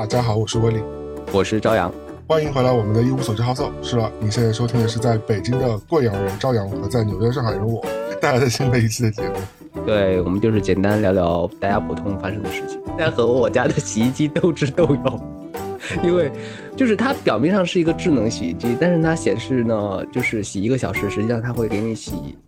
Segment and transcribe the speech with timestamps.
[0.00, 0.80] 大家好，我是威利，
[1.30, 1.92] 我是朝阳，
[2.26, 3.70] 欢迎回来我们的一无所知好奏。
[3.82, 7.84] 是了，你现在收听的是在北京的贵阳人朝阳和在纽约上海人我
[8.18, 9.82] 带来的新的一期的节目。
[9.84, 12.80] 对，我们就是简单聊聊大家普通发生的事情。
[12.86, 15.20] 现在和我家的洗衣机斗智斗勇，
[16.02, 16.32] 因为
[16.74, 22.38] 就是它表面上是一个智能洗衣机，但是它显示呢，就是洗一个小时，实际上它会给你洗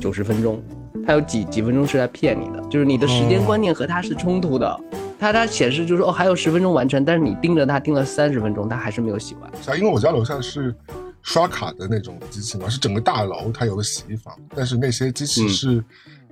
[0.00, 0.60] 九十分钟，
[1.06, 4.80] 它有几几分钟是在骗你的，就是你的时间观念和它是冲突的。
[5.18, 9.50] 它它显示就是说哦还有十分钟完成，但是你盯着它盯了三十分钟，它还是没有洗完。
[9.62, 10.74] 是啊，因为我家楼下是
[11.22, 15.82] 刷卡的那种机器嘛，是整个大楼它有个洗衣房，但是那些机器是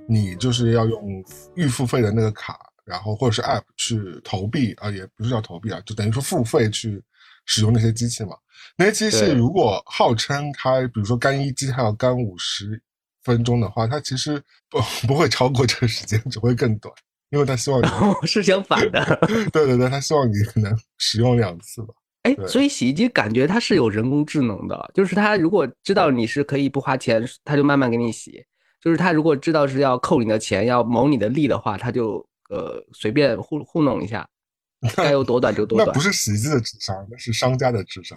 [0.07, 1.24] 你就是要用
[1.55, 7.02] 预付费的那个卡，然后或者是 App 去投币啊，也不是叫投币啊，就等于说付费去
[7.46, 8.37] 使用那些机器嘛。
[8.76, 12.80] 那些机器如果号称它，比如说干衣机它要干五十
[13.23, 16.95] 分钟的话，它其实不 不会超过这个时间，只会更短。
[17.35, 17.87] 因为他希望你
[18.29, 19.04] 是相反的，
[19.52, 21.88] 对对对，他希望你可能使用两次吧。
[22.23, 28.30] 哎，所以洗衣机感觉它是有人工智能的，就是它如果知道你是可以不花钱，它就慢慢给你洗；
[28.80, 34.26] 就是它如果知道是要扣你的钱、要谋你的利的话，它就呃随便糊糊弄一下，
[34.96, 35.88] 该有多短就多短。
[35.88, 38.16] 那不是洗衣机的智商，那是商家的智商，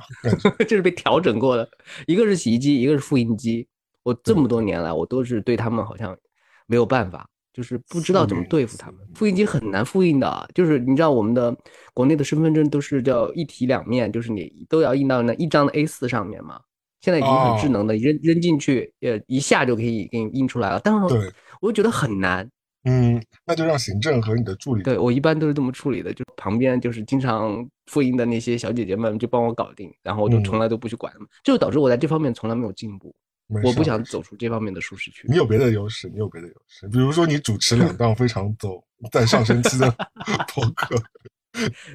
[0.59, 1.67] 这是被调整过的。
[2.05, 3.67] 一个是洗衣机，一个是复印机。
[4.03, 6.17] 我这么多年来，我都是对他们好像
[6.65, 7.29] 没有办法。
[7.57, 10.47] 就是不知道怎么对付他们，复印机很难复印的。
[10.53, 11.57] 就是你知道我们的
[11.91, 16.61] 国内的身份证都是叫一体两面，就是你都要印到那一张的 A4 上面嘛。
[17.01, 20.79] 现在已经很智能的，扔扔进去，呃，一下就可以给你印出来了。
[20.83, 22.47] 但是，我就觉得很难。
[22.83, 24.83] 嗯，那就让行政和你的助理。
[24.83, 33.15] 对我一般都是这么处理的，就旁边就是经常复印的那些小姐姐们就帮我搞定，然后我就从来都不去管他们，就导致我在这方面从来没有进步。
[33.47, 35.25] 我不想走出这方面的舒适区。
[35.29, 39.89] 你有别的优势，你有别的优势，比如说你主持两档非常走在上升期的
[40.53, 41.01] 播客，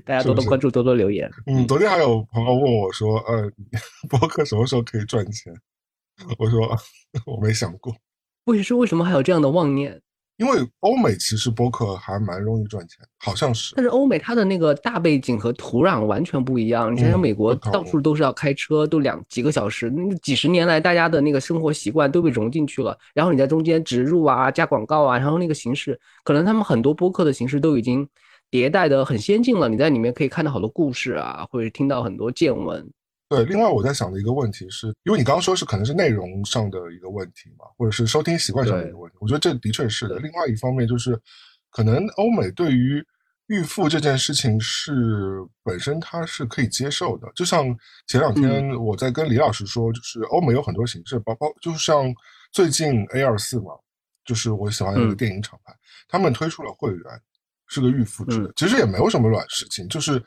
[0.05, 1.31] 大家多多关注，多多留言。
[1.47, 3.51] 嗯，昨天还有朋友问我说：“呃，
[4.09, 5.55] 播客什么时候可以赚钱？”
[6.39, 6.77] 我说
[7.27, 7.95] ：“我没想过。”
[8.45, 10.01] 为是为什么还有这样的妄念？
[10.43, 13.75] 因为欧美其实播客还蛮容易赚钱，好像是。
[13.77, 16.93] 但是欧美它的那个大背景和土壤完全不一样。
[16.93, 22.99] 你想想，美国到处都是要开车，都两几个小时，那几十年来大家的那个生活习惯都被融进去了。
[23.15, 28.05] 然后你在中间植入啊、加广告啊，然后那个形式，可能他们很多播客的形式都已经
[28.51, 29.69] 迭代的很先进了。
[29.69, 32.85] 你在里面可以看到好多故事啊，或者听到很多见闻。
[33.37, 40.19] 对，另外我在想的一个问题是，因为你刚刚说是可能是内容上的一个问题嘛，或者是收听习惯上的一个问题，我觉得这的确是的。
[40.19, 41.19] 另外一方面就是，
[41.71, 43.03] 可能欧美对于
[43.47, 44.93] 预付这件事情是
[45.63, 47.27] 本身它是可以接受的。
[47.35, 47.65] 就像
[48.07, 52.15] 前两天我在跟李老师说，就是欧美有很多形式，包包就像
[52.53, 53.73] 最近 A 二四嘛，
[54.25, 55.75] 就是我喜欢的一个电影厂牌，
[56.07, 57.03] 他们推出了会员，
[57.67, 60.23] 是个预付制，其实也没有什么软事情，就是。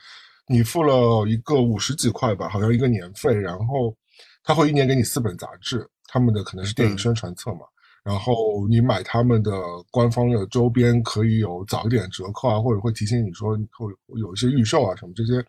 [0.48, 3.96] 你付了一个五十几块吧，好像一个年费，然后
[4.44, 7.62] 他会一年给你四本杂志，他们的可能是电影宣传册嘛，
[8.04, 9.52] 然后你买他们的
[9.90, 15.44] 官方的周边可以有早一点折扣啊，或者会提醒你说会有一些预售啊什么这些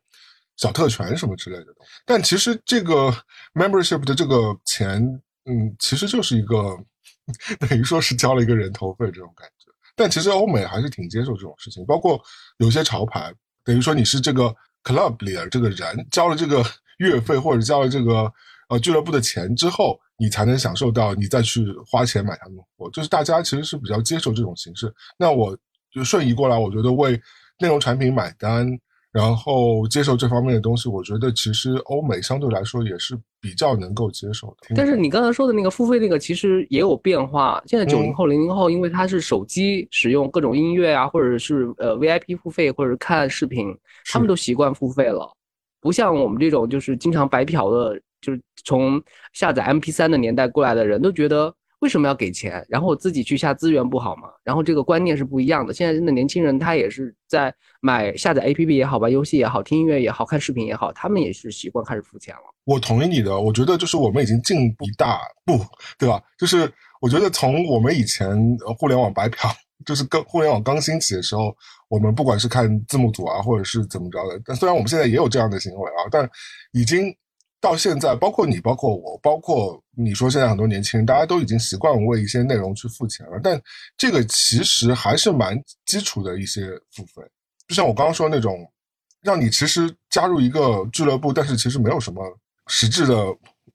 [0.56, 1.66] 小特权什么之类的。
[2.06, 3.12] 但其实这个
[3.52, 5.02] membership 的这个钱，
[5.44, 6.74] 嗯，其实就是一个
[7.68, 9.70] 等于说是交了一个人头费这种感觉。
[9.94, 12.18] 但其实欧美还是挺接受这种事情，包括
[12.56, 13.30] 有些潮牌，
[13.62, 14.56] 等于说你是这个。
[14.86, 16.64] Club 里的这个人交了这个
[16.98, 18.32] 月费或者交了这个
[18.69, 24.94] 呃俱乐部的钱之后，你才能享受到你再去花钱买他们的货，就是大家其实是比较接受这种形式。
[25.19, 25.58] 那我
[25.91, 27.20] 就瞬移过来，我觉得为
[27.58, 28.66] 内容产品买单，
[29.16, 34.75] 然后接受这方面的东西，我觉得其实欧美相对来说也是比较能够接受的。
[34.77, 37.62] 但是你刚才说的那个付费那个，其实也有变化。
[37.66, 43.75] 现在九零后、零零后，因为他是手机使用各种音乐啊，或者是呃 VIP 付费，或者看视频。
[44.12, 45.29] 他们都习惯付费了，
[45.81, 49.02] 不像我们这种就是经常白嫖的，就是从
[49.32, 51.52] 下载 MP3 的年代过来的人都觉得
[51.87, 52.67] 为什么要给钱？
[52.69, 54.23] 然后我自己去下资源不好吗？
[54.43, 55.73] 然后这个观念是不一样的。
[55.73, 62.41] 现在真的年轻人他也是在买下载 APP 也好，玩游戏也好，听音乐也好，看视频也好，他们也是习惯开始付钱了。
[62.65, 65.65] 我同意你的，我觉得就是我们已经进步一大步，
[65.97, 66.21] 对吧？
[66.37, 66.69] 就是
[67.00, 68.37] 我觉得从我们以前
[68.77, 69.49] 互联网白嫖。
[69.85, 71.55] 就是刚互联网刚兴起的时候，
[71.88, 76.29] 我们不管是看字幕组啊，或者是怎么着的，但虽然我们现在也有这样的行为啊，但
[76.73, 77.15] 已经
[77.61, 83.41] 到现在，包括你，包括我，包括你说现在很多年轻人，大家都已经习惯为一些内容去付钱了。
[83.43, 83.61] 但
[83.97, 87.23] 这个其实还是蛮基础的一些付费，
[87.67, 88.70] 就像我刚刚说那种，
[89.23, 92.23] 让你其实加入一个俱乐部，但是其实没有什么
[92.69, 93.14] 实质的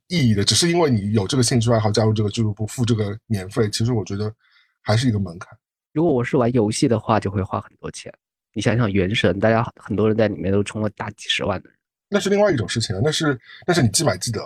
[0.08, 4.34] 意义的，只是因为你有这个兴趣爱好加入这个俱乐部付这个年费，其实我觉得
[4.82, 5.58] 还是一个门槛。
[5.92, 8.14] 如果我是玩游戏的话，就会花很多钱。
[8.54, 11.78] 你想想，《原神》，大家很多人在里面都充了大几十万的人，
[12.12, 13.02] 那是另外一种事情啊。
[13.04, 14.40] 那是那是你记买记得，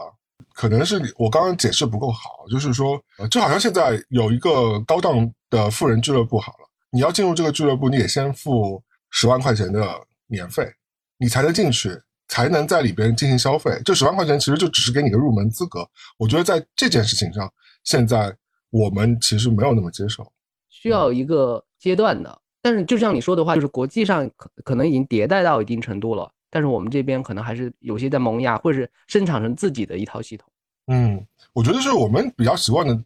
[0.54, 2.98] 可能是我刚刚解释不够好，就是说，
[3.30, 10.72] 就好像现在有一个高档的富人俱乐部，好了，你要进入这个俱乐部，你得先付十万块钱的年费，
[11.18, 13.82] 你才能进去，才能在里边进行消费。
[13.84, 15.88] 这十万块钱其实就只是给你个入门资格。
[16.18, 17.52] 我觉得在这件事情上，
[17.84, 18.36] 现在
[18.70, 20.32] 我们其实没有那么接受，
[20.70, 22.42] 需要一个阶段的。
[22.62, 30.50] 但是就像你说的话，就是国际上可可能已经迭代到一定程度了，但是我们这边可能还是有些在萌芽，或者是生产成自己的一套系统。
[30.88, 31.22] 嗯，
[31.52, 32.98] 我觉得是我们比较习惯的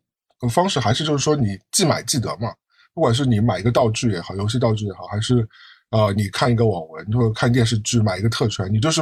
[0.47, 2.53] 方式，还是就是说你既买既得嘛，
[2.93, 5.49] 不管是你买一个道具也好，游戏道具也好，还是
[5.89, 9.01] 呃你看一个网文或者看电视剧买一个特权，你就是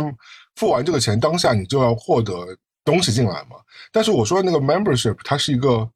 [0.55, 2.33] 付完这个钱，当下你就要获得
[2.85, 3.57] 东西进来嘛。
[3.91, 5.89] 但是我说的那个 membership 它是一个。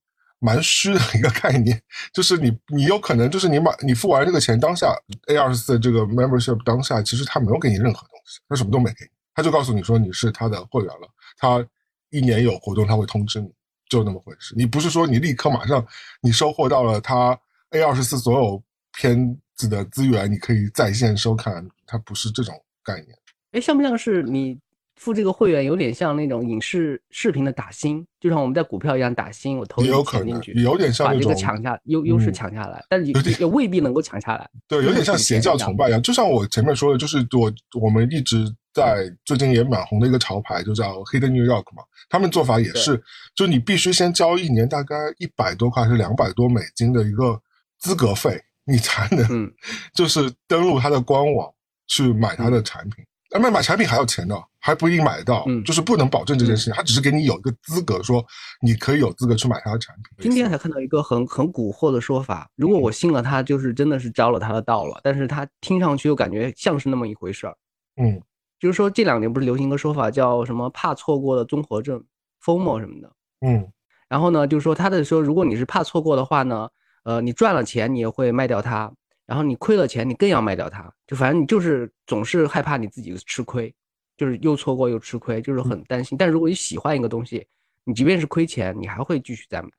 [0.43, 1.79] 蛮虚的一个概念，
[2.11, 4.91] 就是你你有可能就是你买你付完这个钱当下
[5.27, 11.07] A 二十四这个 membership 当下，其实他没有给你任何东西，他什么都没给，他就告诉你说你是他的会员了，
[11.37, 11.65] 他
[12.09, 13.51] 一年有活动他会通知你，
[13.89, 14.53] 就那么回事。
[14.57, 15.85] 你不是说你立刻马上
[16.21, 17.37] 你收获到了他
[17.71, 18.63] A 二十四所有
[18.97, 23.17] 片子的资源，你可以在线收看，它不是这种概念。
[23.51, 24.59] 哎，像不像是你？
[25.01, 34.47] 付这个会员有点像那种影视视频的打新，就像我们在股票一样打新，我投钱进去，有点像把这个抢下优优势抢下来，但也也未必能够抢下来。
[34.67, 35.99] 对，有点像邪教崇拜一样。
[36.03, 37.51] 就像我前面说的，就是我
[37.81, 38.45] 我们一直
[38.75, 41.81] 在最近也蛮红的一个潮牌，就叫 Hidden New York 嘛。
[42.07, 43.01] 他们做法也是，
[43.33, 47.41] 就你必须先交一年大概一百多块还是两百多美金的一个
[47.79, 49.51] 资格费，你才能
[49.95, 51.51] 就是登录他的官网
[51.87, 53.03] 去买他的产品。
[53.31, 56.73] 那买买产品还要钱的，还不一定买得到，就是不能保证这件事情。
[56.73, 58.23] 他只是给你有一个资格，说
[58.61, 60.03] 你可以有资格去买他的产品。
[60.19, 64.99] 今天才看到一个很很蛊惑的说法，如果我信了他，就是真的是着了他的道了。
[65.03, 67.57] 但是他听上去又感觉像是那么一回事儿。
[68.01, 68.21] 嗯，
[68.59, 72.03] 就是说这两年不是流行一个说法叫什么怕错过的综合症
[72.45, 73.11] ，FOMO 什么的。
[73.45, 73.67] 嗯，
[74.07, 76.69] 然后呢，就是说他的说，如果你是怕错过的话呢，
[77.03, 78.91] 呃，你赚了钱你也会卖掉它。
[79.27, 83.73] 然后你亏了钱，你更要卖掉它，就反正你就是总是害怕你自己吃亏，
[84.21, 86.15] 就是又错过又吃亏，就是很担心。
[86.15, 87.43] 但如果你喜欢一个东西，
[87.85, 89.69] 你即便是亏钱，你还会继续再买。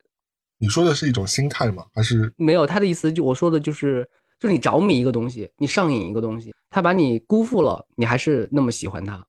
[0.59, 1.87] 你说的是一种心态吗？
[1.95, 2.67] 还是没有？
[2.67, 4.05] 他的意思就我说的就是，
[4.41, 9.25] 就是你着迷一个东西，你上瘾一个东西，他把你辜负了，你还是那么喜欢他，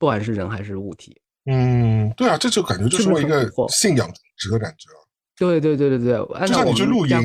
[0.00, 1.16] 不管是人还是物体。
[1.44, 4.88] 嗯，对啊，这就感觉就是一个信仰值的感觉。
[5.38, 7.16] 对对对对对，就像你去露营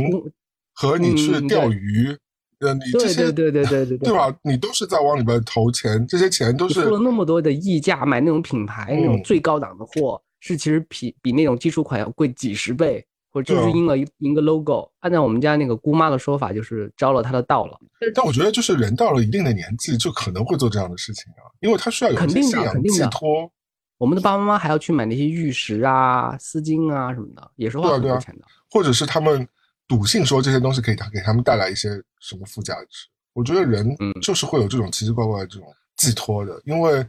[0.73, 2.15] 和你去钓鱼。
[2.61, 4.33] 呃，你这些对对对对对对 对吧？
[4.43, 14.87] 你都是在往里边投钱，这些钱都是付了那么多的溢价买那种品牌那种最高档的货，是其实比比那种基础款要贵几十倍，或者就是印了印个 logo。
[14.99, 17.79] 按照我们家那个姑妈的说法，就是招了他的道了。
[18.13, 23.51] 但我觉得，就是人到了一定的年纪，就可能会做这样的事情啊，因为他需要有肯定的肯定的寄托。
[23.97, 28.45] 我们的爸爸妈妈还要去买那些玉石啊、丝巾啊什么的，也是花很多钱的。
[28.69, 29.47] 或者是他们。
[29.91, 31.89] 笃信说这些东西可以他给他们带来一些
[32.21, 33.09] 什么附加值？
[33.33, 37.06] 我觉得人就是会有这种奇奇怪怪的这种寄托的，因为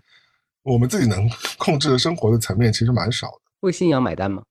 [0.64, 3.34] 我们自己能控制的生活的层面其实蛮少的。
[3.60, 4.42] 为信仰买单吗？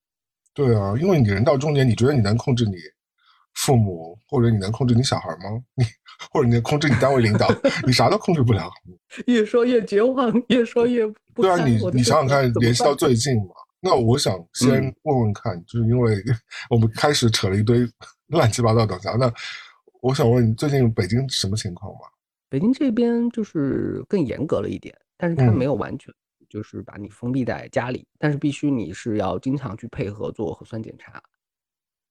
[0.54, 2.76] 对啊，因为你人到中年，你觉得你能控制你
[3.56, 5.62] 父母，或者你能控制你小孩吗？
[5.76, 5.84] 你
[6.32, 7.50] 或者你能控制你单位领导？
[7.86, 8.72] 你啥都控制不了。
[9.28, 11.42] 越说越绝望，越说越不。
[11.42, 13.54] 对啊，你你想想看，联系到最近嘛。
[13.84, 14.70] 那我想先
[15.04, 16.22] 问问看，就是因为
[16.70, 17.88] 我们开始扯了一堆。
[18.38, 19.12] 乱七八糟的啥？
[19.12, 19.32] 那
[20.02, 22.00] 我想问你，最近北京什么情况嘛？
[22.50, 26.14] 北京这边就是更严格了一点，但是它没有完全
[26.50, 31.22] 就是把你封闭在家里，但是必须你是要经常去配合做核酸检查，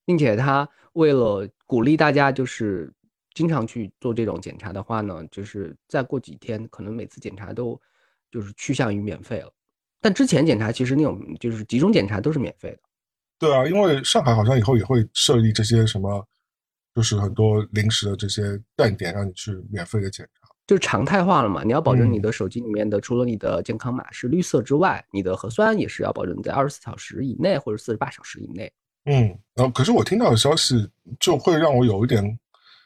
[0.05, 2.93] 并且他为了鼓励大家就是
[3.35, 7.81] 经常去做这种检查的话呢，就是再过几天可能每次检查都
[8.31, 9.53] 就是趋向于免费了。
[10.01, 12.79] 但之前检查其实那种就是集中检查都是免费的。
[13.41, 16.25] 对啊，因为上海好像以后也会设立这些什么，
[16.95, 18.43] 就是很多临时的这些
[18.77, 21.65] 站点，让你去免费的检查，就常态化了嘛。
[21.65, 28.71] 你要保证你的手机里面的除了你的健康码是绿色之外，你的核酸也是要保证在二十四小时以内或者四十八小时以内。
[29.07, 30.87] 嗯，然后可是我听到的消息
[31.19, 32.39] 就会让我有一点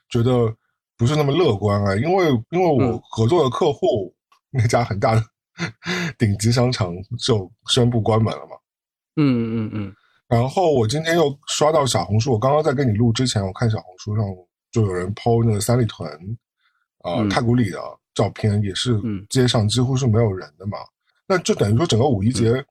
[0.08, 0.54] 觉得
[0.96, 4.14] 不是那么乐观啊，因为因为我合作的客户
[4.50, 5.23] 那家很大的
[6.16, 8.56] 顶级商场就宣布关门了嘛。
[9.16, 9.94] 嗯嗯嗯。
[10.28, 14.25] 然后我今天又刷到小红书，我刚刚在跟你录之前，我看小红书上
[14.73, 16.09] 就有人 PO 那个三里屯，
[17.02, 17.78] 呃，太古里的
[18.14, 20.78] 照片，也是街上几乎是没有人的嘛。
[21.26, 22.64] 那就等于说整个五一节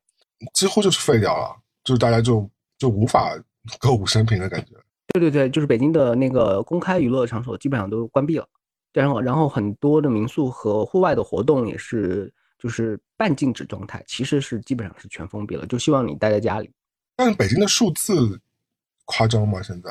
[0.54, 3.38] 几乎就是废掉了，就是大家就就无法
[3.80, 4.72] 歌舞升平的感觉。
[5.14, 8.48] 对对对，就是北京的那个公开娱乐场所基本上都关闭了。
[8.94, 16.70] 然后然后很多的民宿和户外的活动也是就是半禁止状态，其实是基本上是全封闭了，就希望你待在家里。
[17.16, 18.40] 但是北京的数字
[19.06, 19.62] 夸张吗？
[19.62, 19.90] 现在？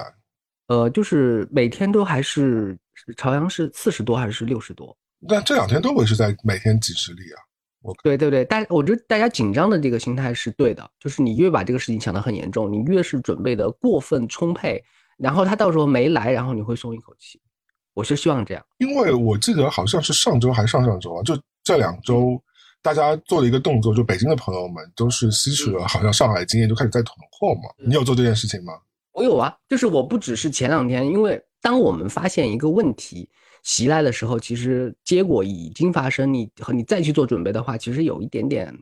[0.69, 2.79] 呃，就是每天都还是
[3.17, 4.97] 朝阳是四十多还是六十多？
[5.29, 7.38] 但这两天都维持在每天几十例啊。
[7.83, 14.83] 我对对对，大我觉得大家紧张的这个心态是对的，就是你越把这个事情想得很严重，你越是准备的过分充沛，
[15.19, 17.41] 然后他到时候没来，然后你会松一口气。
[17.93, 22.43] 我是希望这样，因为我记得好像是上周还是上上周啊，就这两周
[22.82, 27.70] 大家做了一个动作，就北京的朋友们都是吸取了好像上海经验，就开始在囤货嘛。
[27.78, 28.72] 你有做这件事情吗？
[29.12, 33.28] 我有啊，就是我不只是前两天，因为当我们发现一个问题
[33.62, 38.74] 袭来的时候，其实结果已经发生，你和你再去做准备的话，其实有一点点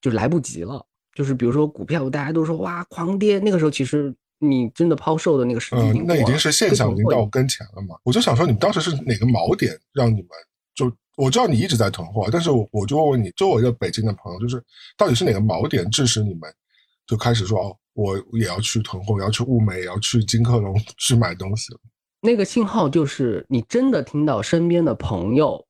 [0.00, 0.84] 就来不及了。
[1.14, 7.96] 就是比如说股票，大家都说哇狂跌，那个时候其实你真的抛售的那个时机，嗯，那已经是现象，已经到跟前了嘛。
[8.02, 10.28] 我就想说，你们当时是哪个锚点让你们
[10.74, 14.62] 就我知道你一直在囤货，但是我我就问问你周围的北京的朋友，就是
[14.96, 16.42] 到底是哪个锚点致使你们
[17.06, 17.76] 就开始说哦。
[17.96, 21.80] 我也要去囤货，也要去物美，也要去金客隆去买东西了。
[22.20, 25.66] 那个信号就是你真的听到身边的朋友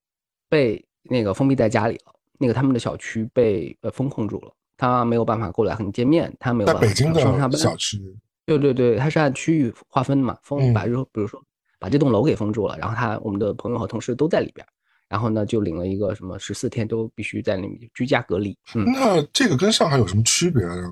[0.49, 6.67] 被那个封闭在家里了，那个他们的小区被呃封控住了，他没有办法过来和你见面，他没有。
[6.67, 7.21] 在北京的
[7.57, 8.03] 小区。
[8.45, 11.41] 对对对，他是按区域划分的嘛，封把就比如说
[11.79, 14.67] 把这栋楼给封住了，然后他我们的朋友和同事都在里边，
[15.09, 18.57] 然后呢就领了一个什么十四天都必须在里面居家隔离。
[18.75, 20.91] 嗯那这个跟上海有什么区别呢？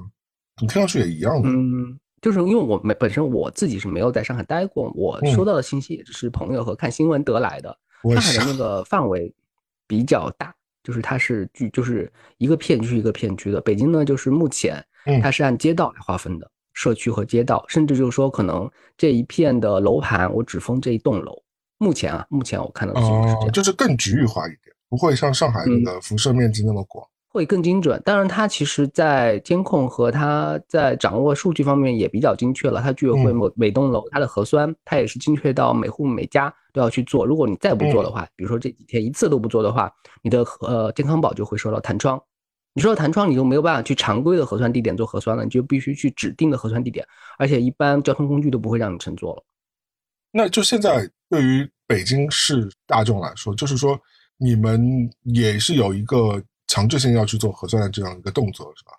[0.60, 7.76] 你听上去也一样的，嗯，就是因为我没本身我自己是没有在上海待过，我收到的信息也只是朋友和看新闻得来的。
[8.04, 9.34] 上海的那个范围
[9.88, 10.54] 比较大，
[10.84, 13.60] 就是它是具就是一个片区一个片区的。
[13.60, 14.80] 北京呢，就是目前
[15.20, 21.42] 它是按街道来划分的，社区和街道，甚至就是说可能这一片的楼盘我只封这一栋楼。
[21.78, 27.06] 目前啊，目前我看到的情况是这样，就是更局域化一点，不会像上海那个辐射面积那么广。
[27.28, 32.80] 会更精准，当然它其实在监控和它在掌握数据方面也比较精确了。
[32.80, 37.26] 它居委会每每栋楼它的核酸，它也是精确到每户每家都要去做。
[37.26, 42.22] 如果你再不做的话，比如说这几天一次都不做的话，你的呃健康宝就会受到弹窗。
[42.72, 47.04] 你说弹窗，你就没有办法去常规的核酸地点做核酸了，你就必须去指定的核酸地点，
[47.36, 49.42] 而且一般交通工具都不会让你乘坐了。
[50.30, 54.00] 那就现在对于北京市大众来说，就是说
[54.36, 56.42] 你们也是有一个。
[56.66, 58.92] 强制性要去做核酸的这样一个动作是吧？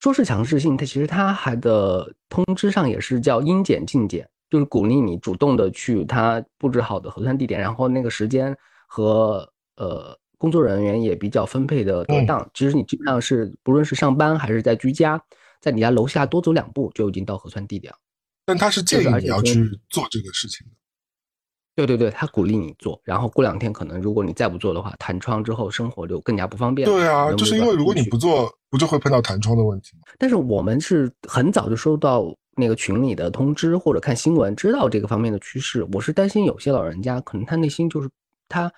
[0.00, 8.56] 说是强制性，它其实它还的通知上也是叫应检尽检，就是鼓励你主动的去他布置好的核酸地点，然后那个时间
[8.88, 12.50] 和呃工作人员也比较分配的得当。
[12.54, 15.22] 其实你基本上是不论是上班还是在居家，
[15.60, 17.98] 在你家楼下多走两步就已经到核酸地点了。
[18.46, 20.72] 但他是建议你要去做这个事情的。
[21.86, 26.86] 对对对，他鼓励你做，然后过两天可能如果你再不做的话，弹窗之后生活就更加不方便。
[26.86, 30.02] 对啊，就是因为如果你不做，不就会碰到弹窗的问题吗？
[30.18, 35.86] 但是我们是很早就收到那个群里的通知，或者看新闻知道这个方面的趋势。
[35.92, 38.08] 我是担心有些老人家可能他内心就是
[38.48, 38.70] 他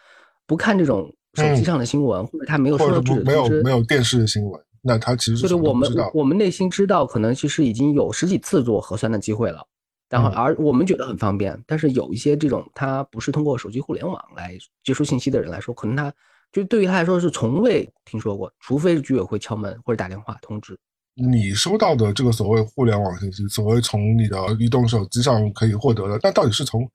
[0.47, 9.67] 不看这种手机上的新闻，或者他没有收到没有没有电视的新闻，那他其实就是我们我们内心知道，可能其实已经有十几次做核酸的机会了。
[10.12, 16.12] 然后，而我们觉得很方便，但是有一些这种他不是通过手机互联网来接收信息的人来说，可能他
[16.52, 20.78] 就对于他来说是从未听说过，除非是居委会敲门或者打电话通知。
[21.14, 26.87] 你收到的这个所谓互联网信息，所谓从你的移动手机上可以获得的，那到底是从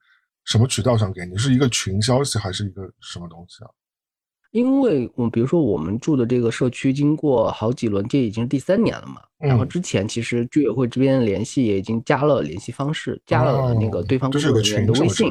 [0.46, 1.36] 什么渠道上给你？
[1.38, 3.70] 是一个群消息还是一个什么东西啊？
[4.52, 9.22] 因为我比如说我们住的这个社区，经过好几轮，这已经是第三年了嘛。
[9.38, 15.30] 然后之前其实居委会这边联系也已经加了联系方式，加了那个对方工作人员的微信，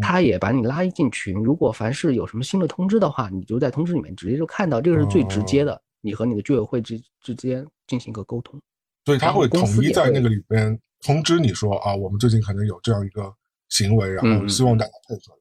[0.00, 1.34] 他也把你拉进群。
[1.34, 8.58] 如果凡是有什么新的通知的话，你就在通知里面直接就看到，这个是最直接的，你和你的居委会之之间进行一个沟通。
[9.04, 13.30] 所以他会统一在那个里边通知你说啊，我们最近可能有这样一个
[13.68, 15.36] 行为，然后希望大家配合。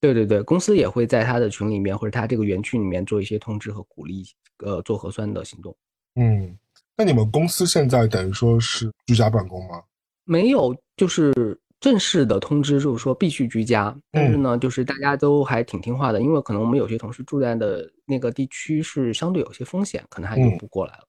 [0.00, 4.24] 对对对，公司也会在他的群里面或者他这个园区里面做一些通知和鼓励，
[4.64, 5.76] 呃，做核酸的行动。
[6.14, 6.56] 嗯，
[6.96, 9.82] 那你们公司现在等于说是居家办公吗？
[10.24, 11.32] 没有，就是
[11.80, 13.94] 正式的通知，就是说必须居家。
[14.10, 21.04] 但是呢，就是大家都还挺听话的，因为可能我们有些同事住在的那个地区是相对有些风险，可能还就不过来了。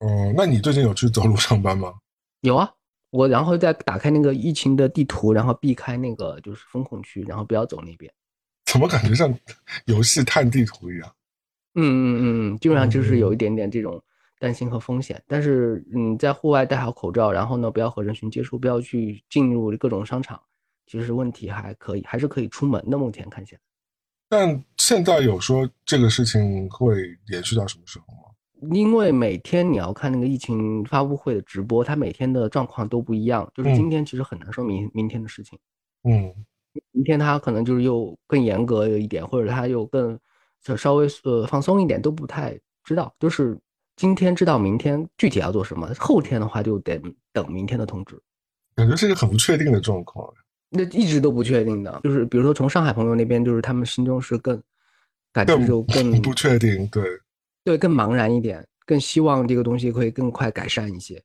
[0.00, 1.94] 哦，那你最近有去走路上班吗？
[2.42, 2.70] 有啊，
[3.10, 8.12] 我然后再打开那个疫情的地图，然后避开那个就是风控区，然后不要走那边。
[8.76, 9.34] 怎么感觉像
[9.86, 11.10] 游戏探地图一样？
[11.76, 13.98] 嗯嗯嗯嗯，基本上就是有一点点这种
[14.38, 15.22] 担心和风险。
[15.26, 20.38] 但是，嗯，在户外戴好口罩，然后呢，不要和人群接触，不要去进入各种商场，
[20.86, 22.98] 其实问题还可以，还是可以出门的。
[22.98, 23.60] 目前看起来，
[24.28, 28.74] 但现在有说这个事情会延续到什么时候吗？
[28.74, 33.50] 因为每天你要看那个疫情发布会的直播，它每天的状况都不一样。
[33.54, 35.58] 就是今天其实很难说明明天的事情。
[36.04, 36.32] 嗯，
[36.92, 40.18] 明天他可能就是又更严格一点，或者他又更
[40.62, 43.14] 就稍微呃放松一点，都不太知道。
[43.18, 43.58] 就是
[43.96, 47.00] 今天知道明天具体要做什么，后天的话就得
[47.32, 48.20] 等明天的通知。
[48.74, 50.32] 感觉是一个很不确定的状况。
[50.68, 54.60] 那一直都不确定的，就是比如说从上海朋友那边，就是他们心中是更
[55.32, 57.02] 感觉就更不确定，对。
[57.64, 61.22] 对，更茫然一点，更希望这个东西可以更快改善一些。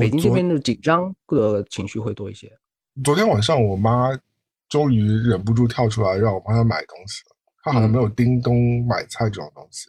[0.00, 2.52] 北京这边的紧张的情绪会多一些。
[3.02, 4.10] 昨天晚上，我妈
[4.68, 7.36] 终于忍不住跳出来让我帮他买东西了。
[7.64, 9.88] 他好像没有叮咚买菜这种东西，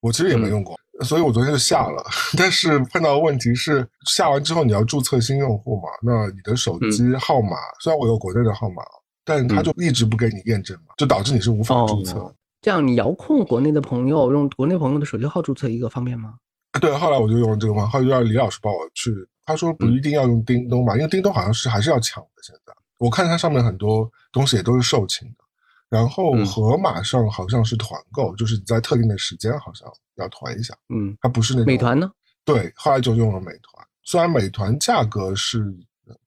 [0.00, 2.04] 我其实也没用过，所以我昨天就下了。
[2.36, 5.88] 但是碰到的问题是，下完之后你要注册新用户嘛？
[6.02, 8.82] 那你的手机号码，虽然我有国内的号码，
[9.24, 12.32] 但他就一直不给你验证嘛，就导致你是无法注册。
[12.60, 16.34] 这样你遥控国内的朋友用国内朋友的手机号注册一个方便吗？
[16.80, 19.10] 对，后来我就用了这个嘛，后来就让李老师帮我去。
[19.46, 22.42] 他说不一定要用叮咚嘛，因为叮咚好像是还是要抢的。
[22.42, 25.44] 现在我看它上面很多东西也都是售罄的，
[25.88, 30.74] 然后盒马上好像是团购，就是你在特定的时间好像要团一下。
[30.88, 32.10] 嗯，它不是那美团呢？
[32.44, 33.86] 对，后来就用了美团。
[34.02, 35.74] 虽然美团价格是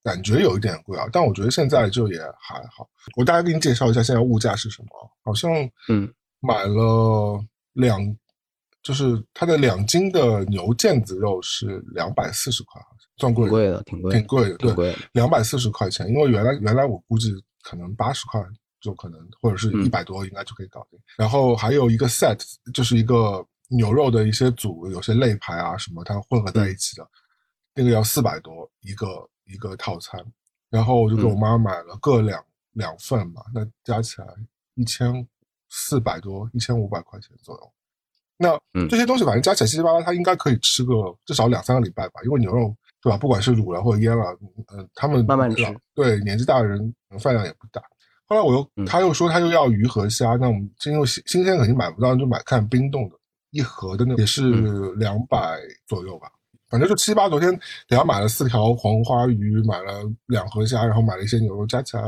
[0.04, 2.90] 感觉有一点贵啊，但我觉得现在就也还好。
[3.16, 5.52] 我大概给你介绍一下现在物价是什么，好像
[5.88, 6.12] 嗯。
[6.42, 7.38] 买了
[7.74, 8.00] 两，
[8.82, 12.82] 就是它的两斤的牛腱子肉是两百四十块，
[13.18, 16.08] 算贵，贵的，挺贵，挺贵的，挺贵，两百四十块钱。
[16.08, 18.42] 因为原来原来我估计可能八十块
[18.80, 21.00] 就可能，或者是一百多应该就可以搞定。
[21.18, 22.42] 然后还有一个 set，
[22.74, 27.08] 就是一个牛肉的一些组，有些肋排啊什么，它混合在一起的，
[27.76, 29.08] 那个要四百多一个
[29.46, 30.24] 一个套餐。
[30.70, 34.28] 然后我就给我妈买了各两两份嘛，那加起来
[34.76, 35.28] 一千。
[35.72, 37.74] 四百多，一千五百块钱左右。
[38.42, 40.94] 那这些东西反正加起来七七八八，他应该可以吃个
[41.26, 42.22] 至少两三个礼拜吧。
[42.24, 43.18] 因为牛肉对吧？
[43.18, 44.26] 不管是卤了或者腌了，
[44.68, 45.64] 呃，他们慢慢吃。
[45.94, 47.82] 对，年纪大的人饭量也不大。
[48.26, 53.16] 后来我又他又说他又要鱼和虾，那我们因为新新鲜肯定买不到，就买看冰冻的，
[53.52, 54.52] 一盒的那也是
[54.96, 56.30] 两百左右吧。
[56.70, 57.52] 反正就七八，昨天
[57.90, 62.04] 给他买了四条黄花鱼，买了两盒虾，然后买了一些牛肉，加起来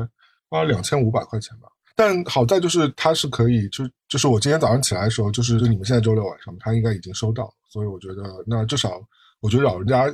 [0.49, 1.67] 花了两千五百块钱吧。
[2.01, 8.99] 但好在就是它是可以，就就是我今天早上起来的时候，就是就你们现在周六晚上，他应该已经收到，所以我觉得那至少
[9.39, 10.07] 我觉得老人家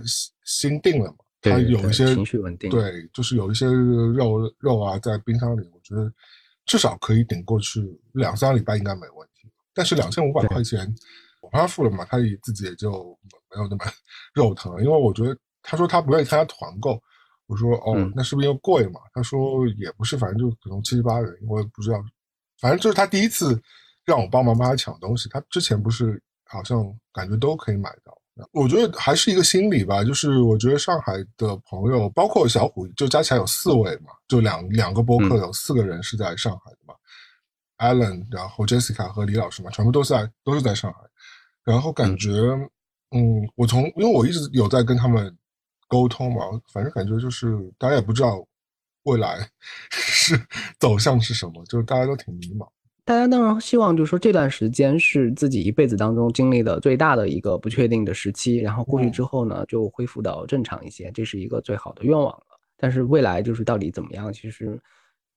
[0.43, 6.11] 心定了嘛，他有一些情绪稳定，对，就是有一些肉肉啊在冰箱里，我觉得
[6.65, 9.49] 至少可以顶过去两三个礼拜应该没问题。
[9.73, 10.93] 但是两千五百块钱
[11.41, 13.17] 我帮他付了嘛，他也自己也就
[13.49, 13.85] 没有那么
[14.33, 17.01] 肉疼了，因为我觉得他说他不愿意参加团购。
[17.47, 18.99] 我说哦，那是不是因为贵嘛？
[19.13, 21.97] 他说也不是，反正就可能七七八人，我也不知道。
[22.59, 23.57] 反正就是他第一次
[24.03, 25.29] 让我帮忙帮他抢东西。
[25.29, 28.13] 他之前不是好像感觉都可以买到。
[28.51, 36.93] 我觉得还是一个心理吧，就是我觉得上海的朋友，包括小虎，就加起来有四位嘛，就两两个播客有四个人是在上海的嘛。
[37.77, 40.99] Allen，然后 Jessica 和李老师嘛，全部都在都是在上海。
[41.63, 42.29] 然后感觉，
[43.11, 45.33] 嗯，我从因为我一直有在跟他们。
[45.87, 48.45] 沟通嘛，反正感觉就是大家也不知道
[49.03, 49.37] 未来
[49.91, 50.39] 是
[50.79, 52.67] 走向是什么，就是大家都挺迷茫。
[53.05, 62.43] 大家当然希望，就是说这段时间是自己一辈子当中经历的最大的一个不确定的时期，然后过去之后呢，就恢复到正常一些，这是一个最好的愿望了。
[62.75, 64.77] 但是未来就是到底怎么样，其实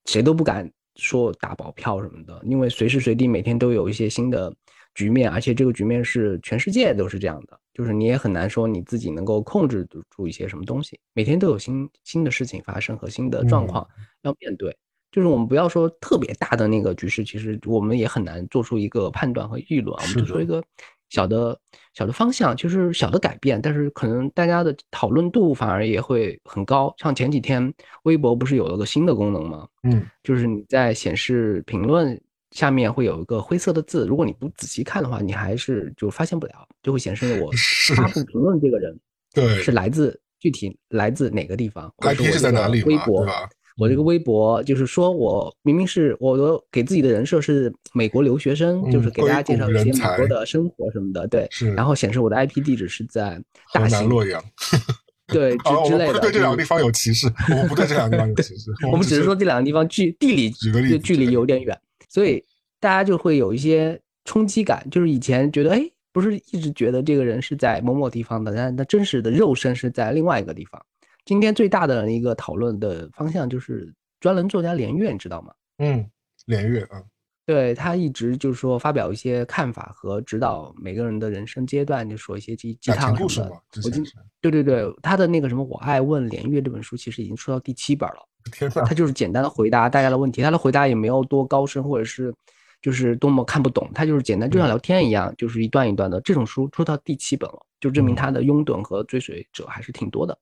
[0.03, 4.53] 谁都不敢说打保票什么的，因为随时随地每天都有一些新的
[4.93, 7.57] 局面，而且这个局面是全世界都是这样的。
[7.73, 13.87] 就是你也很难说你自己能够控制住一些什么东西，每天都有新新的事情发生和新的状况
[14.23, 14.75] 要面对。
[15.09, 19.95] 就是我们不要说特别大的那个局势，其实我们也很难做出一个判断和议论。
[19.95, 20.63] 我们就说一个
[21.09, 21.57] 小的
[21.93, 26.93] 小的方向，就是小的改变，但是可能大家的讨论度反而也会很高。
[26.97, 27.73] 像前几天
[28.03, 29.67] 微博不是有了个新的功能吗？
[29.83, 32.21] 嗯，就是你在显示评论。
[32.51, 37.51] 下面会有一个灰色的字，如果你不仔细看的话，你还是就发现不了，就会显示我
[37.95, 38.99] 发布评论这个人，
[39.33, 42.83] 对，是来自具体来自哪个地方，IP 是在哪里？
[42.83, 43.25] 微博，
[43.77, 53.41] 我这个微博就是说我明明是我的给自己的人设是美国留学生，就是给大家介绍一些美国的生活什么的，对，然后显示我的 IP 地址是在
[53.73, 54.43] 大兴洛阳，
[55.27, 56.19] 对 之之类的。
[56.19, 60.49] 对这两个地方有歧视，我们不对这两个地方有歧视， 我们只是说这两个地方距地理
[60.99, 61.79] 距离有点远。
[62.11, 62.43] 所以
[62.81, 70.85] 大家就会有一些冲击感，就是以前觉得，哎，不是一直觉得这个人是在某某地方的，但他真实的肉身是在另外一个地方。
[71.23, 75.53] 今天最大的一个讨论的方向就是专栏作家连岳，你知道吗？
[75.77, 76.05] 嗯，
[76.47, 77.01] 连岳啊，
[77.45, 83.81] 对他一直就是说发表一些看法和指导每个人的人生阶段，就说一些鸡鸡汤什么的。
[83.85, 84.03] 我今
[84.41, 88.27] 对对对，他的那个什么《我爱问连岳》这本书其实已经出到第七本了。
[88.85, 92.33] 他就是简单的回答大家的问题，他的回答也没有多高深，或者是
[92.81, 96.19] 就是多么看不懂，他就是简单，就像聊天一样，就是一段一段的。
[96.21, 100.37] 这种书出到第七本了，就证明他的拥趸和追随者还是挺多的。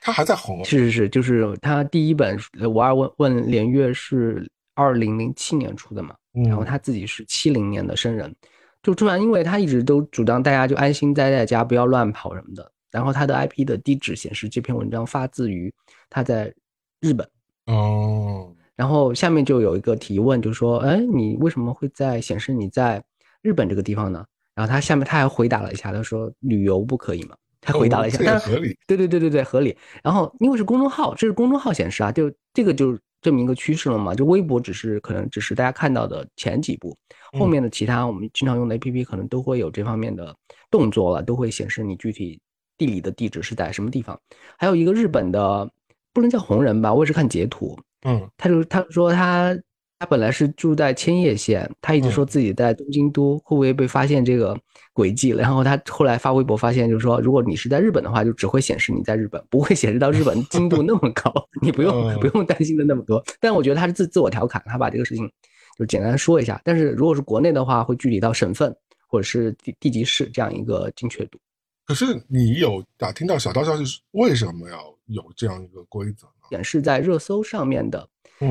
[0.00, 2.38] 他还在红，是是是，就是他第一本
[2.68, 8.34] 《我二问问连月》是二零零七年出的嘛，然后他自己是七零年的生人，
[8.82, 12.70] 就突然因为他一直都主张大家就安心待在家，不要乱跑什么的。
[12.90, 15.72] 然后他的 IP 的地址显示这篇文章发自于
[16.10, 16.52] 他在
[17.00, 17.26] 日本
[17.66, 23.02] 哦，然后下面就有一个提问，就说，哎，你为什么会在显示你在
[23.42, 24.24] 日本这个地方呢？
[24.54, 27.36] 然后他下面他还回答了一下，他说旅游不可以吗？
[27.60, 28.76] 他回答了一下，但合理。
[28.86, 29.76] 对对对对对，合理。
[30.02, 34.14] 然后因为是公众号，这是公众号显示啊，就这个就证明一个趋势了嘛。
[34.14, 36.94] 就微博只是可能只是大家看到的前几步，
[37.38, 40.36] 后面的其他我们经常用的 APP 可能都会有这方面的
[40.70, 42.38] 动作了，都会显示你具体
[42.76, 44.16] 地理的地址是在什么地方。
[44.58, 45.68] 还有一个日本的，
[46.14, 49.54] 不能叫红人吧，我也是看截图，嗯，他就他说他。
[49.96, 54.54] 他本来是住在千叶县，他一直说自己在东京都，会不会被发现这个
[54.92, 55.40] 轨迹了？
[55.40, 63.24] 然后他后来发微博发现，就是说，如果你是在日本的话，就只会显示你在日本，不会显示到日本精度那么高， 你不用不用担心的那么多。
[63.40, 65.30] 但我觉得他是自自我调侃，他把这个事情
[65.78, 66.60] 就简单说一下。
[66.64, 68.76] 但是如果是国内的话，会具体到省份
[69.08, 71.38] 或者是地地级市这样一个精确度。
[71.86, 76.48] 可是你有打听到小道消息是为什么要有这样一个规则呢？
[76.50, 78.08] 显示在热搜上面的。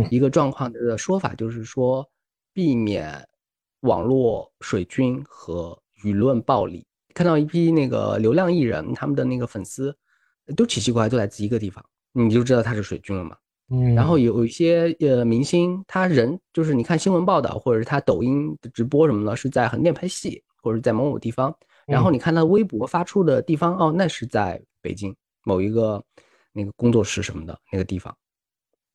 [0.09, 2.09] 一个状况的说法就是说，
[2.53, 3.27] 避免
[3.81, 6.87] 网络水军和舆论暴力。
[7.13, 9.95] 看到一批那个流量艺人，他们的那个粉丝
[10.55, 13.35] 都奇奇怪怪都来自一个地方，你就知道他是水军了嘛。
[13.69, 13.93] 嗯。
[13.93, 21.55] 然后有一些呃明星，他人就是你看新闻报道或者是他抖音的直播什么的，是在横店拍戏或者是在某某地方。
[21.85, 25.13] 然后你看他微博发出的地方，哦，那是在北京
[25.43, 26.03] 某一个
[26.53, 28.15] 那个工作室什么的那个地方。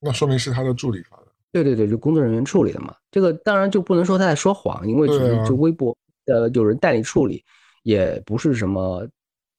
[0.01, 2.95] 那说明是他的助理发的，对对对，就工作人员处理的嘛。
[3.11, 7.45] 这个当然就不能说他在说谎，因为只是就微博呃有人代理处理，
[7.83, 9.05] 也不是什么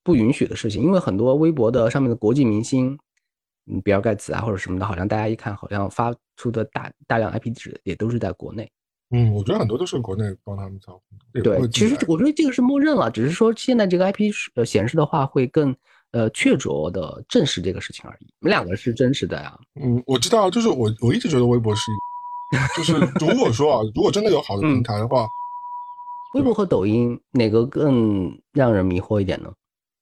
[0.01, 0.81] 不允许的事情。
[0.81, 2.97] 因为很多微博的上面的国际明星，
[3.69, 8.71] 嗯，比尔盖茨啊或者什么的，好像大家一看好像发出的大大量 IP 地址也都是在国内。
[9.09, 11.43] 嗯，我觉得很多都是国内帮他们操控。
[11.43, 15.75] 对，其实我觉得这个是默认了，只是说现在这个 IP 呃显示的话会更。
[16.11, 18.25] 呃，确凿的证实这个事情而已。
[18.25, 19.57] 你们两个是真实的呀？
[19.79, 21.91] 嗯，我知道，就是我我一直觉得微博是，
[22.75, 25.27] 就是如果说啊，如果真的有好的平台的话，
[26.33, 29.53] 微博和抖音哪个更让人迷惑一点呢？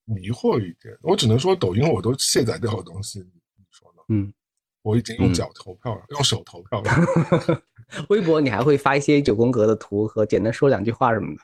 [0.05, 4.01] 迷惑一点，我只能说抖音我都卸载掉的东西，你说呢？
[4.07, 4.31] 嗯，
[4.83, 7.61] 我已经用脚投票了，用手投票了。
[8.09, 11.41] 微博你还会发一些九宫格的图和简单说两句话什么的？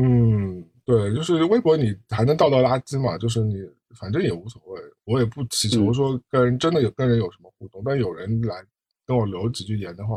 [0.00, 3.54] 嗯，对，就是微博你还能倒倒垃圾嘛，就是你。
[3.94, 8.56] 反正也无所谓，我也不祈求说跟人真的有跟人有什么互动，但有人来
[9.06, 10.16] 跟我留几句言的话，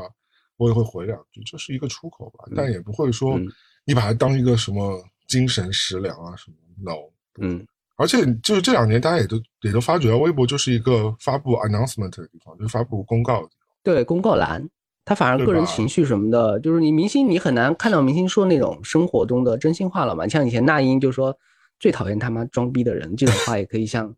[0.57, 3.39] 我也会回两句，这是一个出口吧，但也不会说
[3.85, 6.57] 你把它当一个什么精神食粮啊什么。
[6.83, 7.09] no，
[7.39, 13.67] 嗯，而且就是这两年大家也都也都发觉，微博就是一个发布 announcement 的地方，就是发布公告的地方。
[13.83, 14.69] 对，公告栏，
[15.05, 21.37] 他反而个人情绪什么的，就是你明星你很难看到明星说那种生活中的真心话了嘛，像以前那英就说。
[21.79, 24.13] 最讨厌他妈装逼的人，这种话也可以像，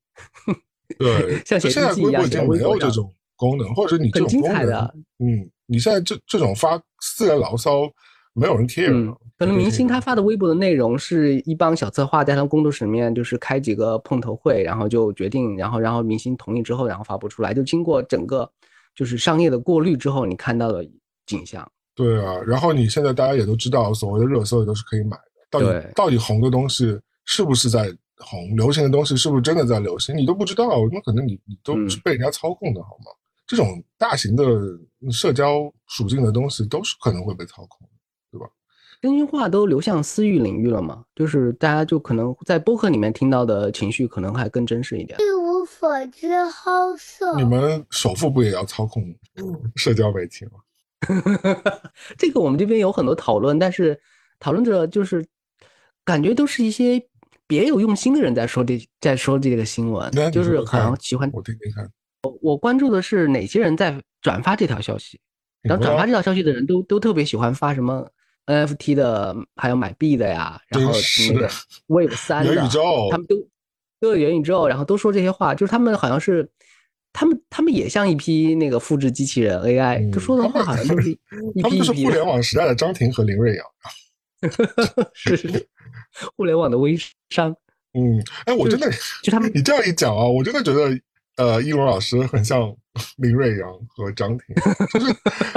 [0.97, 2.21] 对，像写日记一样。
[2.23, 7.81] 现在微博已经没有这种功能，或者你这种功能，嗯，你现在这这种发私人牢骚，
[8.33, 9.15] 没有人 care。
[9.37, 18.51] 可能明星他发的微博的内容是一帮小策划在他们工作室里面，就是开几个碰头会，然后就决定，然后然后明星同意之后，然后发布出来，就经过整个
[18.93, 20.85] 就是商业的过滤之后，你看到的
[21.25, 21.69] 景象。
[21.95, 26.99] 对啊，然后你现在大家也都知道，所谓的热搜也都是可以买的，到底到底红的东西。
[27.31, 30.17] 是不是在红流行的东西是不是真的在流行？
[30.17, 33.11] 你都不知道，那可能你你都是被人家操控的，好吗？
[33.45, 34.43] 这种大型的
[35.11, 37.87] 社交属性的东西都是可能会被操控，
[38.31, 38.47] 对吧？
[38.99, 41.03] 真心话都流向私域领域了嘛？
[41.15, 45.19] 就是大家就可能在播客里面听到的情绪，可能还更真实一点。
[45.19, 47.37] 一无所知，好色。
[47.37, 49.03] 你们首富不也要操控
[49.75, 50.53] 社交媒体吗？
[52.17, 54.01] 这个我们这边有很多讨论，但是
[54.39, 55.23] 讨论者就是
[56.03, 57.07] 感觉都是一些。
[57.49, 61.89] 别有用心的人在说这在说这个新闻，就是好像喜欢我听听看。
[62.21, 65.19] 我我关注的是哪些人在转发这条消息，
[65.63, 68.07] 然后转发这条消息的人都都特别喜欢发什么
[68.45, 70.93] NFT 的，还有买币的呀，然后
[71.31, 71.49] 那个
[71.87, 72.55] Wave 三的，
[73.09, 73.35] 他们都
[73.99, 76.47] 都有元宇宙，然后都说这些话，就是他们好像是
[77.11, 82.05] 他们他们也像一批那个复制机器人 AI，就说的话好像都是一批一批。
[82.05, 83.65] 互联网时代的张婷和林瑞阳。
[85.13, 85.67] 是是，
[86.35, 86.97] 互联网的微
[87.29, 87.55] 商。
[87.93, 88.89] 嗯，哎，我真的
[89.23, 91.01] 就他们，你这样一讲啊，我真的觉得，
[91.37, 92.75] 呃，易容老师很像
[93.17, 94.55] 林瑞阳和张婷，
[94.93, 95.15] 就是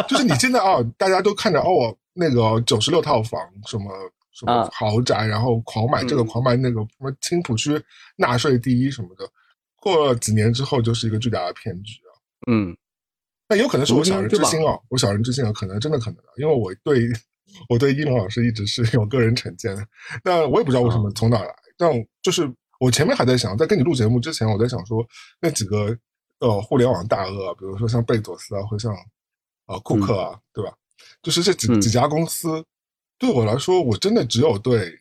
[0.08, 3.92] 就是你现在啊，大家都看着哦，那个九十六套房，什么
[4.32, 7.78] 什么豪宅，然后狂买这个狂买那个，什么青浦区
[8.16, 9.28] 纳税第一什么的，
[9.76, 12.10] 过了几年之后就是一个巨大的骗局啊。
[12.50, 12.74] 嗯，
[13.46, 17.06] 那有可能是我小人之心啊，我小人之心啊，可能真的可能的，因为我对
[17.68, 19.86] 我对一龙老师一直是有个人成见的，
[20.24, 21.54] 那我也不知道为什么从哪来。
[21.76, 21.90] 但
[22.22, 25.04] 就是我前面还在想，在跟你录节目之前，我在想说
[25.40, 25.96] 那几个
[26.38, 28.94] 呃互联网大鳄，比如说像贝佐斯啊，或像
[29.66, 30.72] 呃库克啊，对吧？
[31.22, 32.64] 就是这几几家公司，
[33.18, 34.92] 对我来说，我真的只有对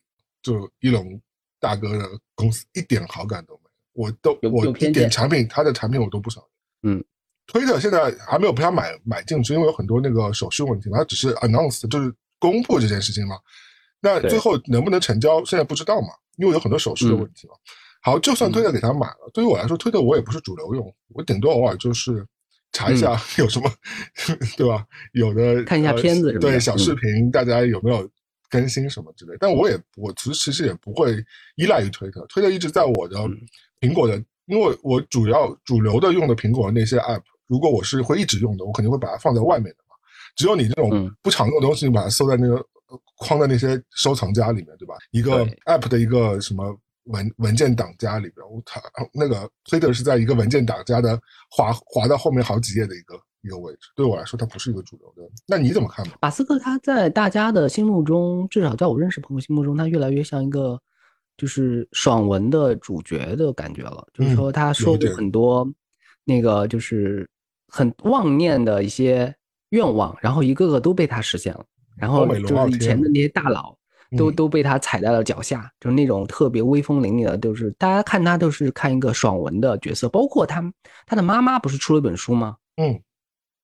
[0.41, 1.19] 就一龙
[1.59, 3.61] 大哥的公司一点好感都没
[3.93, 6.43] 有，我都我一点产品他的产品我都不想。
[6.83, 7.03] 嗯，
[7.45, 13.37] 推特现在还没有被他买买进去，因为有很多那个手续问题嘛，他只是 announce 就是公布这件事情嘛。
[14.01, 16.07] 那最后能不能成交，现在不知道嘛。
[16.37, 17.53] 因为有很多手续的问题嘛。
[18.01, 22.25] 好，就算推特给他买了，对于我来说，推特我也不是主流用，我顶多偶尔就是
[22.71, 23.71] 查一下 有什么，
[24.57, 24.83] 对吧？
[25.13, 28.09] 有的看一下片子，对小视频，大家有没有
[28.49, 29.35] 更新什么之类。
[29.39, 31.23] 但我也我其实其实也不会
[31.57, 33.19] 依赖于推特，推特一直在我的
[33.79, 34.15] 苹果的，
[34.47, 39.90] 因为我主要主流的用的苹果的那些 app，如果我是会一直用的，我肯定会把它放在外面的嘛。
[40.35, 42.65] 只有你这种不常用的东西，你把它搜在那个。
[43.19, 44.95] 框在那些收藏夹里面，对吧？
[45.11, 48.81] 一个 app 的一个什么文文件档夹里边，它
[49.13, 51.17] 那个 Twitter 是在一个文件档夹的
[51.49, 53.89] 滑滑到后面好几页的一个一个位置。
[53.95, 55.31] 对我来说，它不是一个主流的。
[55.47, 56.05] 那你怎么看？
[56.19, 60.77] 马斯克他在大家的心目中，至少在我认识朋友心目中，他越来越像一个
[61.37, 64.05] 就是爽文的主角的感觉了。
[64.13, 65.65] 就是说，他说过很多
[66.25, 67.29] 那个就是
[67.69, 69.33] 很妄念的一些
[69.71, 71.65] 愿望，然后一个个都被他实现了。
[71.97, 73.75] 然后就是以前的那些大佬，
[74.17, 80.07] 都都被他踩在了脚下，就是那种特别威风凛凛的，就是大家看他都是看一个爽文的角色。
[80.09, 80.63] 包括他
[81.05, 82.55] 他的妈妈不是出了一本书吗？
[82.77, 82.99] 嗯，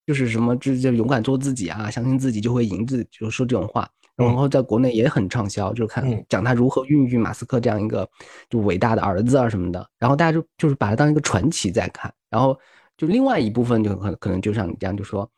[0.06, 3.90] 就是什么就就勇敢做自己啊，相信自己就会赢，自己就说这种话。
[4.16, 8.08] 然后在国内也很畅销，就看讲他如何孕育马斯克这样一个
[8.50, 9.88] 就伟大的儿子啊什么的。
[10.00, 12.12] 然后大家就就是把他当一个传奇在看。
[12.30, 12.58] 然后
[12.98, 15.30] 就另外一部分就可可能就像你这样就说哦，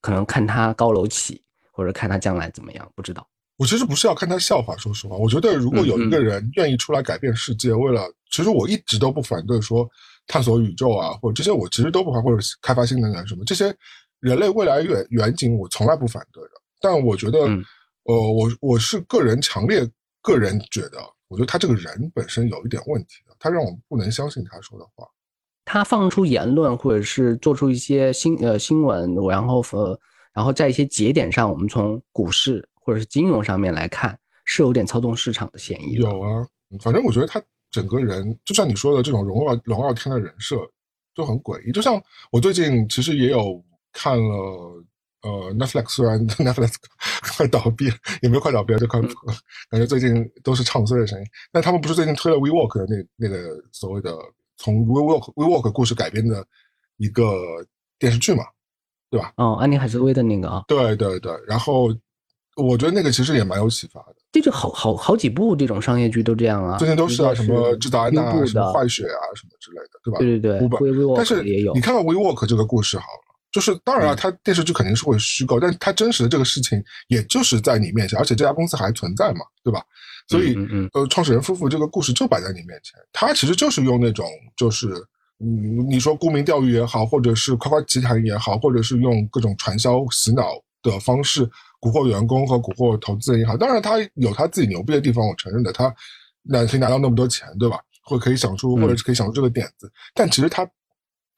[0.00, 1.42] 可能看他高楼起。
[1.72, 3.26] 或者看他将来怎么样，不知道。
[3.56, 9.88] 我其实不是要看他笑话，说实话，我觉得如果有一个人愿意出来改变世界，为了，其实我一直都不反对说
[10.26, 13.74] 探索宇宙啊，或者这些我其实都不反或者开发新能源什么这些
[14.18, 16.50] 人类未来远远景，我从来不反对的。
[16.82, 17.38] 但我觉得，
[18.02, 19.88] 呃，我我是个人强烈
[20.20, 25.08] 个人觉得，我觉得他这个人本身有一点问题的，他让我不能相信他说的话。
[25.70, 29.98] 他放出言论，或者是做出一些新呃新闻，然后呃。
[30.32, 35.94] 然后在一些节点上，我们从股市或者是金融上面来看，是有点操纵市场的嫌疑。
[35.94, 36.46] 有啊，
[36.80, 40.56] 反正我觉得他整个人，就像你说的这种荣耀荣耀天的人设，
[41.16, 41.72] 就很诡异。
[41.72, 43.60] 就像我最近其实也有
[43.92, 44.84] 看了，
[45.22, 46.74] 呃，Netflix 虽然 Netflix
[47.36, 49.00] 快倒闭了，也没有快倒闭，就快
[49.68, 51.26] 感觉最近都是唱衰的声音。
[51.50, 54.16] 但他们不是最近推了 WeWork 的那那个所谓的
[54.60, 56.44] 从 WeWork WeWork 故事改编的
[56.98, 57.34] 一个
[57.98, 58.44] 电视剧嘛？
[59.10, 59.32] 对吧？
[59.38, 61.32] 哦，安妮海瑟薇的那个啊，对对对。
[61.48, 61.88] 然后
[62.56, 64.16] 我觉得那个其实也蛮有启发的。
[64.30, 70.18] 这就好好好几部这种商业剧都这样啊，最近都是啊，什么制造安娜、什么坏血啊，什么之类的，对吧？
[70.18, 71.16] 对对对。
[71.16, 71.72] 但是也有。
[71.74, 79.82] 你看到 WeWork 这个故事好了，就是当然了，它电视剧肯定是会虚构，但它真实的这个事情也就是在你面前，而且这家公司还存在嘛，对吧？
[80.30, 80.56] 所以
[80.94, 84.24] 呃，创始人夫妇这个故事就摆在你面前，他其实就是用那种
[84.56, 84.88] 就是。
[85.42, 90.50] 嗯，你说沽名钓誉也好，或者是夸夸其谈也好，或者是用各种传销洗脑
[90.82, 91.46] 的方式
[91.80, 95.90] 蛊惑员工和蛊惑投资人也好，当然他有他自己牛逼的地方，我承认的，他
[96.42, 97.80] 那可以拿到那么多钱，对吧？
[98.02, 100.70] 或可以想出，或者是可以想出这个点子，但其实他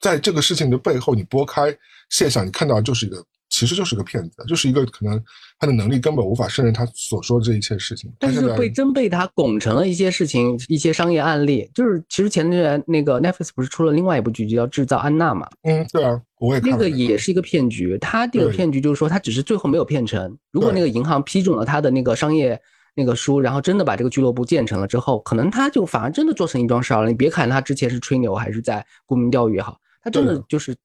[0.01, 1.73] 在这个事情的背后，你拨开
[2.09, 3.25] 现象，你看到就是一个。
[3.53, 5.23] 其实就是个骗子，就是一个可能
[5.59, 8.11] 他的能力根本无法胜任他所说的这一切事情。
[8.17, 11.69] 但是被真被他拱成了一些事情，一些商业案例。
[11.71, 15.47] 就是其实前段那个 Netflix 不是出了另外一部剧集叫《制造安娜》嘛？
[15.61, 17.95] 嗯，对啊，我也那个也是一个骗局。
[17.99, 20.35] 他这个骗局就是说，他只是最后没有骗成。
[20.51, 22.59] 如果那个银行批准了他的那个商业
[22.95, 27.09] 那个书，然后真的把这个俱乐部建成了之后，可能他就反而真的做成一桩事儿了。
[27.09, 30.75] 你别看他之前是吹牛还是在沽名钓誉也好，他真的就是。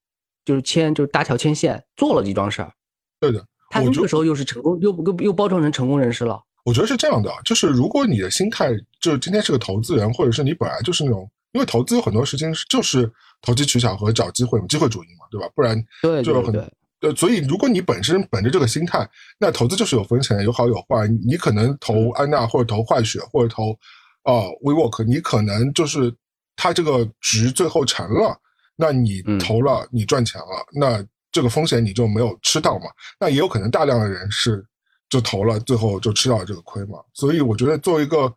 [0.49, 2.73] 就是牵，就是搭桥牵线，做了一桩事儿。
[3.21, 6.41] 对的，他这个时候又是成功，又又又包装成成功人士了。
[6.65, 15.47] 我觉得是这样的，就是如果你的心态，就是今天是个投资人，或者是你本来就是那种，因为投资有很多事情就是投机取巧和找机会嘛，机会主义嘛，对吧？
[15.55, 16.51] 不然对就有很
[16.99, 19.07] 对所以如果你本身本着这个心态，
[19.39, 21.07] 那投资就是有风险，有好有坏。
[21.27, 23.79] 你可能投安娜，或者投坏雪，或者投
[24.25, 24.33] 呃
[24.63, 26.11] WeWork，你可能就是
[26.57, 28.35] 它这个局最后成了，
[28.81, 32.87] 那你嗯投了，你赚钱了，那这个风险你就没有吃到嘛。
[33.19, 34.65] 那也有可能大量的人是
[35.11, 37.01] 就投了，最后就吃到了这个亏嘛。
[37.13, 38.33] 所以我觉得作为一个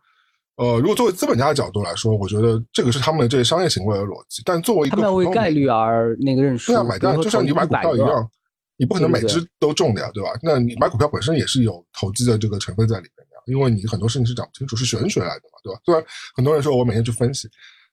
[0.56, 4.42] 呃，如果作为资本家的角度来说，我觉得这个是他们的这些商业行为的逻辑。
[4.44, 8.28] 但作为一个他们要为概率而那个认输，对啊，买单就像你买股票一样，
[8.76, 10.30] 你不可能每只都中的呀，对吧？
[10.42, 15.80] 那你买股票本身也是有投机的这个成分在里面的，因为你很多事情是讲不清楚，是玄学来的嘛，对吧？
[15.84, 17.48] 虽然很多人说我每天去分析，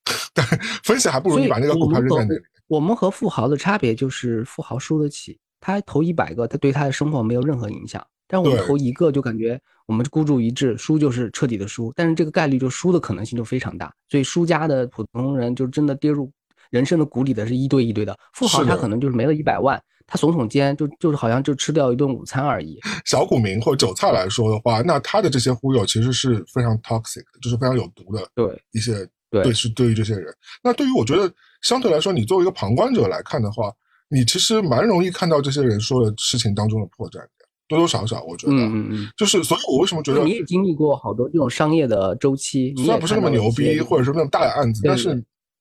[0.33, 0.45] 但
[0.83, 2.41] 分析还不如你把那个股票扔在那里。
[2.67, 8.05] 我们和富豪的差别就是富豪输得起，他投一百个，他对他的生活没有任何影响。
[8.27, 16.31] 但我们投一个就感觉我们孤注一掷，输就是彻底的输，但是这个概率就输的可能性就非常大，所以输家的普通人就真的跌入
[16.69, 18.15] 人生的谷底的是一堆一堆的。
[18.33, 22.79] 富豪他可能就是没了一百万，他耸耸肩就就是好像就吃掉一顿午餐而已。
[23.03, 28.93] 小股民或者韭菜来说的话，那他的这些忽悠其实是非常 toxic 的，就是非常有毒的对一些
[29.29, 30.25] 对对是对于这些人。
[30.63, 33.71] 那对于我觉得相对来说，你作为一个旁观者来看的话，
[34.09, 37.29] 你其实蛮容易看到这些人说的事情当中的破绽的，
[37.67, 38.53] 多多少少我觉得。
[38.53, 45.13] 嗯嗯嗯，就是，所以我为什么觉得你也经历过好多这种商业的周期，虽然不是那么牛逼，或者是那么大的案子，但是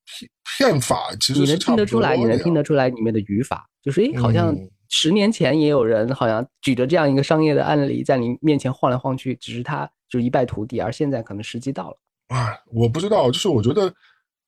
[0.07, 0.31] 骗
[0.71, 11.99] 骗法其实你能听得出来，你能听得出来里面的语法，就是诶，好像嗯十年前也有人好像举着这样一个商业的案例在你面前晃来晃去，只是他就一败涂地，而现在可能时机到了。
[12.29, 13.93] 哎，我不知道，就是我觉得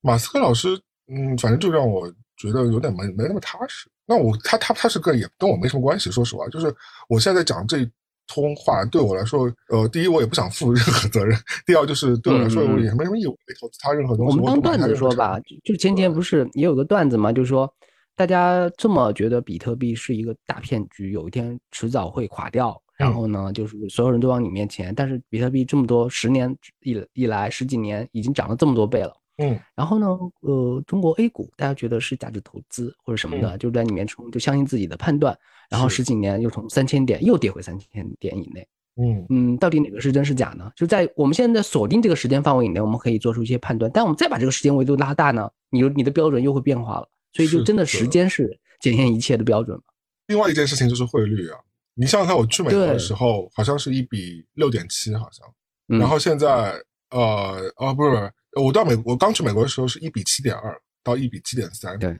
[0.01, 3.91] 马斯克老师，嗯，反正就让我觉得有点没没那么踏实。
[4.07, 6.75] 那我他他他是个也跟我没什么关系，说实话，就是
[7.09, 7.79] 我现在在讲这
[8.27, 14.39] 通话对我来说，呃，第一我也不想负任何责任，第二就是对我来说也没什么义务没投资他任何东西。
[14.39, 17.73] 我们当段子说吧，就就前天不是也有个段子嘛，就是说
[18.15, 22.81] 大家这么觉得比特币是一个大骗局，有一天迟早会垮掉。
[23.01, 29.17] 然后呢，就是所有人都往你面前，但是比特币这么多十年以以来十几年已经涨了这么多倍了。
[29.39, 30.07] 嗯然后呢，
[30.43, 35.35] 呃，中国 A 股大家觉得是价值投资或者什么的，就在里面冲，就相信自己的判断。
[35.71, 38.69] 然后十几年又从三千点又跌回三千点以内。
[38.97, 40.71] 嗯嗯，到底哪个是真是假呢？
[40.77, 43.91] 就在我们现在锁定这个时间范围以内，我们可以做出一些判断。
[43.95, 47.09] 但我们再把这个时间维度拉大呢，你有你的标准又会变化了。
[47.33, 49.85] 所以就真的时间是检验一切的标准嘛。
[50.27, 51.57] 另外一件事情就是汇率啊，
[51.95, 55.47] 你想想看，我去美国的时候好像是一比六点七，好像。
[55.89, 62.17] 嗯然后现在呃哦不是不是，我到美我刚去美国的时候是一比七点二到一比七点三，对。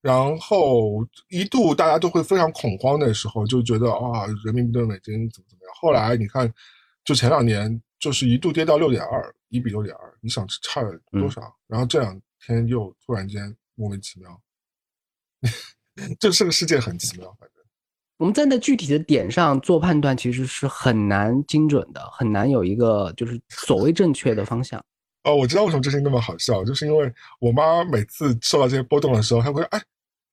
[0.00, 5.72] 然后一度大家都会非常恐慌的时候，就觉得啊人民币对美金怎么怎么样。
[5.80, 6.52] 后来你看，
[7.04, 11.56] 就前两年就是一度跌到六点二，一比六点二，你想差了多少？
[11.68, 14.42] 然后这两天又突然间莫名其妙，
[16.18, 17.61] 就这个世界很奇妙，反正。
[18.22, 24.80] 我们站在具体的点上做判断，其实是很难精准的，很难有一个就是所谓正确的方向。
[25.24, 29.82] 哦，我知道为什么这事情那么好笑，就是因为我妈每次受到这些波动的时候，她会说：“哎，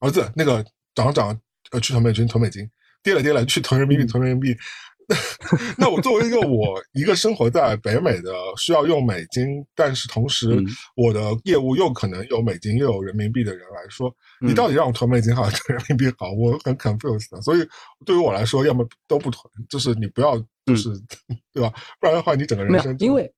[0.02, 1.36] 儿子，那个涨了涨，
[1.72, 2.64] 呃，去囤美金，囤美金；
[3.02, 4.56] 跌了跌了，去囤人民币，囤人民币。
[5.78, 16.32] 那我作为一个我一个生活在北美的，需要用美金，但是同时嗯我的业务又可能有美金又有人民币的人来说，你嗯到底让我囤美金好还是囤人民币好？
[16.32, 17.42] 我很 confused 的。
[17.42, 17.68] 所以
[18.06, 20.90] 对于我来说，要么都不囤，就是你不要，就是、
[21.52, 21.74] 对吧？
[22.00, 23.32] 不然的话，你整个人生，就因为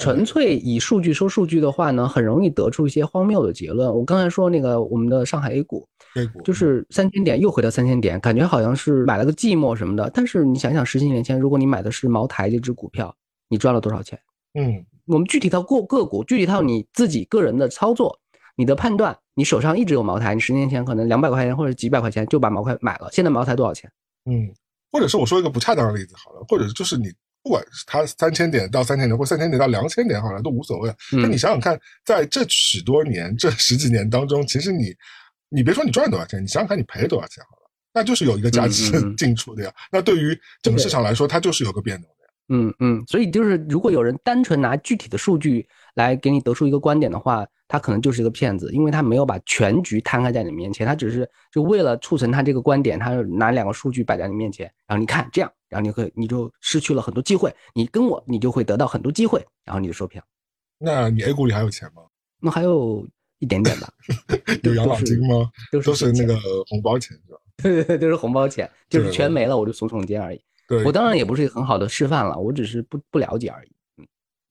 [0.00, 3.92] 纯粹以数据说数据的话呢，很容易得出一些荒谬的结论。
[3.94, 10.10] 我刚才说那个我们的上海 A 股，A 股就是三千点又回到三千点，感觉好像是买了个寂寞什么的。
[10.12, 13.14] 但是你想想，十几年前，如果你买的是茅台这只股票，
[13.48, 14.18] 你赚了多少钱？
[14.58, 18.18] 嗯我们具体到个个股，具体到你自己个人的操作，
[18.56, 23.90] 你的判断，你手上一直有茅台，你十年前可能两百块钱或者几百块钱就把茅台买了，现在茅台多少钱？
[24.24, 24.50] 嗯，
[24.90, 27.12] 或者是我说一个不恰当的例子好了，或者就是你
[27.44, 30.88] 不管是它三千点到三千点，或三千点到两千点好了，都无所谓。
[31.12, 34.94] 那、嗯你想想看，在这许多年、这十几年当中，其实你
[35.50, 39.70] 你别说你赚多少钱，你想想看你赔多少钱好了，那就是有一个价值进出的呀。
[39.92, 42.10] 那对于整个市场来说，它就是有个变动。
[42.48, 60.22] 嗯嗯，所以就是如果有人单纯拿具体的数据来给你得出一个观点的话，他可能就是一个骗子，因为他没有把全局摊开在你面前，他只是就为了促成他这个观点，他拿两个数据摆在你面前，然后你看这样，然后你会你就失去了很多机会，你跟我你就会得到很多机会，然后你就收票。
[60.78, 62.02] 那你 A 股里还有钱吗？
[62.40, 63.06] 那还有
[63.38, 63.88] 一点点吧，
[64.62, 65.50] 有养老金吗？
[65.72, 66.36] 都是那个
[66.68, 67.38] 红包钱是吧？
[67.56, 70.40] 对 对对，都是红包钱，就是对全没了我就耸耸肩而已。
[70.68, 73.68] 对，我当然也不是一个很好的示范了，我只是不不了解而已。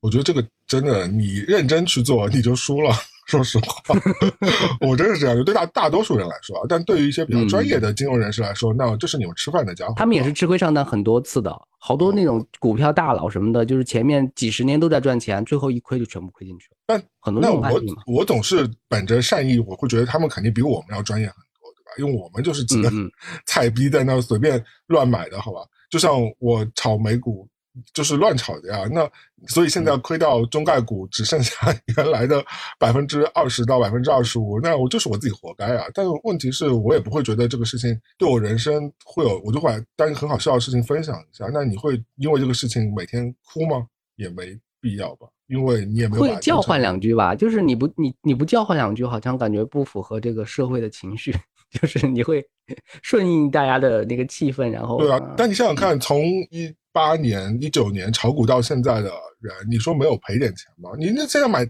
[0.02, 2.94] 我觉得这个真的，你认真去做，你就输了。
[3.26, 3.96] 说实话，
[4.86, 5.34] 我真是这样。
[5.34, 9.94] 就对大大多数人来说啊，但对于一些比较专业的金融人士来说，那这是你们吃饭的家伙。
[9.96, 16.78] 他们也是吃亏上当很多次的，好多那种股票大佬什么的，就是前面几十年都在赚钱，最后一亏就全部亏进去了。
[16.86, 21.92] 但很多那我我总是本着善意，我会觉得他们肯定比我们要专业很多，对吧？
[21.98, 22.92] 因为我们就是几个
[23.48, 25.62] 菜逼在那随便乱买的，好吧？
[25.94, 27.48] 就像我炒美股。
[27.92, 29.10] 就是乱炒的呀，那
[29.48, 32.46] 所以现在亏到中概股只剩下 原来的
[32.78, 35.88] 百分之二十到百分之二十五，那我就是我自己活该啊。
[35.92, 41.50] 但问题是我也不会觉得这个事情对我人生会有，我就会当一个很好笑的事情分享一下。
[41.52, 43.88] 那你会因为这个事情每天哭吗？
[44.18, 47.34] 也没必要吧，因为你也没有会叫唤两句吧。
[47.34, 51.36] 就是你不你你不叫唤两句，好像感觉不符合这个社会的情绪。
[51.74, 52.46] 就是你会
[53.02, 55.20] 顺应大家的那个气氛，然后对啊。
[55.36, 56.22] 但你想想看，从
[56.52, 60.92] 一八年、一九年炒股到现在的人，你说没有赔点钱吗？
[60.98, 61.68] 你那现在买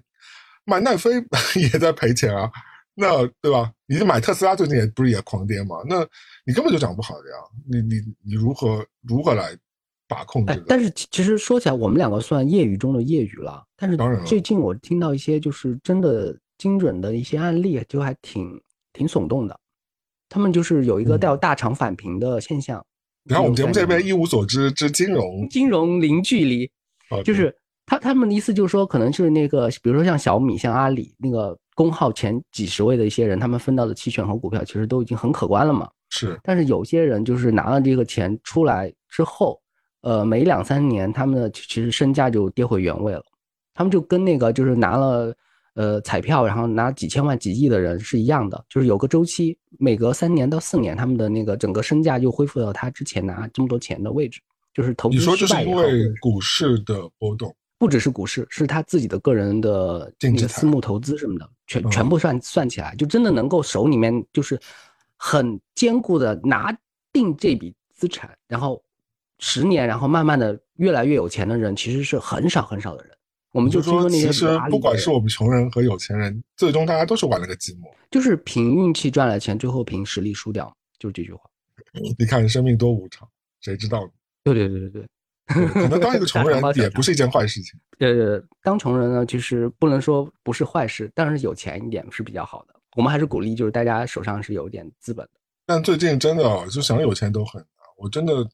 [0.65, 1.11] 买奈飞
[1.59, 2.51] 也在赔钱啊，
[2.95, 3.71] 那对吧？
[3.87, 5.77] 你买特斯拉最近也不是也狂跌吗？
[5.87, 6.05] 那
[6.45, 7.35] 你根本就涨不好的呀。
[7.69, 9.55] 你你你如何如何来
[10.07, 10.65] 把控这个？
[10.67, 13.63] 但是其实说起来，我们两个算业余中的业余了。
[13.77, 18.61] 但是当然，最近我听到一些就是真的精准的一些案例，就还挺
[18.93, 19.59] 挺耸动的。
[20.33, 22.83] 他们就是有一个带大厂返贫的现象。
[23.23, 26.67] 然后我们节目这边一无所知之金融，金融零距离，
[27.23, 27.55] 就是
[27.85, 35.87] 他他们的意思就是说，可能就是那个，比如说像小米、像阿里那个工号前几十位的一些人，他们分到的期权和股票其实都已经很可观了嘛。
[36.09, 39.61] 是，但是有些人就是拿了这个钱出来之后，
[40.01, 43.23] 呃，每两三年他们的其实身价就跌回原位了。
[43.75, 45.31] 他们就跟那个就是拿了。
[45.75, 54.39] 呃，彩票然后拿几千万、几亿的人是一样的，就是有个周期，每隔三年到四年，他们的那个整个身价又恢复到他之前拿这么多钱的位置，
[54.73, 57.55] 就是投资失败你说这是因为股市的波动？
[57.79, 64.57] 不只是股市，是他自己的个人的那个私募投资什么的，全全部算算起来，就真的能够手里面就是
[65.17, 66.71] 很坚固的拿
[67.11, 68.81] 定这笔资产，然后
[69.39, 73.12] 十年，然后慢慢的越来越有钱的人，其实是很少很少的人。
[73.53, 81.41] 我们就说，其实不管是我们穷人和有钱人，最终大家都是玩了个寂寞，就是凭运气赚了钱，最后凭实力输掉，就是这句话。
[82.17, 83.29] 你看，生命多无常，
[83.61, 84.09] 谁知道呢？
[84.43, 84.89] 对对对对
[85.45, 87.79] 对，可能当一个穷人也不是一件坏事情。
[87.99, 92.73] 呃，当穷人呢，其实不能说不是坏事，但是有钱一点是比较好的。
[92.95, 95.31] 我们还是鼓励，就是大家手上是有点资本的。
[95.67, 98.49] 但最近真的就想有钱都很难，我真的。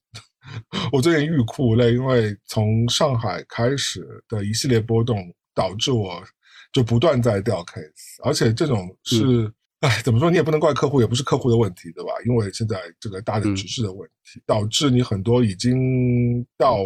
[0.92, 6.24] 我最近欲哭无泪，因为从上海开始的一系列波动，导致我
[6.72, 12.12] 就不断在掉 case，而且这种是，哎，怎么说你也不能怪客户，也不是客户的问题，对吧？
[12.26, 16.78] 因为现在这个大的局势的问题，导致你很多已经到，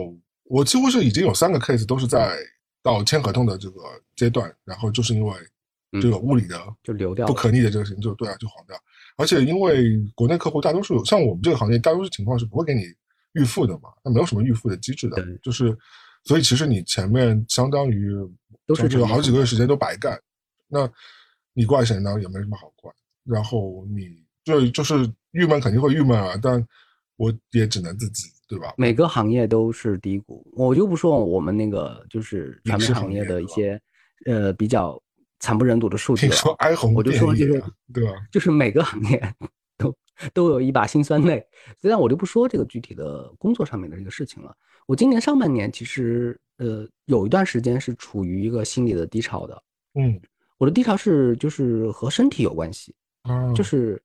[0.45, 2.37] 我几乎是已经有三个 case 都是在
[2.81, 3.81] 到签合同的这个
[4.15, 5.33] 阶段，然后就是因为
[6.01, 8.75] 这个物理的就流掉不可逆的这个事情，就对啊，就黄掉。
[9.15, 12.81] 而且因为国内客户大多数像我们这个行业，大多数情况是不会给你。
[13.33, 15.75] 预付的嘛，那没有什么预付的机制的，就是，
[16.23, 18.11] 所以其实你前面相当于
[18.65, 20.19] 都是有好几个月时间都白干，
[20.67, 20.89] 那
[21.53, 22.19] 你怪谁呢？
[22.21, 22.91] 也没什么好怪。
[23.23, 26.65] 然后你就就是郁闷肯定会郁闷啊，但
[27.15, 28.73] 我也只能自己对吧？
[28.77, 33.79] 每个行业都是低谷，我就不说我们那个就是传媒行业的一些
[34.25, 35.01] 呃比较
[35.39, 36.35] 惨不忍睹的数据了。
[36.35, 37.63] 说哀鸿，我就说就是
[37.93, 38.11] 对吧？
[38.31, 39.33] 就是每个行业。
[40.33, 41.45] 都有一把辛酸泪，
[41.79, 44.55] 虽然我就不说这个具体的工作上面的这个事情了。
[44.85, 49.63] 我今年上半年其实呃有一段时间是处于一个心理的低潮的，
[49.95, 50.19] 嗯，
[50.57, 52.93] 我的低潮是就是和身体有关系，
[53.29, 53.53] 嗯。
[53.55, 54.01] 就是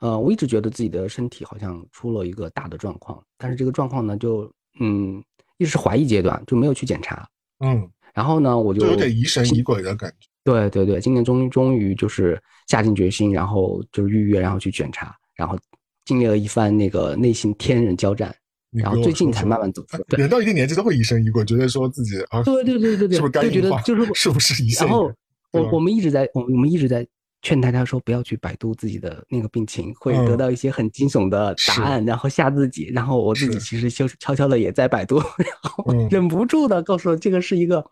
[0.00, 5.22] 呃我一直觉得自己的身体好像出了一个大的状况，但是这个状况呢就嗯
[5.56, 7.28] 一直是怀疑阶段，就没有去检查，
[7.60, 15.16] 嗯，然后呢我就有点疑神疑鬼的感觉，对对对，今年终终于就是下定决心，然后就是预约，然后去检查。
[15.38, 15.56] 然后
[16.04, 18.34] 经历了一番那个内心天人交战，
[18.72, 20.04] 然后最近才慢慢走出来。
[20.18, 23.80] 人到一定年纪都会疑神疑鬼，觉得说自己啊，对对对对对，是不是肝硬化？
[23.82, 25.12] 就是 是不是一然后
[25.52, 27.06] 我我们一直在我我们一直在
[27.40, 32.90] 劝大家说不要去百度自己的那个病情，会得到一些很惊悚的答案，然后吓自己。
[32.92, 37.84] 然后我自己其实就悄悄的也在百度， 然后忍不住的告诉我这个是一个，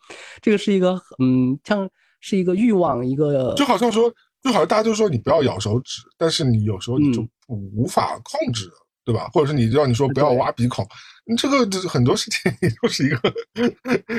[0.42, 1.88] 这个是一个嗯，像
[2.20, 4.12] 是一个欲望，一个就好像说。
[4.42, 8.70] 就好像大家就说你不要咬手指，但是你有时候你就无法控制，
[9.04, 9.28] 对吧？
[9.32, 10.86] 或者是你让你说不要挖鼻孔，
[11.26, 13.32] 你这个很多事情都是一个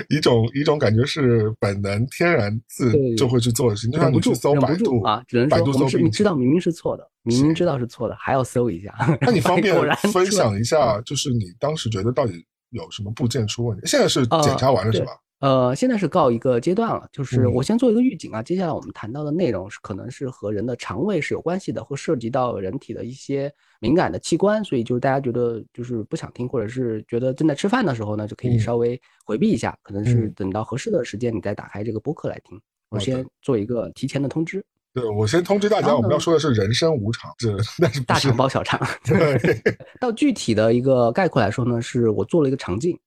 [0.10, 3.92] 一种一种感觉是本能天然自就会去做的事情。
[3.92, 8.94] 就像你去搜百度啊，只能说你知道明明是错的，明明知道是错的，还要搜一下。
[9.22, 9.76] 那你方便
[10.12, 13.86] 分享一下，就是你当时觉得到底有什么部件出问题？
[13.88, 15.12] 现在是检查完了是吧？
[15.40, 18.42] 呃，现在是告一个阶段了，就是嗯我先做一个预警啊。
[18.42, 32.60] 接下来我们谈到的内容是可能是和人的肠胃是有关系的，会涉及到人体的一些敏感的器官，所以就是大家觉得就是不想听，或者是觉得正在吃饭的时候呢，就可以嗯稍微回避一下，可能是嗯等到合适的时间你再打开这个播客来听。
[32.90, 38.80] 我先做一个提前的通知，对我先通知大家，我们要说的是人生无常，这但是是大肠包小肠。
[39.04, 39.38] 对，
[40.02, 42.98] 到具体的一个概括来说呢，是我做了一个肠镜，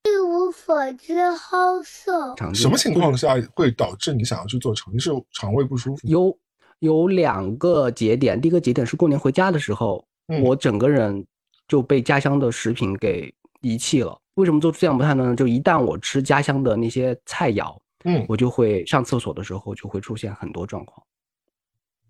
[0.51, 2.35] 一无所知好色。
[2.53, 4.93] 什么情况下会导致你想要去做肠？
[4.93, 6.09] 你是肠胃不舒服？
[6.09, 6.37] 有
[6.81, 11.25] 有两个节点，第一个节点是过年回家的时候，嗯我整个人
[11.69, 14.19] 就被家乡的食品给遗弃了。
[14.35, 15.37] 为什么做出这样的判断呢？
[15.37, 21.07] 就一旦我吃家乡的那些菜肴，嗯，我就会上厕所的时候就会出现很多状况。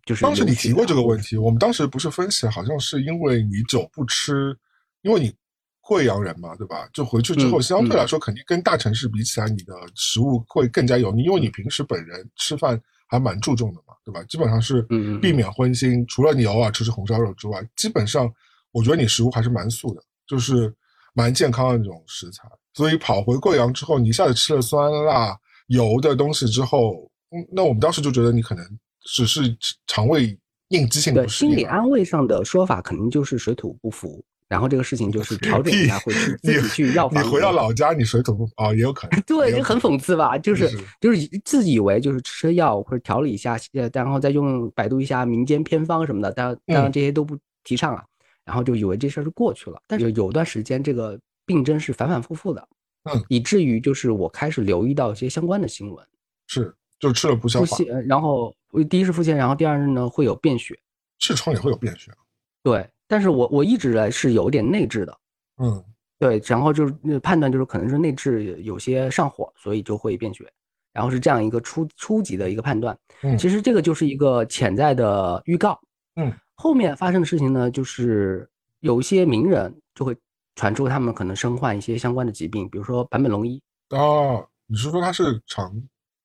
[0.07, 4.57] 就是当时你提过这个问题，我们当时不是分析，好像是因为你酒不吃，
[5.03, 5.31] 因为你
[5.81, 6.89] 贵阳人嘛，对吧？
[6.93, 14.23] 就回去之后，嗯相对来说，肯定跟大城市比起来，你的食物会更加油腻，因为你平时本人吃饭还蛮注重的嘛，对吧？
[14.25, 14.83] 基本上是
[15.21, 18.33] 避免荤腥，除了你偶尔吃吃红烧肉之外，基本上
[18.73, 20.73] 我觉得你食物还是蛮素的，就是
[21.13, 22.49] 蛮健康的那种食材。
[22.73, 28.65] 所以跑回贵阳之后，你一下子吃了酸辣油的东西之后，嗯，那我们当时就觉得你可能
[29.03, 29.57] 只是
[29.89, 31.55] 肠胃应激性对不适应啊。
[31.55, 37.25] 心理安慰上的说法肯定就是水土不服，然后这个事情就是调整一下，会去自己去药房。
[37.25, 39.21] 你回到老家，你水土不服啊，也有可能。
[39.25, 40.37] 对，就很讽刺吧？
[40.37, 48.05] 就是是就是以自以为就是吃药或者调理一下，呃，然后再用百度一下民间偏方什么的，当然当然嗯这些都不提倡啊。
[48.45, 52.69] 然后就以为这事儿就过去了，但是有段时间这个病症是反反复复的，
[53.05, 56.05] 嗯，以至于就是我开始留意到一些相关的新闻，
[56.49, 57.77] 是就吃了不消化，
[58.07, 58.53] 然后
[58.89, 60.77] 第一是腹泻，然后第二是呢会有便血，
[61.21, 62.11] 痔疮也会有便血。
[62.65, 65.19] 对，但是我我一直来是有点内痔的，
[65.59, 65.85] 嗯，
[66.17, 70.49] 对，然后就是呃判断就是可能是内痔有些上火，所以就会便血，
[70.93, 72.97] 然后是这样一个初初级的一个判断。
[73.23, 75.77] 嗯其实这个就是一个潜在的预告。
[76.15, 78.49] 嗯，后面发生的事情呢，就是
[78.79, 80.17] 有一些名人就会
[80.55, 85.75] 传出他们可能身患一些相关的疾病，比如说坂本龙一，哦，你是说他是肠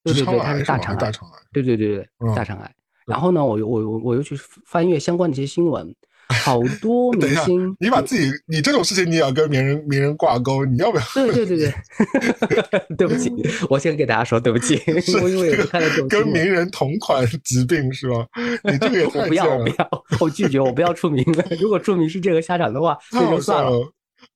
[0.03, 0.55] 对对对，他？
[0.55, 1.37] 是大肠癌，大肠癌？
[1.51, 2.75] 对对对对，嗯大肠癌。
[3.07, 5.95] 然后呢，我又我又我又去翻阅相关的一些新闻，
[6.29, 11.03] 好多明星，，你把自己，你这种事情你也要跟名人名人挂钩，你要不要？
[11.13, 13.31] 对对对对， 对不起，
[13.69, 14.81] 我先给大家说对不起，
[15.21, 18.25] 我因为有看到这种跟名人同款疾病是吧？
[18.63, 21.23] 你这个也 我太不要，我不，要，我拒绝，我不要出名。
[21.61, 23.71] 如果出名是这个下场的话，那就算了。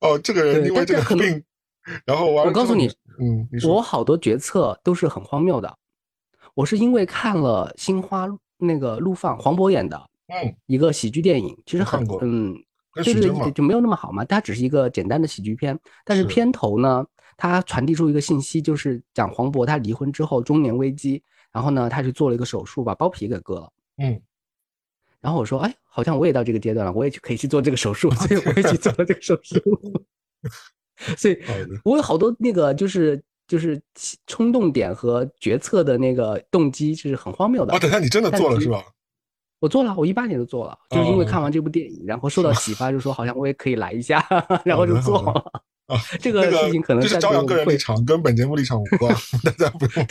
[0.01, 1.41] 哦，这个人因为这个病，
[2.05, 2.87] 然后我告诉你，
[3.19, 5.73] 嗯，你我好多决策都是很荒谬的。
[6.53, 8.27] 我是因为看了《心花》
[8.57, 9.99] 那个陆放黄渤演的
[10.29, 12.55] 嗯，一个喜剧电影，其实很嗯，
[12.93, 14.23] 跟对对对，徐峥嘛，就没有那么好嘛。
[14.25, 17.05] 它只是一个简单的喜剧片，但是是片头呢，
[17.35, 21.21] 它传递出一个信息，就是讲黄渤他离婚之后中年危机，
[21.51, 23.71] 然后呢，他去做了一个手术，把包皮给割了。
[23.97, 24.21] 嗯，
[25.19, 29.59] 然后我说，哎，好像我也到这个阶段了，我也去可以去做这个手术， 所以我也去做了这个手术。
[31.17, 31.37] 所以，
[31.83, 33.81] 我有好多那个就是就是
[34.27, 37.73] 冲动点和决策的那个动机是很荒谬的。
[37.73, 38.83] 啊，等一下，你真的做了是吧？
[39.59, 44.25] 我做了，我一八年就做了，就是因为哦看完这部电影，然后受到启发，就说好像我也可以来一下，
[44.63, 45.31] 然后就做了。
[45.87, 50.05] 啊， 这个事情可能这是在座会朝阳个人立场，跟本节目立场无 关，大家不用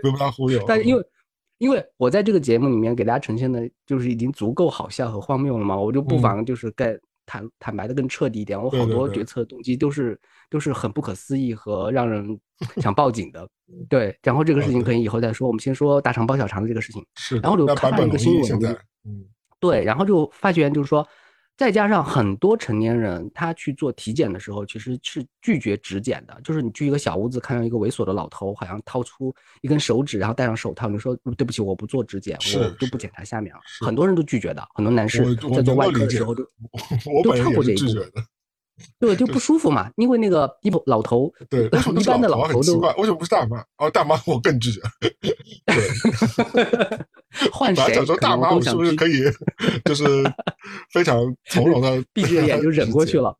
[0.00, 0.62] 不用被他忽悠。
[0.66, 1.04] 但是因为
[1.58, 6.98] 因为我在这个节目里面给大家呈现的就是已经足够好笑和荒谬了嘛，我就不嗯妨就是更
[7.32, 8.62] 坦坦白的更彻底一点。
[8.62, 10.20] 我好多决策动机都是
[10.50, 12.38] 都是很不可思议和让人
[12.76, 13.48] 想报警的。
[13.88, 15.48] 对，然后这个事情可以以后再说。
[15.48, 17.02] 我们先说大肠包小肠的这个事情。
[17.16, 18.76] 是，然后就看到一个新闻
[19.06, 19.24] 嗯，
[19.58, 21.06] 对，然后就发觉就是说，
[21.62, 26.36] 再加上很多成年人他去做体检的时候，其实是拒绝指检的。
[26.42, 33.60] 就是你去一个小屋子，看到一个猥琐的老头，好像掏出一根手指，然后戴上手套，你说对不起，我不做指检，我就不检查下面了。
[33.80, 36.44] 很多人都拒绝的，很多男士在做外科的时候都
[37.30, 38.10] 本人也是跳过这一步拒绝的。
[38.98, 43.64] 对就不舒服嘛，因为那个一老头，对，一般的老老头都很奇怪，为什么不是大妈？
[43.76, 44.80] 哦，大妈我更拒绝。
[45.00, 45.38] 对，
[47.52, 49.22] 换谁大妈，我是不是可以，
[49.84, 50.04] 就是
[50.92, 53.18] 非常从容的 闭着眼就忍过去。
[53.18, 53.36] 了。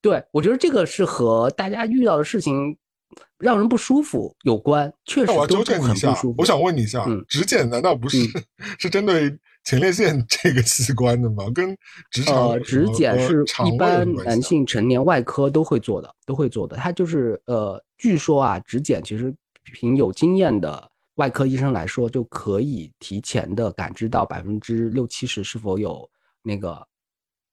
[0.00, 2.76] 对，我觉得这个是和大家遇到的事情
[3.38, 8.18] 让人不舒服有关，确实都是正你一下很不舒服。，我想问你一下嗯，指检难道不是
[8.78, 11.44] 是针对前列腺这个器官的吗？
[11.54, 11.76] 跟
[12.10, 16.76] 直肠呃，指检是一般男性成年外科都会做的，都会做的。
[16.76, 19.34] 它就是呃，据说啊，指检其实
[19.64, 26.08] 凭有经验的外科医生来说，就可以提前的感知到百分之六七十是否有
[26.42, 26.86] 那个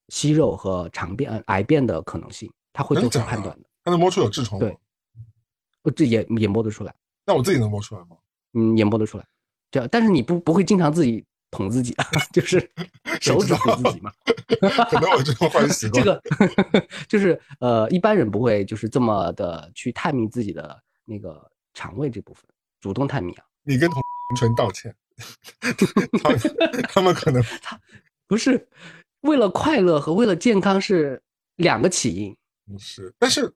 [0.10, 3.68] 息肉和肠变、呃癌变的可能性，他会做出判断的。
[3.84, 4.70] 他能摸出有痔疮对？
[5.82, 6.94] 呃这也也摸得出来。
[7.26, 8.18] 那我自己能摸出来吗？
[8.54, 9.26] 嗯，也摸得出来。
[9.72, 12.60] 这样，但是你不不会经常自己捅自己啊， 就是
[13.20, 14.12] 手指捅自己嘛。
[14.92, 16.04] 可能我这种坏习 惯。
[16.04, 22.46] 这个就是呃，一般人不会就是这么的去探秘自己的那个肠胃这部分，
[22.80, 23.44] 主动探秘啊。
[23.66, 24.02] 你跟同
[24.38, 24.96] 纯道歉，
[26.24, 26.40] 他们
[26.90, 27.80] 他们可能他
[28.28, 28.68] 不是
[29.22, 31.22] 为了快乐和为了健康是
[31.58, 32.36] 两个起因。
[32.72, 33.52] 不是，但是。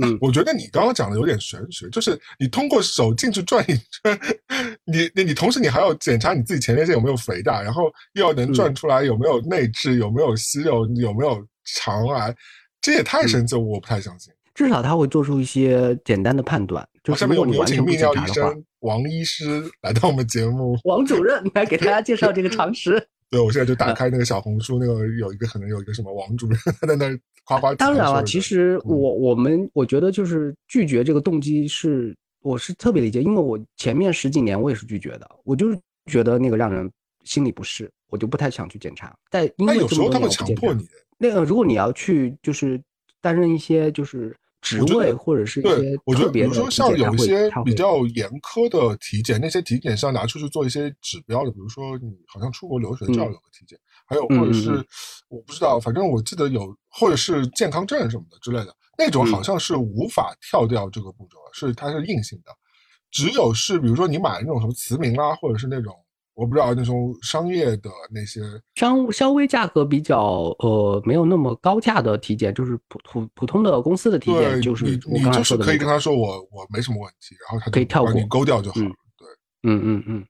[0.00, 4.20] 嗯，我觉得你刚刚讲的有点玄学，就是你通过手进去转一圈，
[4.86, 12.32] 你你你同时你还要检查你自己前列腺有没有肥大，然后又要能转出来有没有内痔，有没有息肉，有没有肠癌，
[12.80, 14.32] 这也太神奇了，我不太相信。
[14.54, 16.88] 至少他会做出一些简单的判断。
[17.02, 23.04] 就下面有有请泌尿医生王医师来到我们节目， 王主任来给大家介绍这个常识。
[23.30, 27.74] 对，我现在就打开那个小红书，那个有一个可能有一个什么王主任在那夸夸。
[27.76, 35.78] 当然了，其实我我们我觉得就是拒绝这个动机是我是特别理解，因为我前面十几年我也是拒绝的，我就是
[36.10, 36.90] 觉得那个让人
[37.24, 39.16] 心里不适，我就不太想去检查。
[39.30, 40.86] 但因为有时候他会强迫你。
[41.16, 42.78] 那个如果你要去就是
[43.20, 44.36] 担任一些就是。
[44.62, 51.50] 职位或者是一些我觉得，比如说像有一些比较严苛的体检，那些体检是要拿出去做一些指标的。
[51.50, 54.82] 比如说，你好像出国留学就要有个体检，还有或者是
[55.28, 62.52] 我不知道，反正我记得有，或者是健康证什么的之类的，那种好像是无法跳掉这个步骤，是它是硬性的。
[63.10, 65.94] 只有是比如说你买那种什么慈铭啊，或者是那种。
[66.34, 68.40] 我不知道那种商业的那些
[68.74, 70.18] 商稍微价格比较
[70.60, 78.86] 呃没有那么高价的体检，就是普普普通的公司的体检，就是你就是可以跟他说我我没什么问题，然后他可以跳过你勾掉就好了。
[79.18, 79.28] 对，
[79.64, 80.24] 嗯嗯嗯，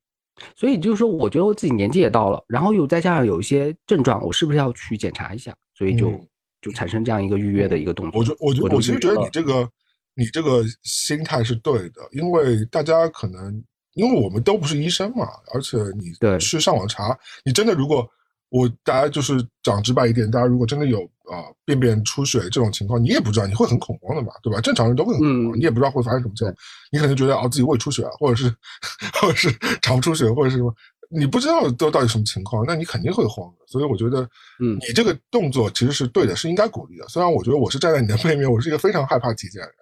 [0.57, 5.55] 所以就是说，我觉得我自己年纪也到了，然后又再加上有一些症状，我是不是要去检查一下？
[5.73, 6.13] 所以就
[6.61, 8.19] 就产生这样一个预约的一个动作。
[8.21, 9.69] 我觉我觉我其实觉得你这个
[10.17, 13.63] 你这个心态是对的，因为大家可能。
[13.95, 18.09] 因为我们都不是医生嘛，而且你去上网查，你真的如果
[18.49, 24.61] 我大家就是讲直白一点，大家如果真的有啊便便出血这种情况，你也不知道，你会很恐慌的嘛，对吧？
[24.61, 26.55] 正常人都会很恐慌，你也不知道会发生什么情况，
[26.91, 28.55] 你可能觉得哦自己胃出血，或者是
[29.21, 30.75] 或者是肠出血，或者是什么，
[31.11, 33.67] 你不知道都到底什么情况，那你肯定会慌的。
[33.67, 34.23] 所以我觉得，
[34.61, 37.09] 嗯，你这个动作其实是对的，是应该鼓励的。
[37.09, 39.77] 虽然我觉得我是站在你的背 面，我是一个非常害怕体检的人，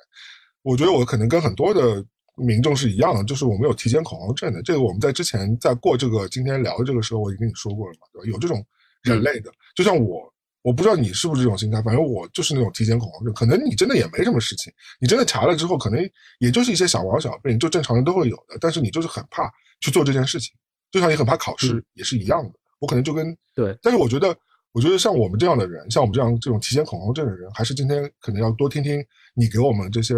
[0.62, 2.04] 我觉得我可能跟很多的。
[2.36, 4.62] 民众是一样的，就是我们有提前恐慌症的。
[4.62, 8.30] 这个我们在之前在过这个今天聊的这个时候，我已经跟你说过了嘛，对吧？
[8.30, 8.64] 有这种
[9.02, 13.32] 人类的，就像我，我不知道你是不是这种心态，反正我就是那种提前恐慌症。
[13.34, 15.98] 可能你真的也没什么事情，你真的查了之后，可能
[16.38, 18.58] 也就是一些小毛小病，就正常人都会有的。
[18.60, 19.50] 但是你就是很怕
[19.80, 20.54] 去做这件事情，
[20.90, 22.52] 就像你很怕考试也是一样的。
[22.78, 24.36] 我可能就跟对，但是我觉得，
[24.72, 29.04] 我觉得像我们这样的人，像我们这样这种提前恐慌症的人，还是今天可能要多听听
[29.34, 30.14] 你给我们这些。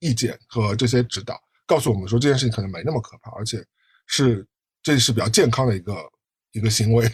[0.00, 3.62] 意见和这些指导，告诉我们说这件事情可能没那么可怕，而且
[4.06, 4.46] 是
[4.82, 5.94] 这是比较健康的一个
[6.52, 7.04] 一个行为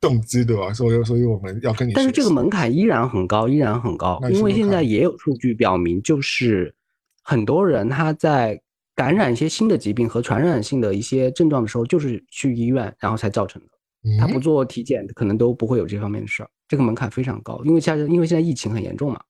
[0.00, 0.72] 动机，对吧？
[0.72, 1.92] 所以，所以我们要跟你。
[1.92, 6.74] 但是这个门槛依然很高，依然很高，因为现在也有数据表明，就是
[7.22, 8.60] 很多人他在
[8.94, 14.18] 感染一些新的疾病和传染性的一些症状的时候，就是去医院然后才造成的。
[14.18, 16.50] 他不做体检，可能都不会有这方面的事儿。
[16.68, 19.20] 这个门槛非常高，因为现在因为现在疫情很严重嘛，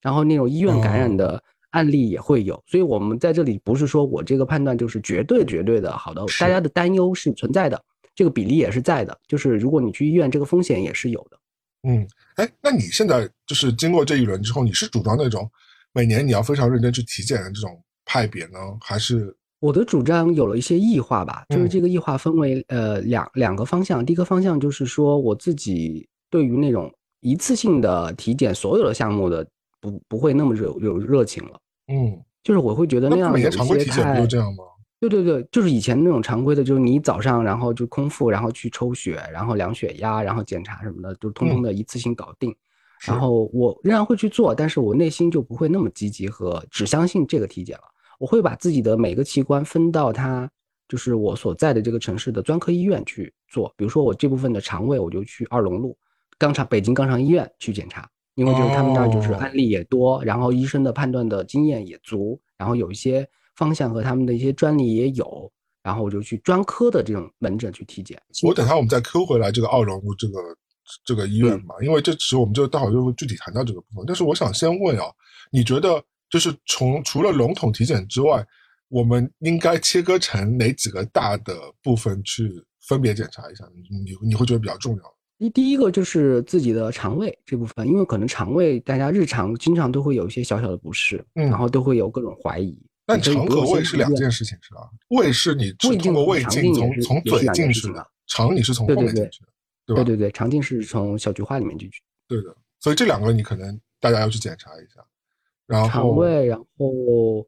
[0.00, 1.42] 然后那种医院感染的。
[1.76, 7.78] 案例也会有，所以我们在这里不是说我这个判断就是绝对绝对的好的，大家的担忧是存在的，
[8.14, 11.38] 这个比例也是在的，就是如果你去医院，这个风险也是有的。
[11.88, 15.48] 嗯，哎，那你现在就是经过这一轮之后，你是主张那种
[15.92, 19.36] 每年你要非常认真去体检的这种派别呢，还是？
[19.60, 29.46] 我的主张有了一些异化吧，就是这个异化分为呃两两个方向，第一个方向就是说我自己对于那种一次性的体检所有的项目的
[29.80, 31.58] 不不会那么热有热情了。
[31.88, 34.64] 嗯，就是我会觉得那样有些太，这样吗？
[34.98, 42.54] 对对对，就是以前那种常规的，就是你早上然后就空腹，然后去抽血，然后量血压，然后检查什么的，就通通的一次性搞定。
[43.06, 47.82] 然后我仍然会去做，但是我内心就不会那么积极和只相信这个体检了。
[48.18, 50.50] 我会把自己的每个器官分到它
[50.88, 53.70] 就是我所在的这个城市的专科医院去做。
[53.76, 55.94] 比如说我这部分的肠胃，我就去二龙路
[56.38, 58.08] 肛肠北京肛肠医院去检查。
[58.36, 63.26] 因为就是他们那儿就是案例也多，然后医生的判断的经验也足，然后有一些
[63.56, 65.50] 方向和他们的一些专利也有，
[65.82, 68.20] 然后我就去专科的这种门诊去体检。
[68.42, 70.38] 我等下我们再 Q 回来这个奥荣这个
[71.04, 74.04] 这个医院嘛，因为这时我们就待会儿就会具体谈到这个部分。
[74.06, 75.06] 但是我想先问啊，
[75.50, 78.46] 你觉得就是从除了笼统体检之外，
[78.88, 82.52] 我们应该切割成哪几个大的部分去
[82.86, 83.64] 分别检查一下？
[83.74, 85.15] 你你你会觉得比较重要？
[85.38, 92.74] 一第一个就是自己的肠胃这部分，因为可能肠胃大家日常经常都会有一些小小的不适，然后都会有各种怀疑，
[93.04, 94.88] 但肠和胃是两件事情，是吧？
[95.08, 99.48] 胃是你是通过胃镜从从嘴进去的，肠你是从后面进去的，
[99.84, 100.02] 对吧？
[100.02, 102.00] 对对对，肠镜是从小菊花里面进去。
[102.26, 105.04] 对的，所以这两个你可能大家要去检查一下。
[105.66, 107.46] 然后肠胃，然后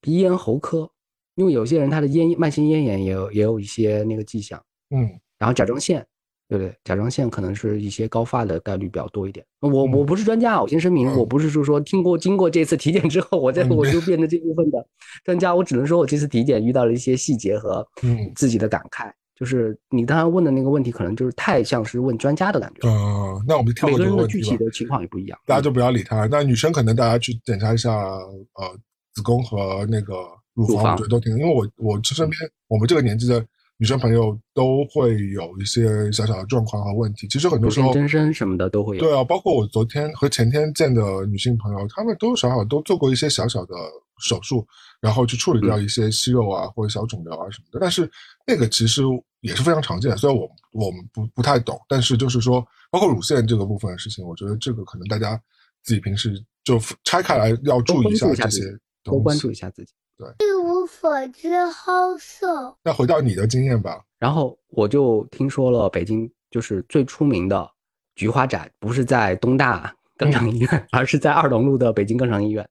[0.00, 0.90] 鼻咽喉科，
[1.34, 4.58] 因为有些人他的咽慢性咽炎也有也有一些那个迹象。
[4.88, 6.06] 嗯，然后甲状腺。
[6.48, 6.72] 对不对？
[6.84, 9.44] 甲状腺可能是一些高发的概率比较多一点。
[9.60, 14.86] 我我不是专家，我先声明，我不是说说听过经过这次体检之后，我再我就变成这部分的
[15.24, 15.54] 专家。
[15.54, 17.86] 我只能说我这次体检遇到了一些细节和
[18.34, 19.10] 自己的感慨。
[19.34, 22.88] 就是你刚才问的那个问题，可能就是太像是问专家的感觉。
[22.88, 26.26] 嗯，那我们跳每个人的具体的情况也不一样，大家就不要理他。
[26.30, 28.78] 那女生可能大家去检查一下，呃，
[29.14, 30.14] 子宫和那个
[30.54, 31.36] 乳房，我觉得都挺。
[31.36, 33.44] 因为我我身边我们这个年纪的。
[33.78, 39.02] 女生朋友都会有一些小小的状况和问题，其实很多时候增生什么的都会有。
[39.02, 43.74] 对啊，包括我昨天和前天见的女性朋友，她们多多少少都做过一些小小的
[44.18, 44.66] 手术，
[45.00, 47.78] 然后去处理掉一些息肉啊或者小肿瘤啊什么的。
[47.78, 48.10] 但是
[48.46, 49.02] 那个其实
[49.40, 55.38] 也是非常常见，虽然我我们不不太懂，但是就是说，包括乳腺这个部分的事情，我觉得这个可能大家
[55.82, 58.62] 自己平时就拆开来要注意一下这些，
[59.04, 59.92] 多关注一下自己。
[60.16, 60.28] 对。
[60.46, 62.76] 一无所知好色。
[62.82, 64.02] 那回到你的经验吧。
[64.18, 67.70] 然后我就听说了，北京就是最出名的
[68.14, 72.66] 菊花展，不是在东大 肛肠医院，而是在二龙路的北京肛肠医院。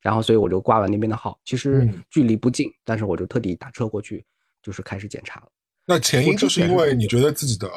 [0.00, 1.38] 然后，所以我就挂了那边的号。
[1.44, 4.24] 其实距离不近，但是我就特地打车过去，
[4.62, 5.46] 就是开始检查了。
[5.86, 7.68] 那前因就是因为你觉得自己的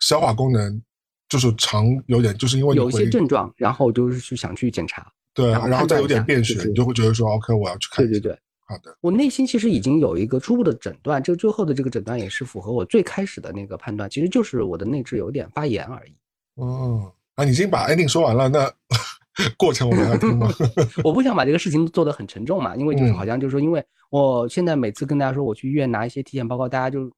[0.00, 0.80] 消化功能
[1.28, 5.12] 就是肠有点，就是因为有一些症状，然后就是去想去检查。
[5.32, 8.06] 对，然后再有点便血，你就会觉得说，OK，我要去看。
[8.06, 8.38] 对对对。
[8.66, 16.16] 好的，我内心其实已经有一个初步的诊断，这最后的这个诊断也是符合我最开始的那个判断，其实就是我的内痔有点发炎而已。
[16.54, 18.72] 哦，啊，你已经把 ending 说完了，那
[19.58, 20.48] 过程我们要听吗？
[21.04, 27.10] 我不想把这个事情做得很沉重嘛，因为就是好像就是说，因为我现在每次跟大家说我去医院拿一些体检报告，大家就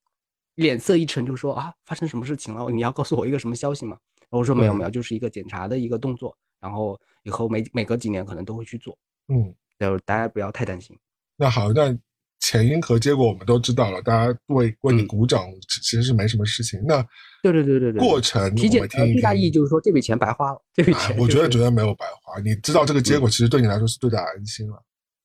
[0.57, 2.69] 脸色一沉，就说啊，发生什么事情了？
[2.73, 3.97] 你要告诉我一个什么消息吗？
[4.31, 8.99] 我说没有没有，就是一个检查的一个动作，然后以后每每隔几年可能都会去做。
[9.29, 10.99] 嗯，就大家不要太担心。
[11.37, 11.97] 那好，那
[12.41, 15.45] 前因和结果我们都知道了，大家为为你鼓掌，
[15.83, 16.81] 其实是没什么事情。
[16.87, 17.03] 那
[17.43, 22.41] 对对对对对，过程体检最大意义就是说这笔钱白花了，这笔钱我觉得绝对没有白花。
[22.41, 24.83] 你知道这个结果，其实对你来说是最大安心了，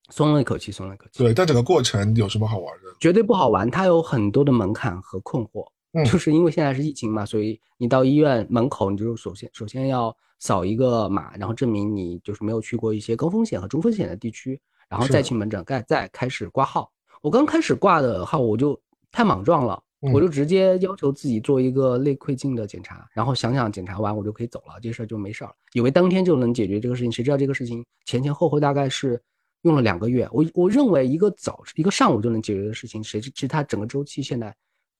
[0.09, 1.19] 松了一口气，松了一口气。
[1.19, 2.95] 对，但整个过程有什么好玩的？
[2.99, 5.65] 绝对不好玩，它有很多的门槛和困惑。
[5.93, 14.59] 嗯，就是因为现在是疫情嘛，所以你到医院门口，你就首先首先要扫一个码，然后证明你就是没有去过一些高风险和中风险的地区。
[14.91, 16.91] 然后再去门诊，再再开始挂号。
[17.21, 18.77] 我刚开始挂的号，我就
[19.09, 19.81] 太莽撞了，
[20.13, 29.21] 我就直接要求自己做一个内窥镜的检查，然后想想检查完我就可以走了，这事儿就没事儿，以为当天就能解决这个事情，谁知道这个事情前前后后大概是
[29.61, 30.27] 用了两个月。
[30.33, 34.53] 我我认为一个早一个上午就能解决的事情，谁知其实它整个周期现在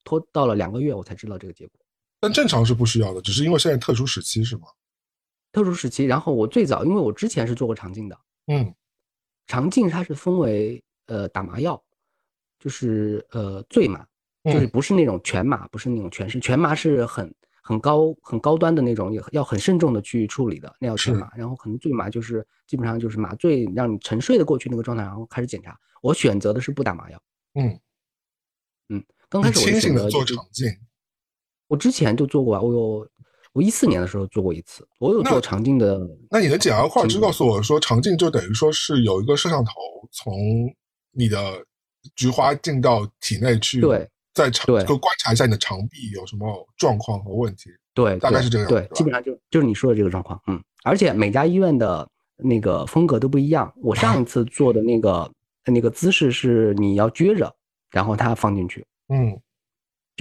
[0.05, 1.73] 拖到了两个月，我才知道这个结果。
[2.21, 4.67] 但正常是不需要的，只是因为现在特殊时期是吗？
[5.51, 6.05] 特殊时期。
[6.05, 8.17] 然后我最早，因为我之前是做过肠镜的，
[8.47, 8.73] 嗯。
[9.47, 11.81] 肠镜它是分为呃打麻药，
[12.59, 14.05] 就是呃醉麻，
[14.45, 21.31] 就是不是那种全麻，不是那种全身全麻是很很高很高端的那种，也要很慎重的去处理的，那叫全麻。
[21.35, 25.77] 然后可能醉麻就是基本上就是麻醉让你沉睡的过去那个状态，然后开始检查。
[26.01, 27.21] 我选择的是不打麻药。
[27.55, 27.79] 嗯
[28.89, 30.67] 嗯，刚开始我清醒的做肠镜，
[31.67, 33.09] 我之前就做过啊，我有。
[33.53, 35.99] 我一四年的时候做过一次，我有做肠镜的。
[36.29, 39.71] 那你的简要话就告诉我说，肠镜就等于说是有一个摄像头
[40.11, 40.33] 从
[41.11, 41.37] 你的
[42.15, 46.47] 菊花进到体内去，对，在肠就观察一下你的肠壁有什么
[46.77, 47.69] 状况和问题。
[47.93, 48.67] 对，大概是这样。
[48.69, 50.41] 对，基本上就就是你说的这个状况。
[50.47, 53.73] 嗯，而且每家医院的那个风格都不一样。
[53.81, 55.29] 我上一次做的那个
[55.65, 57.53] 那个姿势是你要撅着，
[57.91, 58.85] 然后它放进去。
[59.09, 59.37] 嗯。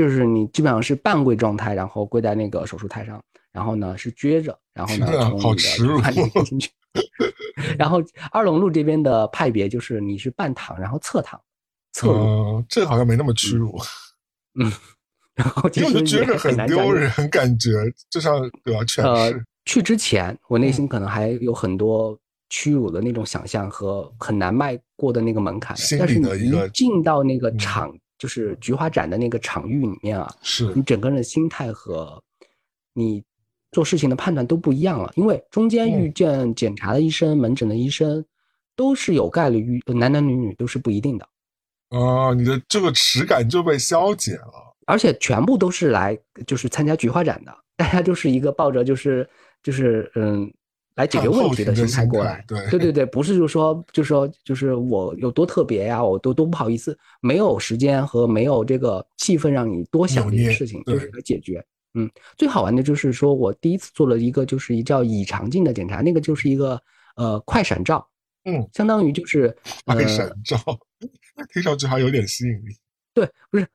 [0.00, 3.22] 就是你基本上是半跪状态，然后跪在那个手术台上，
[3.52, 5.06] 然后呢是撅着，然后呢
[5.38, 6.00] 从耻辱
[6.42, 6.70] 进去。
[7.78, 11.38] 然后二龙路这边的派别就是你是半躺，然后侧躺，
[11.92, 12.64] 侧入。
[12.66, 13.78] 这好像没那么屈辱。
[14.58, 14.72] 嗯，
[15.34, 17.70] 然后 就觉得很丢人，感觉
[18.08, 18.80] 就像对吧？
[19.02, 19.30] 呃，
[19.66, 27.94] 去之前我内心可能还有很多屈辱的那种想象和很难迈过的那个门槛，但是你一进到那个场。
[28.20, 32.22] 就是菊花展的那个场域里面啊，是你整个人的心态和
[32.92, 33.24] 你
[33.72, 35.10] 做事情的判断都不一样了。
[35.16, 38.22] 因为中间遇见检查的医生、门诊的医生，
[38.76, 41.26] 都是有概率遇男男女女都是不一定的。
[41.88, 44.76] 啊，你的这个耻感就被消解了。
[44.86, 49.26] 而且全部都是来就是参加菊花展的，大家就是一个抱着就是
[49.62, 50.52] 就是嗯
[50.96, 52.44] 来解决问题的心态过来。
[52.46, 61.64] 对对对对，不是就是说就是说就是我有多特别呀，我多多不好意思，没有时间和没有这个气氛让你多想这些事情，就是来解决。
[61.94, 66.80] 嗯，最好玩的就是说我第一次做了一个就是一叫乙肠镜的检查，那个就是一个
[67.16, 68.06] 呃快闪照，
[68.44, 70.56] 嗯，相当于就是快闪照，
[71.52, 72.76] 听上去还有点吸引力。
[73.12, 73.66] 对，不是，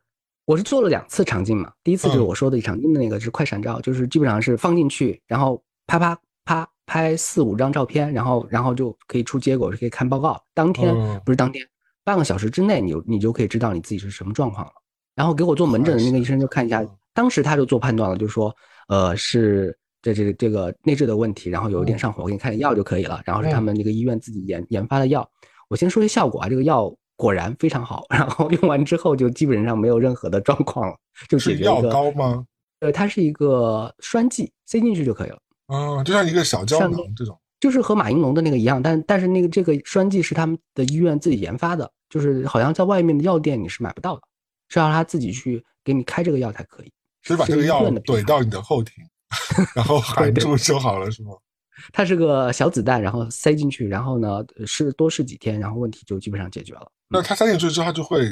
[0.46, 11.62] 我是做了两次肠镜嘛，第一次就是我说的肠镜的那个是快闪照，就是基本上是放进去，然后啪啪啪拍四五张照片，然后然后就可以出结果，是可以看报告，当天不是当天，
[12.06, 14.72] 半个小时之内你你就可以知道你自己是什么状况了。
[15.14, 16.82] 然后给我做门诊的那个医生就看一下。
[17.14, 18.56] 当时他就做判断了，就说，
[18.88, 23.22] 呃，是这这这个内置的问题，然后有一点上火，我给你开点药就可以了。
[23.26, 25.30] 然后是他们那个医院自己研研发的药。
[25.68, 30.96] 我先说一下效果啊，这个药果然非常好，然后用完之后就基本上没有任何的状况了，
[31.28, 32.46] 就解决药膏吗？
[32.80, 35.38] 呃，它是一个栓剂，塞进去就可以了。
[35.68, 44.22] 嗯，就像一个小胶囊这种，就是和马应龙的那个一样，但但是那个这个栓剂是他们的医院自己研发的，就是好像在外面的药店你是买不到的，
[44.70, 46.92] 是要他自己去给你开这个药才可以。
[47.24, 49.04] 所以把这个药怼到你的后庭，
[49.76, 51.32] 然后含住就好了，是吗？
[51.92, 56.90] 它是个小子弹，然后塞进去，然后呢试多试几天，然后问题就基本上解决了。
[57.10, 58.26] 那它塞进去之后，它就会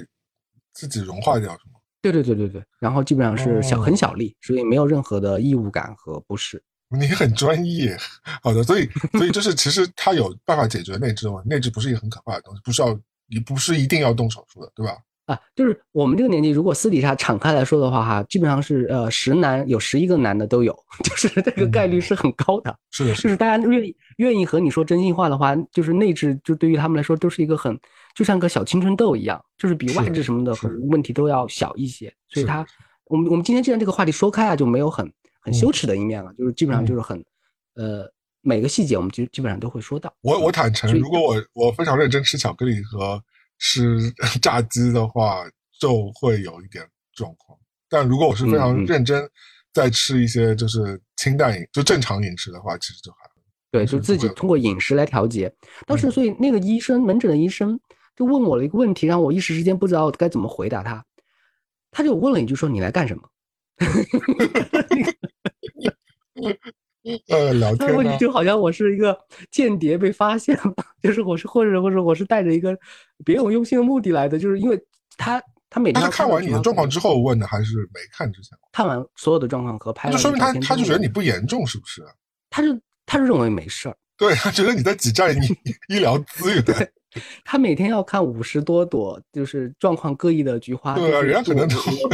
[0.73, 1.79] 自己融化掉，是吗？
[2.01, 6.63] 对对对对对，然后基本上是小很小粒，所以没有任何的异物感和不适。
[6.97, 7.97] 你很专业，
[8.41, 14.97] 好的，所以所以就是其实他有办法解决内痔问题，内痔不是一个很可怕的东西，不需要你不是一定要动手术的，对吧？
[15.25, 22.77] 啊，就是我们这个年纪，如果私底下敞开来说的话，哈，基本上是呃十男有十一个男的都有， 就是这个概率是很高的。
[22.91, 27.79] 是的，就是大家愿意愿意和你说真心话的话，就是内痔就对于他们来说都是一个很
[28.13, 30.53] 就像个小青春痘一样，就是比外痔什么的
[30.89, 32.13] 问题都要小一些。
[32.27, 32.65] 所以他，
[33.05, 35.09] 我们我们今天既然这个话题说开啊，就没有很
[35.43, 37.23] 很羞耻的一面了，就是基本上就是很
[37.75, 38.09] 呃
[38.41, 40.11] 每个细节我们基基本上都会说到。
[40.21, 43.21] 我我坦诚，如果我我非常认真吃巧克力和。
[43.59, 45.45] 吃 炸鸡的话
[45.79, 49.29] 就会有一点状况，但如果我是非常认真
[49.71, 53.19] 在吃一些就是清淡饮就正常饮食的话，其实就还
[53.71, 55.53] 对，就自己通过饮食来调节。
[55.85, 57.79] 当时所以那个医生门诊的医生
[58.17, 61.05] 就问我了一个问题，让我一时之间不知道该怎么回答他。
[61.91, 63.23] 他就问了一句说：“你来干什么？”
[67.27, 67.95] 呃，聊天。
[67.95, 69.17] 问题就好像我是一个
[69.51, 72.77] 间谍被发现了，就是我是或者或者我是带着一个
[73.25, 74.79] 别有用心的目的来的，就是因为
[75.17, 78.57] 他他每天他看完你的状况之后问的，还是没看之前？
[78.71, 82.01] 看完所有的状况和拍，就说明他他就觉得你不严重，是不是？
[82.49, 82.69] 他就
[83.05, 85.45] 他就认为没事儿，对他觉得你在挤占你
[85.93, 86.63] 医疗资源。
[87.43, 90.95] 他每天要看五十多朵，就是状况各异的菊花。
[90.95, 91.67] 对啊，人家可能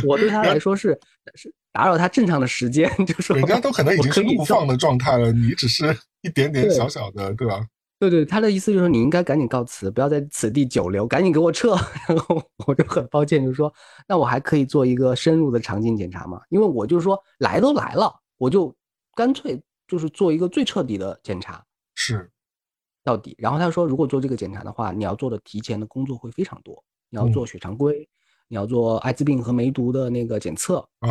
[0.08, 1.00] 我对他 来说是
[1.36, 7.66] 是打扰他正常的时间，就是人家都可能已经是怒放的状态了，你只是一点点小小的，对吧？
[8.00, 11.76] 对对，他的意思就是你应该赶紧告辞，不要在此地久留，赶紧给我撤。
[12.08, 13.72] 然后我就很抱歉，就说
[14.08, 16.40] 那我还可以做一个深入的肠镜检查吗？
[16.48, 18.74] 因为我就说来都来了，我就
[19.16, 21.62] 干脆就是做一个最彻底的检查。
[21.96, 22.32] 是。
[23.10, 28.08] 到底，然后他说，如果做这个检查的话，你要做的提前的工作会非常多，你要做血常规，
[28.48, 31.10] 你要做艾滋病和梅毒的那个检测啊，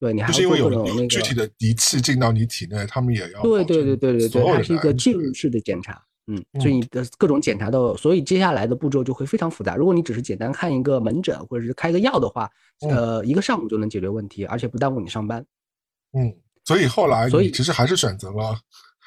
[0.00, 9.76] 对，你还是因为有那个具体的仪器进到你体内，他们也要对对对对对对，它是一个进入式的检查，嗯，所以你的各种检查都有，所以接下来的步骤就会非常复杂。
[9.76, 12.50] 如果你只是简单看一个门诊或者是开个药的话，
[12.80, 15.46] 呃，一个上午就能解决问题，而且不耽误你上班。
[16.14, 18.58] 嗯，所以后来，所以其实还是选择了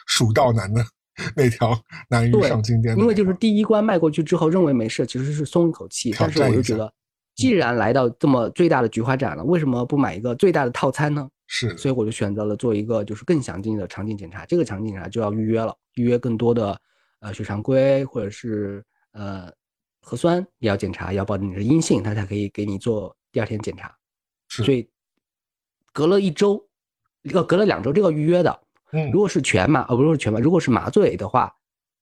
[0.07, 0.82] 蜀道难的。
[1.36, 1.76] 那条
[2.09, 6.13] 难于上金殿，因为就是第一关迈过去之后，认为没事，其实是松一口气。
[6.18, 6.93] 但是我就觉得，
[7.36, 11.28] 既然来到这么最大的菊花展了，为什么不买一个最大的套餐呢？
[11.47, 14.45] 是，所以我就选择了做一个就是更详尽的肠镜检查。
[14.45, 16.80] 这个肠镜检查就要预约了，预约更多的
[17.22, 19.51] 呃血常规或者是呃
[20.01, 23.91] 核酸也要检查，要保证你是阴性，他才可以给你做第二天检查。
[24.49, 24.88] 所以
[25.93, 26.63] 隔了一周，
[27.34, 28.59] 呃，隔了两周，这个预约的。
[28.93, 31.53] 嗯，如果是全麻，呃，不是全麻，如果是麻醉的话，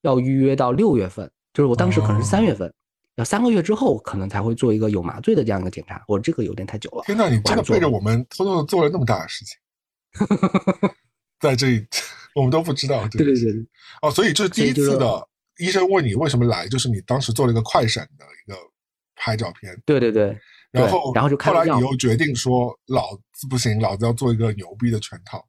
[0.01, 2.71] 要预约到六月份，就是我当时可能是三月份，
[3.15, 6.03] 要三个月之后可能才会做一个有麻醉的这样一个检查。
[6.07, 7.03] 我这个有点太久了。
[7.05, 9.57] 天呐，你真的背着我们偷偷的做了那么大的事情，
[11.41, 11.88] 在这里
[12.36, 13.07] 我们都不知道。
[13.09, 13.51] 对对对。
[14.01, 15.27] 哦，所以这是第一次的
[15.57, 18.57] 医生问你为什么来，就是你当时做了一个快闪的一个
[19.15, 19.75] 拍照片。
[19.86, 20.38] 对对对。
[20.71, 25.43] 然后，然后就后来你又决定说，老子不行，老子要做一个牛逼的全套。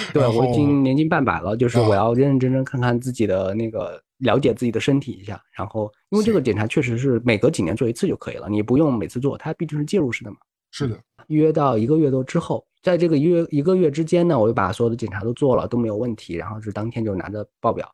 [0.14, 5.40] 对，我已经年近半百了，就是我要认认真真看看自己的那个，了解自己的身体一下。
[5.52, 10.36] 然后，因为这个检查确实是每隔几年做一次就可以了，你不用每次做，它毕竟是介入式的嘛。
[10.70, 10.98] 是的。
[11.28, 17.90] 预约到一个月多之后，在这个一月一个月之间呢，我就把所有的检查都做了，都没有问题，然后是当天就拿着报表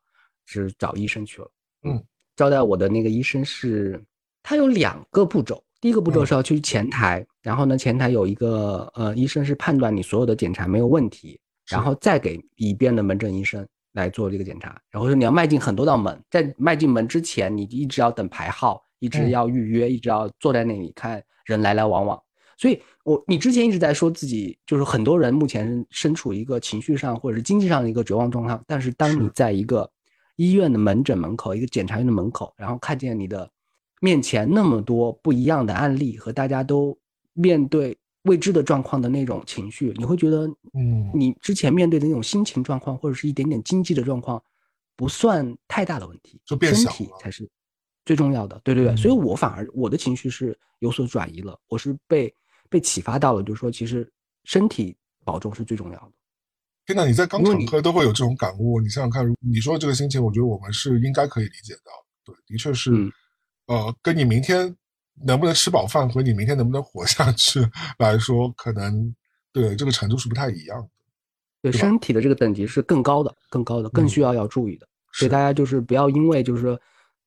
[0.46, 1.50] 是找医生去了。
[1.84, 2.02] 嗯，
[2.36, 4.02] 招待我的那个医生是，
[4.42, 11.38] 他有两个步骤，第一个步骤是要去前台，然后呢，前台有一个呃医生是判断你所有的检查没有问题，
[11.68, 22.20] 然后再给一边的门诊医生来做这个检查，然后说你要迈进很多道门，在迈进门之前，你一直要等排号，一直要预约，一直要坐在那里看人来来往往。
[22.56, 29.90] 所以，我你之前一直在说自己就是很多人目前身处一个情绪上或者是经济上的一个绝望状况，但是当你在一个
[30.36, 33.50] 医院的门诊门口，一个检察院的门口，然后看见你的
[34.00, 36.96] 面前那么多不一样的案例和大家都
[37.32, 44.42] 面对未知的状况的那种情绪，你会觉得，嗯，你之前面对的那种心情状况或者是一点点经济的状况，
[44.96, 47.48] 不算太大的问题，就变身小了体才是
[48.04, 48.60] 最重要的。
[48.64, 52.34] 对对对，嗯所以我反而我的情绪是有所转移了，我是被
[52.68, 54.10] 被启发到了，就是说其实
[54.44, 56.12] 身体保重是最重要的。
[56.86, 58.78] 天呐，你在刚因为你场课都会有这种感悟。
[58.80, 61.92] 你想想看，你说的这个心情，我觉得我们是应该可以理解到。
[62.24, 63.12] 对，的确是，嗯
[63.66, 64.74] 呃，跟你明天
[65.22, 67.60] 能不能吃饱饭和你明天能不能活下去
[67.98, 69.14] 来说，可能
[69.52, 70.88] 对这个程度是不太一样的。
[71.62, 74.86] 对对身体的这个等级是更高的，更高的，更需要要注意的。
[75.12, 76.78] 所以大家就是不要因为就是说，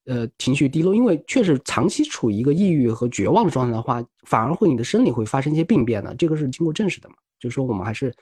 [0.06, 7.16] 呃，情绪低落，因为确实长期处于一个抑郁和绝望的状态的话，反而会你的生理会发生一些病变的，这个是经过证实的嘛。
[7.40, 8.14] 就是说，我们还是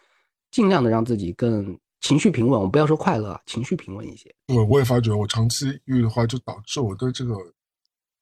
[0.51, 4.33] 尽量的让自己更情绪平稳，我们不要说快乐啊，情绪平稳一些。
[4.47, 7.35] 对，我也发觉我长期抑郁的话，就导致我对这个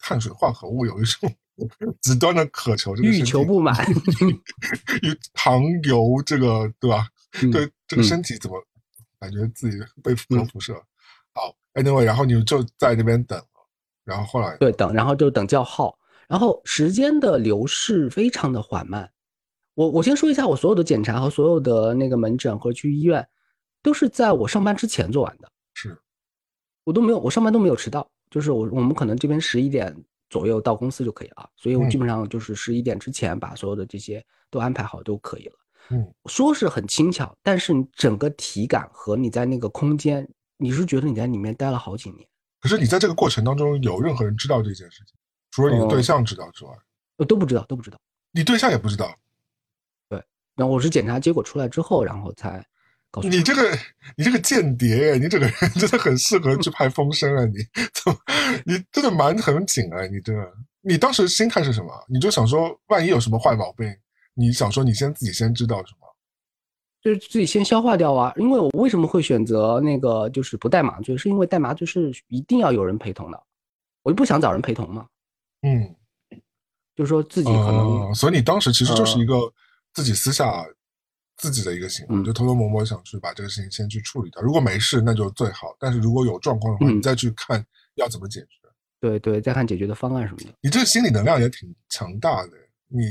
[0.06, 1.34] 碳水化合物有一种
[2.01, 3.74] 极端的渴求， 这个欲求不满
[5.01, 7.08] 与糖油这个对吧？
[7.41, 8.62] 嗯对这个嗯身体怎么
[9.18, 10.74] 感觉自己被核辐射？
[11.34, 13.41] 好，anyway，然后你就在那边等，
[14.04, 15.97] 然后后来对，等，然后就等叫号，
[16.28, 19.10] 然后时间的流逝非常的缓慢。
[19.74, 23.26] 我我先说一下，我所有的检查和所有的那个门诊和去医院，
[23.82, 25.97] 都是在我上班之前做完的，是
[26.84, 29.95] 我都没有，我上班都没有迟到，就是我我们可能这边十一点
[30.27, 35.53] 左右到公司就可以了，所以我嗯基本上就是十一点之前把所有的这些都安排好就可以了。
[35.91, 40.27] 嗯，说是很轻巧，但是你整个体感和你在那个空间，
[40.57, 42.27] 你是觉得你在里面待了好几年。
[42.59, 45.15] 可是你在这个过程当中，有任何人知道这件事情？
[45.51, 46.71] 除了你的哦对象知道之外，
[47.17, 47.99] 我都不知道，都不知道。
[48.31, 49.15] 你对象也不知道。
[50.55, 52.63] 然后我是检查结果出来之后，然后才
[53.14, 53.78] 告诉你这个，
[54.18, 57.45] 你这个间谍，你这个人真的很适合去拍风声啊！
[57.45, 57.59] 你
[57.93, 58.18] 怎么，
[58.66, 60.03] 你真的瞒得很紧啊！
[60.07, 60.51] 你这个，
[60.82, 61.93] 你当时心态是什么？
[62.09, 63.88] 你就想说，万一有什么坏毛病，
[64.34, 66.07] 你想说你先自己先知道是吗？
[67.03, 68.34] 就是自己先消化掉啊。
[68.36, 73.39] 因为我为什么会选择那个就是不带麻醉，是因为带麻醉是一定要有人陪同的，
[74.01, 75.05] 我就不想找人陪同嘛，
[75.61, 75.95] 嗯，
[76.95, 79.36] 就是说自己可能、呃，所以你当时其实就是呃一个
[79.93, 80.66] 自己私下
[81.43, 84.41] 自己的一个行为，嗯就偷偷摸摸想去把这个事情先去处理掉。
[84.41, 87.65] 如果没事，那就最好；但是如果有状况的话，嗯你再去看
[87.95, 88.47] 要怎么解决。
[89.01, 90.53] 对对再看解决的方案什么的。
[90.61, 92.51] 你这个心理能量也挺强大的。
[92.87, 93.01] 你，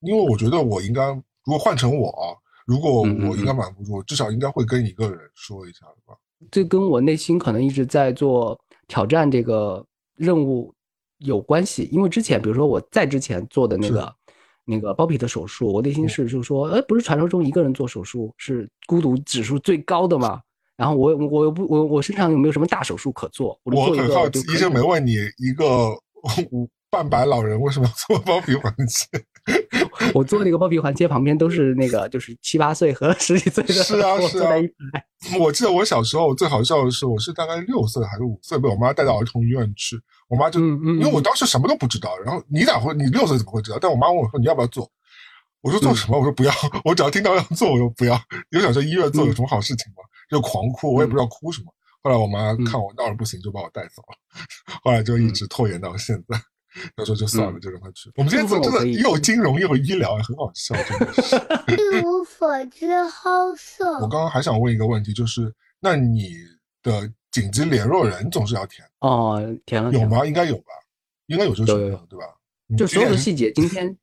[0.00, 6.14] 因为我觉得我应该，如果换成我啊，如果我应该瞒不住，至少应该会跟一个人说一下的吧。
[6.50, 9.82] 这跟我内心可能一直在做挑战这个
[10.16, 10.74] 任务
[11.18, 14.14] 有关系，因为之前比如说我在之前做的那个
[14.64, 20.40] 那个包皮的手术，我内心嗯是就是说，哎，不是传说中一个人做手术是孤独指数最高的吗？
[20.76, 23.58] 然后我我又不我我身上有没有什么大手术可做？
[23.64, 25.90] 我做一我很好奇，医生没问你一个
[26.90, 29.06] 半百老人为什么要做包皮环切？
[30.14, 34.50] 我做那个包皮环切旁边都是那个就是七八岁和十几岁的，是啊 是啊。
[35.38, 39.96] 我记得我小时候最好笑的是，我是大概六岁还是五岁被我妈带到儿童医院去，
[40.28, 43.78] 我妈就、嗯嗯，因为我当时什么都不知道，然后你咋会你六岁怎么会知道？
[43.80, 44.90] 但我妈问我说你要不要做？
[45.60, 46.18] 我说做什么？
[46.18, 46.52] 我说不要，
[46.84, 48.14] 我只要听到要做我就不要。
[48.56, 50.02] 我想说医院做有什么好事情吗？
[50.28, 51.72] 就狂哭，我也不知道哭什么。
[52.02, 54.18] 后来我妈看我闹得不行，就把我带走了。
[54.82, 56.36] 后来就一直拖延到现在。
[56.96, 58.10] 他说就算了，就让他去。
[58.16, 61.36] 我们今天做真的又金融又医疗，很好笑，真的是。
[61.72, 63.92] 一无所知，好色。
[63.94, 66.30] 我刚刚还想问一个问题，就是那你
[66.82, 70.26] 的紧急联络人总是要填，哦，填了填了有吗？
[70.26, 70.72] 应该有吧，
[71.26, 72.24] 应该有这个有有选项，对吧？
[72.76, 73.94] 就所有的细节，今天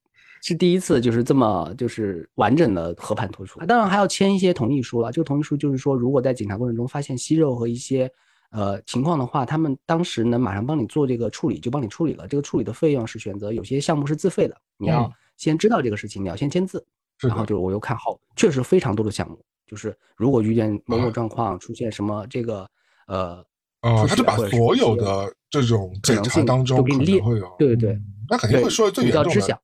[0.43, 3.59] 是第一次就是这么就是完整的和盘托出。
[3.65, 5.11] 当然还要签一些同意书了。
[5.11, 8.11] 这个同意书就是说，如果在检查过程中发现息肉和一些
[8.51, 12.27] 呃情况的话，他们当时能马上帮你做这个处理，就帮你处理了。
[12.27, 16.85] 这个处理的费用是选择有些项目是自费的，你要嗯先知道这个事情，你要先签字，
[17.19, 22.69] 然后就是我又看好，确实非常多的项目，就是如果遇见某某啊状况，出现什么这个
[23.07, 23.45] 呃。
[23.81, 29.61] 哦，他就把所有的这种检查可能性当中可都给你列能会有，对对对嗯，那肯定会对说最严重的你都要知晓，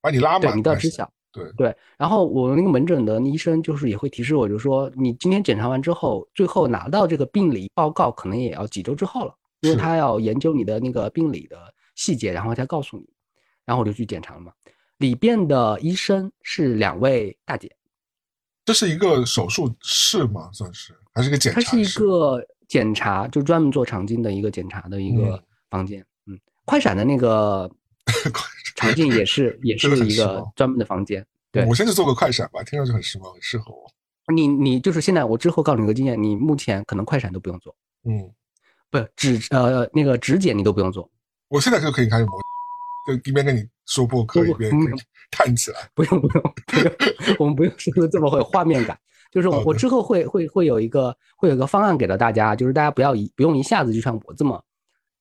[0.00, 1.12] 把你拉满，你都要知晓。
[1.36, 1.76] 对对。
[1.96, 11.56] 然后我那个门诊的医生就是也会提示我，就说你今天检查完之后，最后拿到这个病理报告可能也要几周之后了，因为他要研究你的那个病理的
[11.94, 13.06] 细节，然后再告诉你。
[13.64, 14.52] 然后我就去检查了嘛。
[14.98, 17.70] 里边的医生是两位大姐。
[18.64, 20.50] 这是一个手术室吗？
[20.52, 21.66] 算是还是一个检查室？
[21.66, 26.04] 它是一个检查，就专门做肠镜的一个检查的一个房间。
[26.26, 27.70] 嗯，快闪的那个
[28.76, 31.24] 肠镜也是，也是一个专门的房间。
[31.50, 33.90] 对，我先去做个快闪吧，听上去很时髦，很适合我。
[34.34, 37.74] 你你就是现在，我之后告诉你个经验，你目前可能快闪都不用做。
[38.04, 38.30] 嗯，
[38.90, 41.08] 不指呃那个指检你都不用做。
[41.48, 42.38] 我现在就可以开始磨，
[43.06, 44.70] 就一边跟你说播客一边
[45.30, 45.88] 看起来。
[45.94, 48.98] 不用不用不用，我们不用说的这么会有画面感。
[49.30, 54.62] 就是我之后会会会有一个会有一个方案给到大家，就是大家不要一不用一下子就像我这么，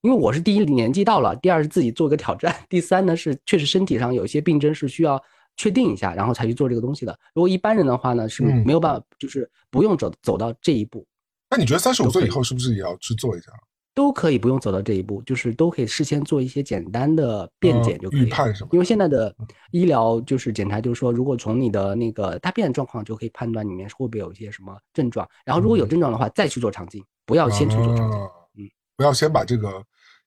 [0.06, 5.20] 因为我是第一年纪到了，第二是自己做一个挑战，第三呢是确实身体上有一些病症是需要
[5.58, 7.20] 确定一下，然后才去做这个东西的。
[7.34, 11.04] 如果一般人的话呢是没有办法，就是不用走走到这一步。
[11.50, 13.48] 那你觉得三十五岁以后是不是也要去做一下？
[13.96, 18.30] 都可以不用走到这一步，就是都可以事先做一些简单的便检就可以。
[18.72, 19.34] 因为现在的
[19.72, 28.20] 医疗就是检查，就是说，如果从你的那个大便状况就可以判断里面会不会有一些什么症状，然后如果有症状的话，再去做肠镜，不要先去做肠镜。
[28.58, 29.82] 嗯，不要先把这个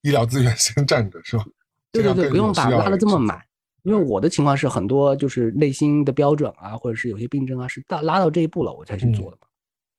[0.08, 1.44] 医疗资源先占着，是吧？
[1.92, 3.40] 对对对，不用把拉的这么满。
[3.82, 9.46] 因为我的情况是很多就是内心的标准啊，或者是有些病症啊，是到拉到这一步了我才去做的嘛。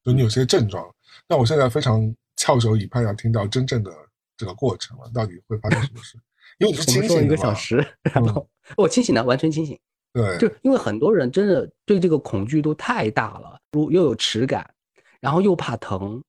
[0.04, 0.86] 就你有些症状，
[1.28, 2.14] 那我现在非常。
[2.42, 3.92] 翘首以盼，要听到真正的
[4.38, 6.18] 这个过程了，到底会发生什么事？
[6.58, 8.48] 因为你是 清醒一个小时，然后
[8.78, 9.78] 我清醒的，完全清醒。
[10.14, 14.74] 对，就因为很多人真的对这个恐惧度太大了，如又有耻感，
[15.20, 16.24] 然后又怕疼，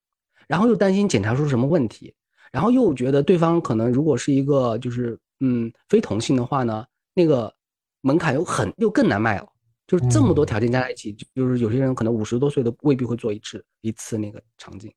[0.48, 2.12] 然后又担心检查出什么问题，
[2.50, 7.54] 然后又觉得对方可能如果是一个就是嗯非同性的话呢，那个
[8.00, 9.48] 门槛又很又更难迈了。
[9.86, 14.92] 就是这么多条件加在一起，就是有些人可能五十多岁都未必会做一次一次那个肠镜。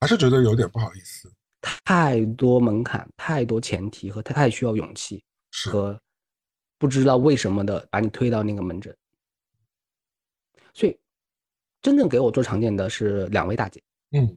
[0.00, 1.32] 还是觉得有点不好意思，
[1.84, 5.24] 太多门槛，太多前提和太需要勇气
[5.70, 5.98] 和
[6.76, 8.94] 不知道为什么的把你推到那个门诊。
[10.74, 10.94] 所以，
[11.80, 14.36] 真正给我做常见的是两位大姐，嗯，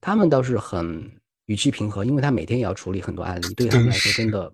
[0.00, 1.08] 他们倒是很
[1.48, 4.52] 语气平和，因为他每天也要处理很多案例，对他们来说真的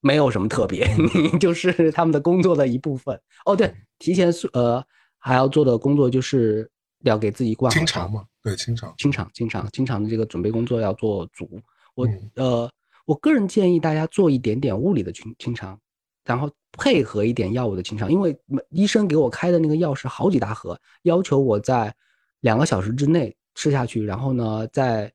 [0.00, 3.20] 没有什么特别，你 就是他们的工作的一部分。
[3.44, 4.82] 哦，对，提前呃
[5.18, 6.70] 还要做的工作就是
[7.00, 8.24] 要给自己挂清肠嘛。
[8.42, 11.60] 对清肠，清肠，清肠，清肠的这个准备工作要做足。
[11.96, 12.70] 我呃，
[13.04, 15.76] 我个人建议大家做一点点物理的清清肠，
[16.24, 18.38] 然后配合一点药物的清肠，因为
[18.70, 21.92] 医生给我开的那个药是好几大盒，要求我在
[22.40, 25.12] 两个小时之内吃下去，然后呢，在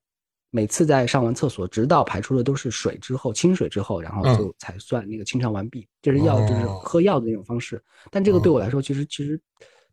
[0.52, 5.88] 每次在上完厕所，直到排出的都是水之后，清水之后，然后就才算那个清肠完毕。
[6.04, 7.82] 这是药，就是喝药的那种方式。
[8.12, 9.42] 但这个对我来说，其实其实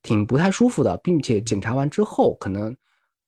[0.02, 2.76] 挺不太舒服的，并且检查完之后可能。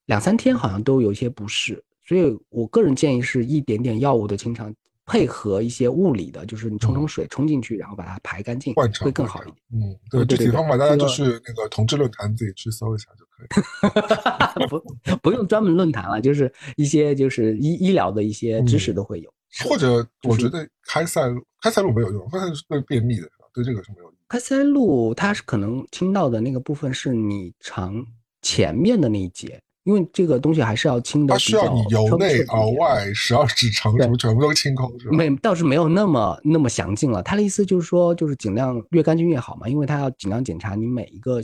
[0.06, 4.74] 两三天好像都有一些不适，所以我个人建议是一点点药物的清肠，
[5.10, 9.56] 配合一些物理的，就是你冲冲水冲进去，然后把它排干净，会更好一点。
[9.72, 14.68] 嗯，对，具体方法大家就是那个同志论坛自己去搜一下就可以。
[14.70, 19.28] 不，不用专门论坛了，就是一些就是医医疗的一些知识都会有。
[19.68, 24.14] 或者我觉得开塞露，开塞露没有用，开塞露是对便秘的，对这个是没有用。
[24.28, 28.06] 开塞露它是可能听到的那个部分是你肠
[28.42, 29.60] 前面的那一节。
[29.90, 35.16] 因为这个东西还是要清的，它需要你由内而外十二指肠什么全部都清空，是吧？
[35.16, 37.20] 没，倒是没有那么那么详尽了。
[37.24, 41.40] 他的意思就是说，就是尽量越干净越好嘛，因为他要尽量检查你每一个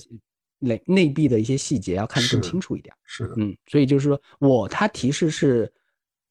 [0.61, 2.95] 内内壁的一些细节，要看得更清楚一点。
[3.05, 5.69] 是的，嗯，所以就是说我他提示是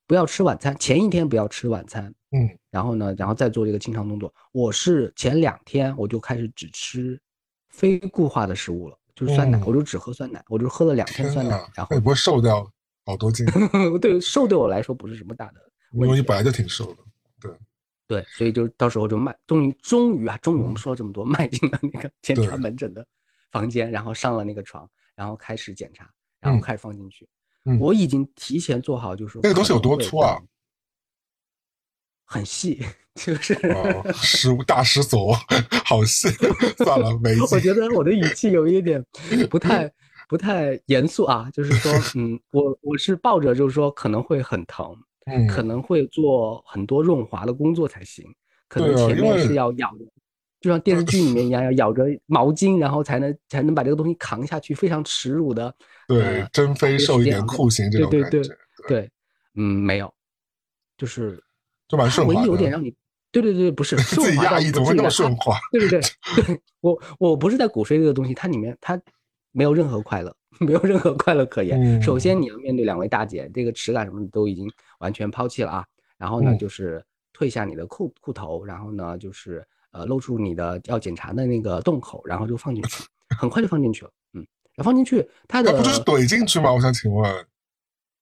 [0.08, 4.34] 不要吃晚餐，前一天不要吃晚餐，嗯，然后呢，然后再做这个清肠动作。
[4.54, 7.20] 我是前两天我就开始只吃
[7.68, 8.98] 非固化的食物了。
[9.16, 12.70] 就是酸奶，我就只喝酸奶，我就喝了两天酸奶，然后也不会瘦掉
[13.06, 13.46] 好多斤。
[14.02, 15.62] 对，瘦对我来说不是什么大的
[15.94, 16.98] 问题，因为你本来就挺瘦的。
[17.40, 17.52] 对，
[18.08, 23.06] 对，所以就到时候就迈，终于终于啊，终于我们说了这么多，迈进了那个 检查门诊的
[23.52, 26.10] 房间，然后上了那个床，然后开始检查，
[26.42, 27.28] 然后开始放进去。
[27.80, 30.40] 我已经提前做好，就是那个东西有多粗啊？
[32.26, 32.84] 很细。
[33.16, 33.58] 就是
[34.14, 35.40] 失大失所望，
[35.86, 36.28] 好细，
[36.84, 37.32] 算了，没。
[37.50, 39.02] 我觉得我的语气有一点
[39.50, 39.90] 不太
[40.28, 44.94] 不太严肃啊，就是说， 嗯，我我是抱着就是说可能会很疼，
[45.28, 48.26] 嗯，可能会做很多润滑的工作才行，
[48.68, 49.90] 可能前面是要咬，
[50.60, 55.74] 就像电视剧里面一样，要咬着毛巾，然后才能才能把这个东西扛下去，非常耻辱的，
[56.10, 58.42] 对，真非受一点酷刑这种感觉，
[58.90, 59.10] 对，
[59.56, 60.14] 嗯，没有，
[60.98, 61.42] 就是
[61.88, 62.94] 就蛮顺滑唯一有点让你。
[63.32, 65.58] 对对对，不是 自己压抑怎么会那么顺滑？
[65.72, 66.02] 对对对，
[66.46, 68.98] 对 我我不是在鼓吹这个东西，它里面它
[69.52, 72.02] 没有任何快乐，没有任何快乐可言。
[72.02, 75.86] 首先你要面对两位大姐，这个耻感什么的都已经完全抛弃了啊。
[76.18, 77.04] 然后呢，就是
[77.34, 83.04] 退下你的裤裤头，然后呢，就是呃露出你的要检查的那个洞口，然后就放进去，
[83.38, 84.12] 很快就放进去了。
[84.32, 84.48] 嗯，
[84.82, 86.72] 放进去，它的不就是怼进去吗？
[86.72, 87.46] 我想请问，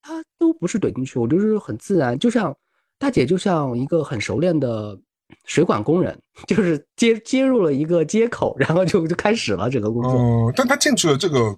[0.02, 2.56] 它都不是怼进去，我就是很自然，就像。
[3.04, 4.98] 大姐就像一个很熟练的
[5.44, 6.18] 水管工人，
[6.48, 10.14] 就是接接入了一个接口，然后就就开始了整个工作。
[10.14, 11.54] 嗯，但他进去了这个，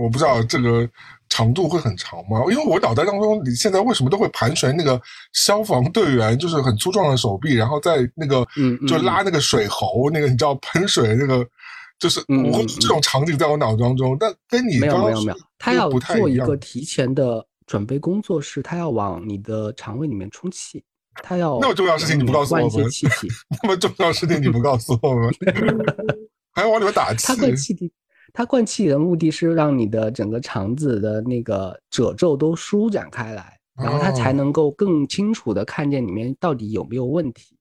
[0.00, 0.88] 我不知道这个
[1.28, 2.44] 长度会很长吗？
[2.48, 5.00] 因为我脑袋当中，你现在为什么都会盘旋那个
[5.32, 8.46] 消防队员，就是很粗壮的手臂，然后在那个
[8.86, 11.44] 就拉那个水喉，那个你知道喷水那个，
[11.98, 17.44] 就是我这种场景在我脑当中，但跟你没有没有没有，他要做一个提前的。
[17.66, 20.84] 准备工作是，他要往你的肠胃里面充气，
[21.22, 22.70] 他要那么重要事情你不告诉我们，
[23.62, 25.32] 那么重要事情你不告诉我们，
[26.52, 27.26] 还要往里面打气。
[27.26, 27.92] 他灌气体，
[28.32, 37.56] 他灌气体的目的是让你的整个肠子的那个褶皱都舒展开来，然后他才能够更清楚的看见里面到底有没有问题。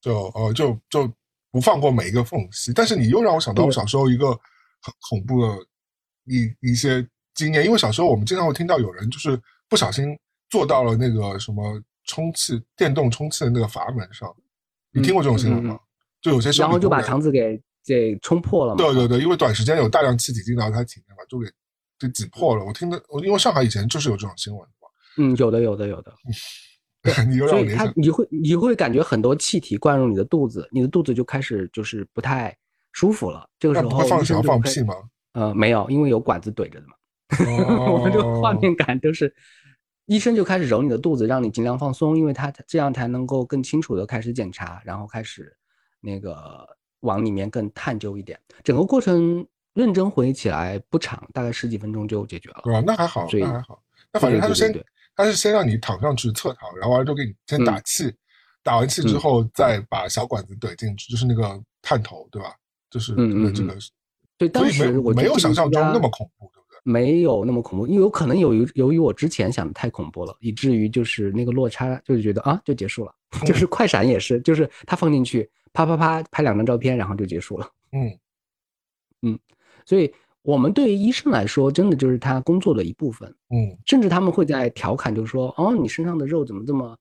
[0.00, 1.12] 就哦，就就
[1.50, 2.72] 不放过每一个缝隙。
[2.72, 4.30] 但是你又让我想到我小时候一个
[4.80, 5.48] 很恐怖的
[6.24, 7.06] 一一些。
[7.34, 10.16] 经验，因为小时候我们经常会听到有人就是不小心
[10.50, 14.28] 坐到了那个什么充气电动充气的那个阀门上，
[14.92, 15.78] 你听过这种新闻吗？
[16.20, 18.76] 就有些时候，然后就把肠子给给冲破了嘛。
[18.76, 21.46] 对对对，因为短时间有大量气体进到他体内嘛，就给
[21.98, 22.64] 就挤破了。
[22.64, 24.88] 我听的，我因为上海以前就是有这种新闻嘛。
[25.18, 26.12] 嗯，有的有的有的。
[27.28, 32.56] 你所以他你会你会感觉很多气体灌入你的肚子，你的肚子就开始就是不太
[32.92, 33.44] 舒服了。
[33.58, 34.94] 这个时候会放想要放屁吗？
[35.32, 36.94] 呃，没有，因为有管子怼着的嘛。
[37.92, 39.34] 我们这个画面感都是，
[40.06, 45.56] 医生就开始揉你的肚子，让你尽量放松，因为他这样才能够更清楚的开始检查，然后开始
[46.00, 46.66] 那个
[47.00, 48.38] 往里面更探究一点。
[48.62, 52.60] 整个过程认真回忆起来不长，大概十几分钟就解决了。
[52.64, 52.82] 对吧？
[52.86, 53.82] 那还好，那还好。
[54.12, 54.72] 那反正他就先，
[55.16, 58.14] 他是先让你躺上去侧躺，然后完了之后给你先打气，
[58.62, 62.54] 打完气之后再把小管子怼进去，就是那个探头，对吧？
[62.90, 63.74] 就是这个，
[64.36, 66.50] 对，当时我没有想象中那么恐怖。
[66.84, 73.14] 没有那么恐怖，因为有可能由于由于我之前想的太恐怖了，以至于就是那个落差，就是觉得啊就结束了，
[73.46, 77.68] 就是快闪也是，就是他放进去，啪啪啪拍两张照片，然后就结束了。
[77.92, 78.18] 嗯
[79.22, 79.38] 嗯，
[79.86, 83.32] 所以我们对于医生来说，真的就是他工作的一部分。
[83.50, 86.98] 嗯，甚至他们会在调侃，就是说哦，你身上的肉怎么这么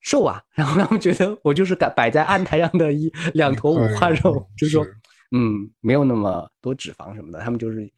[0.00, 0.40] 瘦啊？
[0.54, 4.86] 然后他们觉得我就是摆摆在案台上的一两坨五花肉，就是说
[5.32, 7.90] 嗯，没有那么多脂肪什么的，他们就是。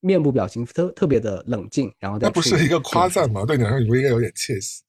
[0.00, 3.44] 面部表情特特别的冷静，然后那不是一个夸赞吗？
[3.44, 4.82] 对你来说，你不应该有点窃喜？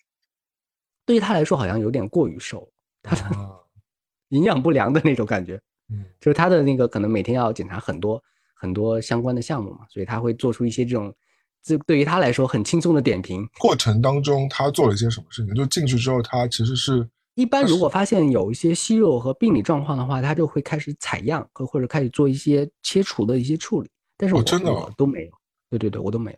[1.05, 2.69] 对于他来说，好像有点过于瘦，
[3.01, 3.35] 他的
[4.29, 5.59] 营养不良的那种感觉。
[5.89, 8.21] 嗯，就是他的那个可能每天要检查很多
[8.53, 11.15] 很多相关的项目嘛，所以他会做出一些这种，
[11.63, 13.47] 这对于他来说很轻松的点评。
[13.57, 15.55] 过程当中，他做了一些什么事情？
[15.55, 23.89] 就进去之后，他其实是一般如果发现有一些息肉和病理状况的话，他就会开始采样，和或者开始做一些切除的一些处理。
[24.17, 25.31] 但是我真的都没有，
[25.69, 26.37] 对对对，我都没有。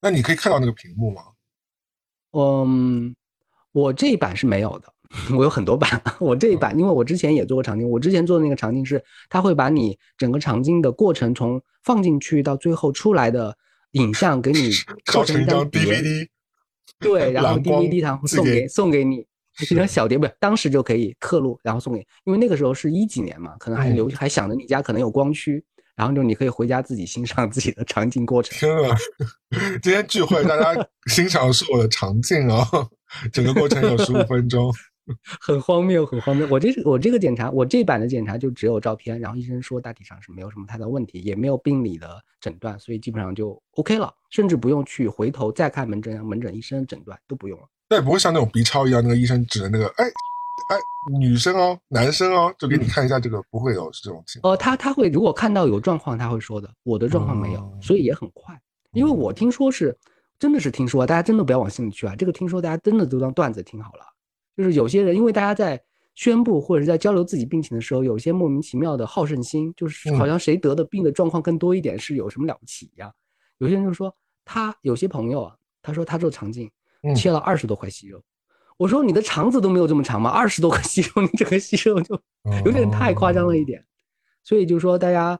[0.00, 1.22] 那你可以看到那个屏幕吗？
[2.32, 3.14] 嗯，
[3.70, 4.92] 我这一版是没有的，
[5.36, 6.02] 我有很多版。
[6.18, 13.56] 我这一版，因为我之前也做过肠镜，我之前做的那个肠镜是，它会把你整个肠镜的过程从放进去到最后出来的
[13.92, 14.70] 影像给你
[15.04, 16.26] 刻成一张 DVD，
[16.98, 19.24] 对，然后 DVD 它会送给送给你
[19.60, 25.64] 一张小碟，不是当时就可以刻录，然后送给，因为那个时候是一几年嘛，可能还留还想着你家可能有光驱。
[25.94, 28.58] 然后就你可以回家自己欣赏自己的肠镜过程。
[28.58, 28.96] 天啊！
[29.82, 32.66] 今天聚会大家欣赏的是我的肠镜啊，
[33.32, 34.72] 整个过程有十五分钟，
[35.40, 36.46] 很荒谬，很荒谬。
[36.50, 47.68] 我这我这个检查，我这版的检查就只有照片，然后医生说大体上是没有什么太大问题，也没有病理的诊断，所以基本上就 OK 了，甚至不用去回头再看门诊，门诊医生诊断都不用了。
[47.90, 50.06] 那也不会像那种 B 超一样，那个医生指着那个哎。
[50.68, 50.76] 哎，
[51.18, 54.52] 女生哦，男生哦，就给你看一下这个，不会有这种情况。
[54.52, 56.72] 呃，他他会如果看到有状况，他会说的。
[56.82, 58.58] 我的状况没有，所以也很快。
[58.92, 59.96] 因为我听说是，
[60.38, 62.14] 真的是听说，大家真的不要往心里去啊。
[62.14, 64.04] 这个听说大家真的都当段子听好了。
[64.56, 65.82] 就是有些人，因为大家在
[66.14, 73.12] 宣布或者是在交流自己病情的时候，有些莫名其妙的好胜心，就是好像谁得的病的状况更多一点是有什么了不起一样。
[73.58, 74.14] 有些人就说
[74.44, 76.70] 他有些朋友啊，他说他做肠镜
[77.16, 78.22] 切了二十多块息肉。
[78.82, 80.28] 我说你的肠子都没有这么长吗？
[80.28, 82.20] 二十多个息肉，你整个息肉就
[82.64, 83.80] 有点太夸张了一点。
[84.42, 85.38] 所以就是说，大家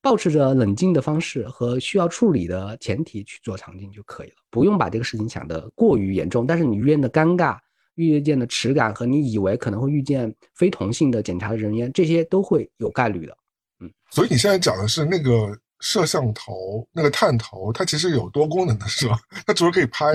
[0.00, 6.46] 保持着冷静的方式和需要处理的前提去做肠镜就可以了，不用把这个事情想得过于严重。
[6.46, 7.58] 但是你遇见的尴尬，
[7.96, 13.36] 遇见的耻感和你以为可能会遇见非同性的检查的人员，这些都会有概率的。
[13.80, 19.18] 嗯，所以你现在讲的是那个摄像头，那个探头，它其实有多功能的，是吧？
[19.46, 20.14] 它除了可以拍，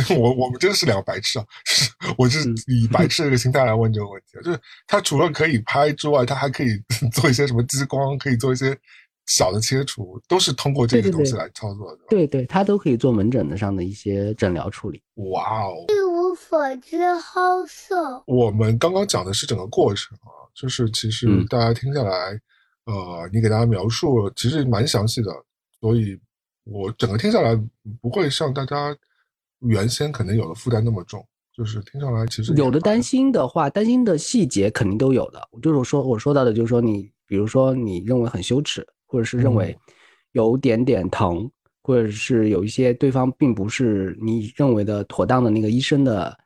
[0.18, 1.46] 我我们真的是两个白痴啊！
[2.16, 6.68] 我是以白 痴这个心态来问这个问题，就是它除了可以拍之外，它还可以
[7.12, 8.78] 做一些什么激光，可以做一些。
[9.30, 15.02] 小的切除都是通过这个东西来操作的，对对，它都可以做门诊的上的一些诊疗处理。
[15.16, 18.24] 哇哦，一无所知，好色。
[18.26, 22.40] 我们刚刚讲的是整个过程啊，就是其实大家听下来，
[22.86, 25.30] 呃，你给大家描述其实蛮详细的，
[25.78, 26.18] 所以
[26.64, 27.54] 我整个听下来
[28.00, 28.96] 不会像大家
[29.60, 31.26] 原先可能有的负担那么重，
[31.56, 35.40] 就是听上来其实有的担心的话，担心的细节肯定都有的。
[35.62, 38.86] 就是说我说到的，就是说你比如说你认为很羞耻。
[39.10, 39.74] 或者是认为
[40.32, 41.50] 有点点疼，
[41.82, 46.36] 或者是有一些对方并不是你认为的妥当的那个医生的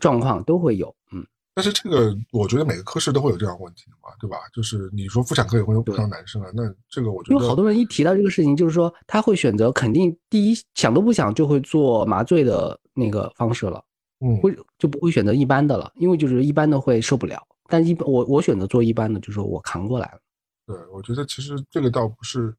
[0.00, 1.22] 状况都会有，嗯。
[1.56, 4.36] 但是这个我觉得每个科室都会有这样问题嘛，对吧？
[4.52, 13.82] 就是你说妇产科也会有不少男生啊，那这个我觉得因为好多人一提到这个事情，就是说他会选择肯定第一想都不想就会做麻醉的那个方式了，
[14.20, 20.20] 嗯，会就不会选择一般的了，因为就是一般的会受不了，但一般我我选择做一般的，就是我扛过来了。
[20.66, 22.54] 对，我觉得其实这个倒不是，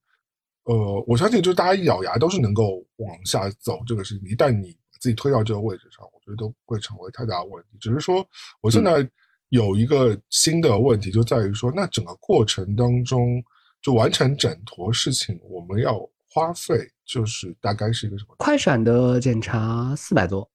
[0.64, 4.28] 呃，我相信就是大家一咬牙都是能够往下走这个事情。
[4.28, 7.78] 一旦你自己推到这个位置上，我觉得都不会成为太大的问题。
[7.80, 8.26] 只是说，
[8.62, 9.10] 我现在
[9.50, 13.44] 有一个新的问题，就在于说，那整个过程当中，
[13.82, 15.98] 就完成整坨事情，我们要
[16.30, 18.36] 花费就是大概是一个什么？
[18.38, 20.50] 快闪的检查四百多，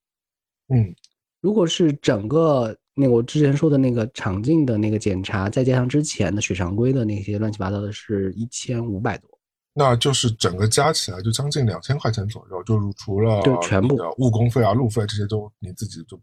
[0.69, 0.95] 嗯，
[1.41, 2.77] 如果是整个。
[2.95, 9.31] 那我之前说的那个肠镜的那个检查，再加上之前的血常规的那些乱七八糟的，是一千五百多，
[9.75, 16.21] 那就是整个加起来就将近两千块钱左右，就是除了对全部误工费啊、路费这些都你自己就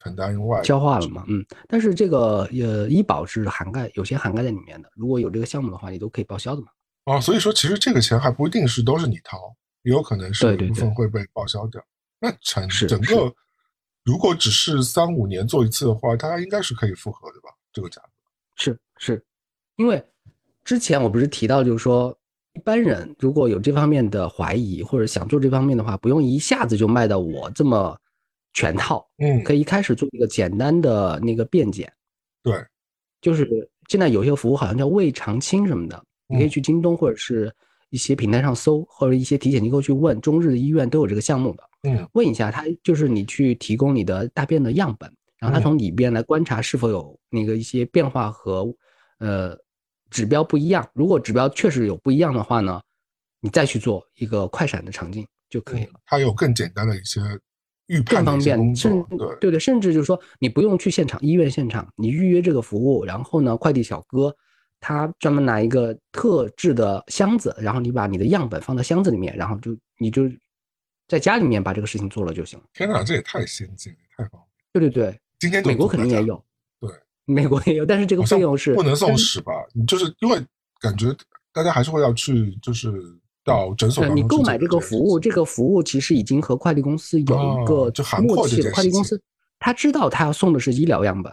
[0.00, 1.24] 承担以外，消化了嘛？
[1.28, 6.68] 嗯，但是这个呃医保是涵盖有些涵盖在里面的，如果有这个项目的话，你都可以报销的嘛。
[7.04, 11.82] 啊，所以说其实这个钱还不一定是都是你掏，也有可能是一部分会被报销掉。
[12.20, 13.32] 那整整个。
[14.04, 17.50] 如果只是三五年做一次的话，大家应该是可以复合的吧？
[17.74, 18.08] 这个价格
[18.56, 19.22] 是是，
[19.76, 20.02] 因为
[20.64, 22.16] 之前我不是提到，就是说
[22.54, 27.96] 一般人如果有这方面的怀疑或者想做这方面的话，不用一下子就卖到我这么
[28.52, 31.92] 全套，嗯，可以一开始做一个简单的那个便检，
[32.42, 32.54] 对，
[33.20, 37.54] 就是现在有些服务好像叫胃肠清什么的，你可以去京东或者是
[37.90, 41.62] 一些平台上搜，或者一些体检机构去问，中日的医院都有这个项目的。
[41.84, 45.08] 嗯，问一下他，就是你去提供你的大便的样本，
[45.38, 48.66] 然后他从里边来观察是否有那个一些变化和，
[49.18, 49.56] 呃，
[50.10, 50.88] 指标不一样。
[50.92, 52.80] 如果指标确实有不一样的话呢，
[53.40, 56.00] 你再去做一个快闪的场景就可以了。
[56.06, 57.20] 它有更简单的一些
[57.86, 64.34] 预判更方便，甚对对对，甚至就是说你不用去现场医院现场，你预约这个服务，然后呢，快递小哥
[64.80, 70.30] 他专门拿一个特制的箱子，然后你把你的样本放到箱子里面，然后就你就。
[71.10, 72.66] 在家里面把这个事情做了就行了。
[72.74, 74.32] 天哪，这也太先进了，太方
[74.72, 74.82] 便。
[74.82, 76.44] 对对对，今天美国肯定也有。
[77.28, 79.52] 对，美国也有，但是这个费用是不能送屎吧？
[79.86, 80.44] 就是因为
[80.80, 81.14] 感觉
[81.52, 82.92] 大家还是会要去，就是
[83.44, 84.06] 到诊所。
[84.08, 87.92] 你购买这个服务，这个服务其实已经和快递公司有一个
[88.22, 88.70] 默契的。
[88.72, 89.20] 快递公司
[89.58, 91.32] 他知道他要送的是医疗样本，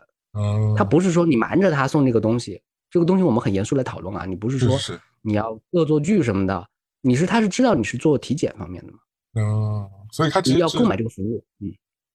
[0.75, 2.61] 他不是说你瞒着他送这个东西。
[2.91, 4.77] 这个东西我们很严肃来讨论啊，你不是说
[5.21, 6.65] 你要恶作剧什么的，
[7.01, 8.99] 你是他是知道你是做体检方面的嘛？
[9.37, 11.67] 嗯，所以他只要购买这个服务，嗯，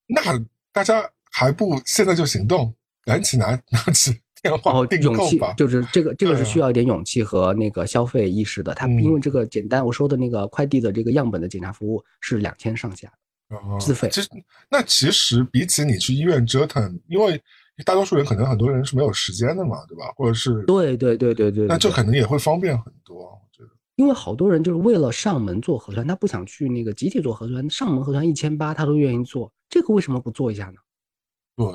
[0.06, 0.22] 那
[0.72, 2.74] 大家还不现在就行动，
[3.04, 4.12] 赶紧拿 拿起
[4.42, 5.52] 电话订购吧。
[5.54, 8.74] 就是这个，这个是需要一点勇气和那个消费意识的。
[8.74, 13.12] 他因为这个简单，我说的那个快递的这个样本的检查服务是两千上下，
[13.80, 14.08] 自费。
[14.10, 14.28] 其实
[14.70, 17.40] 那其实比起你去医院折腾，因为
[17.84, 20.12] 大多数人可能很多人是没有时间的嘛，对吧？
[20.16, 23.38] 或者是对对对对对，那这可能也会方便很多。
[23.96, 30.76] 因为好多人就是为了上门做核酸，他不想去那个集体做核酸，上门核酸一千八他都愿意做，这个为什么不做一下呢？
[31.54, 31.66] 对，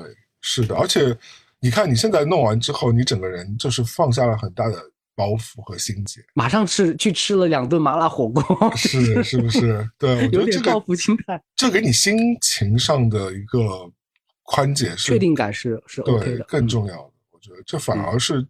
[0.48, 1.16] 是的，而且
[1.58, 4.80] 你看你现在弄完之后，你整个人就是放下了很大的
[5.16, 8.42] 包袱和心结，马上吃去吃了两顿麻辣火锅，
[8.76, 9.84] 是是不是？
[9.98, 13.90] 对，有点报复心态，这给你心情上的一个
[14.44, 18.46] 宽解是，确定感是是 OK 的，更重要的，我觉得这反而是。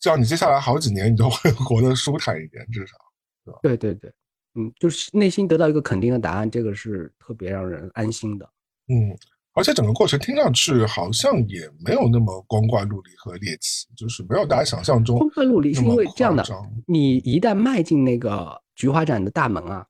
[0.00, 2.96] 这样你接下来好几年你都会 活得舒坦一点，至少，
[3.44, 3.58] 对吧？
[3.62, 4.12] 对对对，
[4.56, 8.44] 嗯，就是内心得到一个肯定的答案，这个是特别让人安心的。
[8.88, 9.16] 嗯，
[9.54, 15.74] 而且整个过程听上去好像也没有那么光怪陆离和猎奇，就是没有大家想象中光怪陆离。
[15.74, 16.44] 是因为这样的，
[16.86, 19.86] 你一旦迈进那个菊花展的大门啊，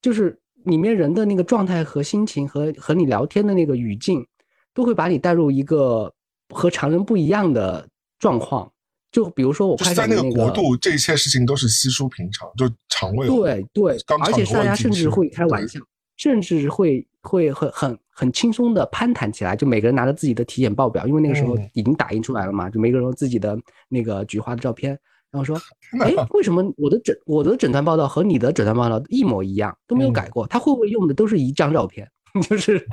[0.00, 4.24] 就是里面人的那个状态和心情和和你聊天的那个语境，
[4.72, 6.12] 都会把你带入一个
[6.50, 7.88] 和常人不一样的
[8.18, 8.70] 状况。
[9.10, 15.78] 就比如说我在那个国度，这一切事情都是稀疏平常，就肠胃对对，而且大家甚至会开玩笑，
[16.16, 23.58] 甚至会会很很很轻松的攀谈起来，就每个人拿着自己的体检报表，因为那个时候已经打印出来了嘛，就每个人自己的
[23.88, 24.90] 那个菊花的照片，
[25.30, 25.56] 然后说，
[26.00, 30.46] 哎，为什么我的诊我的诊断报道和你的诊断报道一模一样，都没有改过？
[30.46, 32.08] 他会不会用的都是一张照片？
[32.50, 32.84] 就是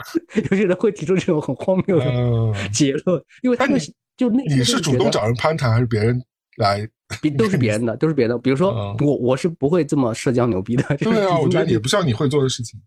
[0.51, 3.75] 有些人会提出这种很荒谬的结论，因为他就。
[4.17, 6.21] 就那你是主动找人攀谈，还是别人
[6.57, 6.87] 来？
[7.39, 8.37] 都是别人的，都是别的。
[8.37, 10.83] 比如说我，我是不会这么社交牛逼的。
[10.97, 12.79] 对啊，我觉得也不像你会做的事情。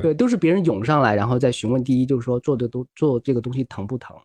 [0.00, 1.82] 对，都是别人涌上来，然后再询问。
[1.82, 4.16] 第一就是说做的都做这个东西疼不疼？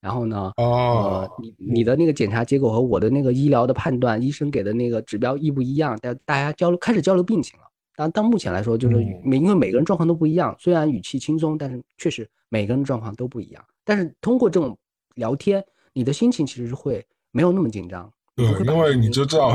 [0.00, 5.98] 然后呢，呃，你你的那个检查结果和我的那个医疗的判断，医生给的那个指标一不一样？
[5.98, 7.66] 大大家交流开始交流病情了。
[7.96, 13.64] 但到目前来说，就是每因为每个人状况都不一样，虽然语气轻松，但是确实每个人状况都不一样。
[13.84, 14.76] 但是通过这种
[15.14, 15.64] 聊天。
[15.94, 19.52] 你的心情其实是会没有那么紧张，对，因为你就知道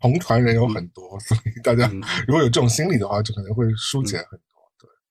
[0.00, 1.88] 同团人有很多，所以大家
[2.26, 4.59] 如果有这种心理的话，就可能会疏解很多。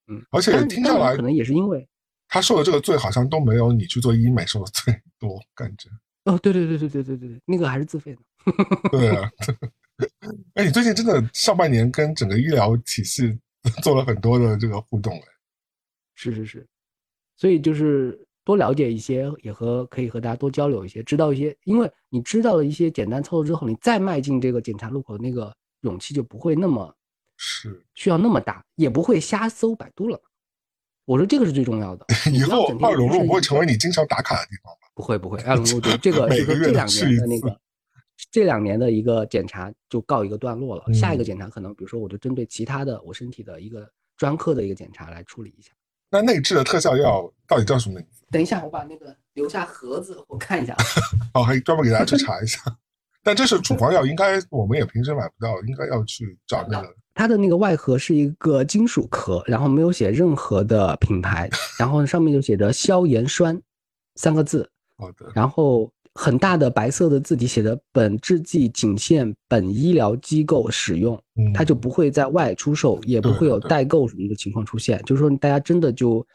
[0.09, 1.87] 对，嗯，而且听下来可能也是因为
[2.27, 5.89] 他受的这个罪好像都没有你去做医美受的罪多，感觉。
[6.25, 8.21] 哦，对对对对对对对对，那个还是自费的。
[8.91, 9.29] 对啊，
[10.55, 13.37] 哎，你最近真的上半年跟整个医疗体系
[13.83, 15.23] 做了很多的这个互动，哎，
[16.15, 16.67] 是是是，
[17.37, 18.19] 所以就是。
[18.45, 26.91] 多了解一些，也和可以和大家多交流一些，知道一些，因为你知道了一些简单操作之后，你再迈进这个检查路口那个勇气就不会那么
[27.41, 30.21] 是需要那么大，也不会瞎搜百度了。
[31.05, 32.05] 我说这个是最重要的。
[32.33, 34.89] 以后二龙路不会成为你经常打卡的地方吧？
[34.93, 37.59] 不会不会，二龙路 这个就是这两年的那个
[38.29, 40.93] 这两年的一个检查就告一个段落了。
[40.93, 45.71] 下一个检查可能比如说我就针对其他的我身体的一个专科的一个检查来处理一下。
[46.09, 48.25] 那内置的特效药到底叫什么名字？
[48.29, 50.75] 等一下，我把那个留下盒子，我看一下。
[51.33, 52.61] 哦，还专门给大家去查一下。
[53.23, 56.95] 但这是处方药，应该我们也平时买不到，应该要去找那个。
[57.19, 63.61] 它的那个外盒是一个金属壳，然后没有写任何的品牌，然后上面就写着消炎栓
[64.15, 64.69] 三个字。
[64.97, 65.29] 好的。
[65.35, 65.91] 然后。
[66.15, 71.17] 很大的白色的字体写的“本制剂仅限本医疗机构使用”，
[71.53, 75.01] 它就不会在外出售，也不会有代购什么的情况出现。
[75.05, 76.25] 就是说，大家真的就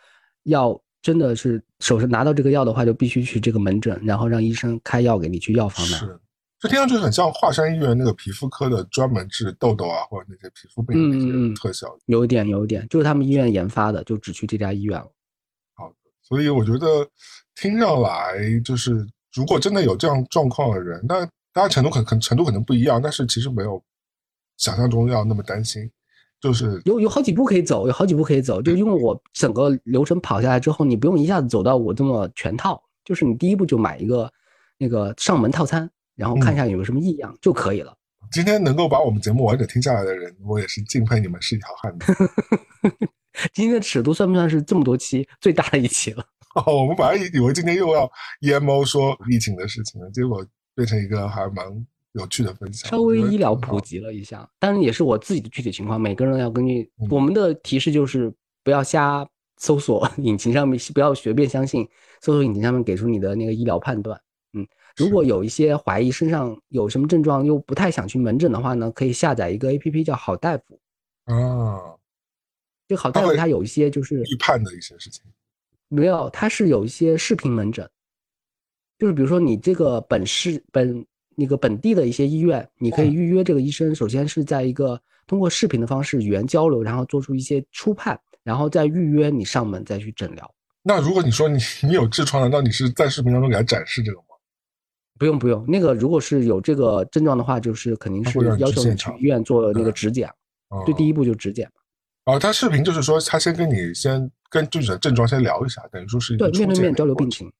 [0.44, 5.98] 要真的是手上拿到这个药的话，就必须去这个门诊，然后让医生开药给你去药房买。
[5.98, 6.18] 是，
[6.64, 11.94] 这听上去很像华山医院那个皮肤科的专门治痘痘啊，或者那些皮肤病的那些特效。
[12.06, 15.06] 有一点，有一点，就是他们医院研发的，就只去这家医院了。
[15.74, 17.06] 好的，所以我觉得
[17.54, 19.06] 听上来就是。
[19.36, 23.82] 如果真的有这样状况的人，那大家程度可可程度可能不一样，但是其实没有
[24.58, 25.90] 想象中要那么担心，
[26.40, 34.32] 就是有有好几步可以走，有好几步可以走，就因为我整个流程跑下来之后，你不用一下子走到我这么全套，就是你第一步就买一个
[34.78, 37.96] 那个上门套餐，然后看一下有没有什么异样就可以了。
[38.30, 42.12] 今天能够把我们节目完整听下来的人，我也是敬佩你们是一条汉子。
[43.52, 46.24] 今天的尺度算不算是这么多期最大的一期了？
[46.54, 48.10] 哦，我们本来以为今天又要
[48.40, 51.64] EMO 说疫情的事情了，结果变成一个还蛮
[52.12, 58.32] 有趣的分享，稍微医疗普及了一下，当然也是我自己的具体情况，每个人要根据我们的提示就是
[58.62, 59.26] 不要瞎
[59.58, 61.86] 搜索 引擎上面，不要随便相信
[62.22, 64.18] 搜索引擎上面给出你的那个医疗判断。
[64.98, 70.78] 嗯，如果有一些怀疑身上有什么症状又不太想去门诊的话呢，可以下载一个 APP 叫好大夫。
[71.24, 71.96] 啊，
[72.86, 75.22] 这好大夫它有一些就是预判的一些事情。
[75.88, 77.88] 没有，它是有一些视频门诊，
[78.98, 81.04] 就是比如说你这个本市本
[81.36, 83.94] 那个本地的一些医院，你可以预约这个医生。
[83.94, 90.54] 首先是在一个通过视频的方式语言交流，然后做出一些初判，然后再预约你上门再去诊疗。
[90.82, 94.33] 那如果你说你你有痔疮，难道你是在视频当中给他展示这个吗？
[95.18, 100.30] 不用不用，那个如果是有这个症状的话，就是肯定是要求你去医院做那个指检，
[100.86, 102.34] 就第一步就指检嘛。
[102.34, 104.30] 哦，他视频就是说他先跟你先。
[104.50, 107.52] 跟具体的症状先聊一下，等于说是对面对面交流病情。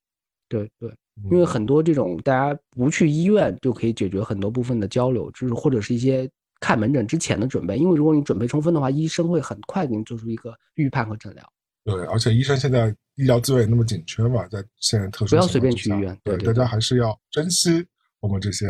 [0.48, 0.89] 对对，
[1.28, 7.76] 因为很多这种大家不去医院就可以解决很多部分的交流，就是或者是一些看门诊之前的准备。
[7.76, 11.52] 因为如果你准备充分的话，医生会很快给你做出一个预判和诊疗。
[11.85, 16.19] 对，而且医生现在医疗资源也那么紧缺嘛，在现在特殊不要随便去医院。
[16.24, 17.86] 对，大家还是要珍惜
[18.20, 18.66] 我们这些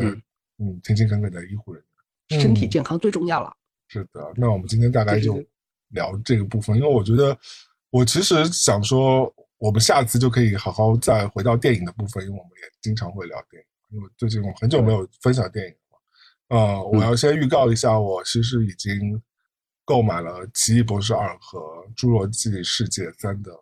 [0.59, 1.82] 嗯勤勤恳恳的医护人
[2.28, 3.55] 员，身体健康最重要了。
[3.89, 5.43] 是的，那我们今天大概就
[5.91, 7.36] 聊这个部分，因为我觉得。
[7.91, 13.97] 我其实想说，我们下次就可以好好再回到电影的部分，因为我们也经常会聊电影。
[13.97, 16.59] 因为最近我很久没有分享电影了。
[16.59, 19.23] 呃，我要先预告一下，我其实已经
[19.85, 21.59] 购买了《奇异博士二》和
[21.97, 23.52] 《侏罗纪世界三》的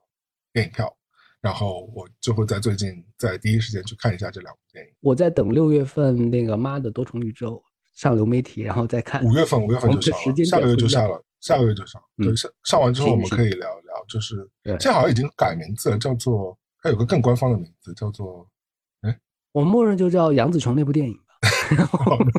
[0.53, 0.94] 电影票。
[1.40, 4.93] 然后我就会在最近在第一时间去看一下这两部电影。
[5.01, 7.57] 我在等六月份那个《妈的多重宇宙》
[8.01, 9.24] 上流媒体，然后再看。
[9.24, 12.01] 五月份，五月份就上了，下个月就下了，下个月就上。
[12.16, 18.49] 对，上上完之后我们可以聊一聊，就是现在好像已经改名字了，叫做它有个更官方的名字，叫做
[19.01, 19.19] 哎，
[19.51, 21.31] 我默认就叫杨紫琼那部电影吧。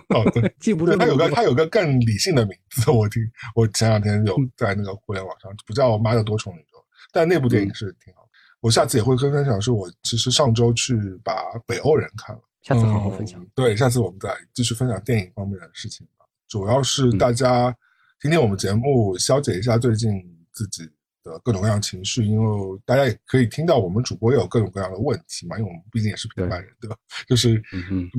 [0.09, 0.95] 哦，对， 记不住。
[0.97, 3.21] 他有个他有个更理性的名字，我听
[3.55, 6.77] 我前两天有在那个互联网上，不叫《妈的多重宇宙》，
[7.11, 8.27] 但那部电影是挺好。
[8.59, 11.33] 我下次也会跟分享，是我其实上周去把
[11.65, 13.45] 《北欧人》看了，下次好好分享。
[13.53, 16.25] 对，下次我们再继续分享电影方面的事情吧。
[16.47, 17.75] 主要是大家
[18.21, 20.11] 听听我们节目，消解一下最近
[20.53, 20.89] 自己
[21.23, 26.95] 的各种各样情绪，因为大家也可以听到我们主播也有各种各样的问题嘛，因为我们毕竟也是平凡人，对吧？
[27.27, 27.61] 就是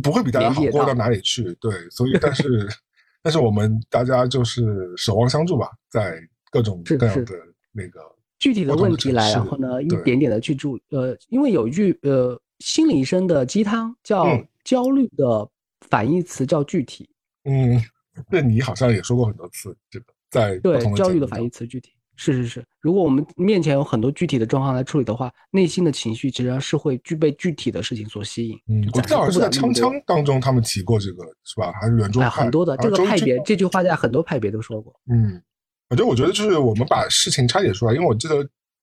[0.03, 1.55] 不会比大家好过到哪里去。
[1.61, 2.69] 对，所以但是
[3.23, 6.19] 但是我们大家就是守望相助吧，在
[6.51, 7.35] 各种各样的
[7.73, 8.01] 那个。
[8.41, 14.27] 具体的问题来，然后呢，一点点的去注，呃，因为有一句呃心理医生的鸡汤叫
[14.65, 15.49] 焦虑的
[15.89, 17.09] 反义词叫具体。
[17.45, 17.81] 嗯，
[18.29, 22.65] 那你好像也说过很多次这个，在对焦虑的反义词具体是是是。
[22.81, 28.57] 如果我们面前有很多具体的状况来处理的话，内心的情绪其实是会具备具体的事情所吸引。
[28.69, 31.73] 嗯，我记得好像是在《锵锵》当中他们提过这个，是吧？
[31.81, 34.95] 还是原著哎很多的这个派别，这句话在很多派别都说过。
[35.11, 35.43] 嗯。
[35.87, 38.37] 反正我觉得就是我们把事情拆解出来，因为我记得，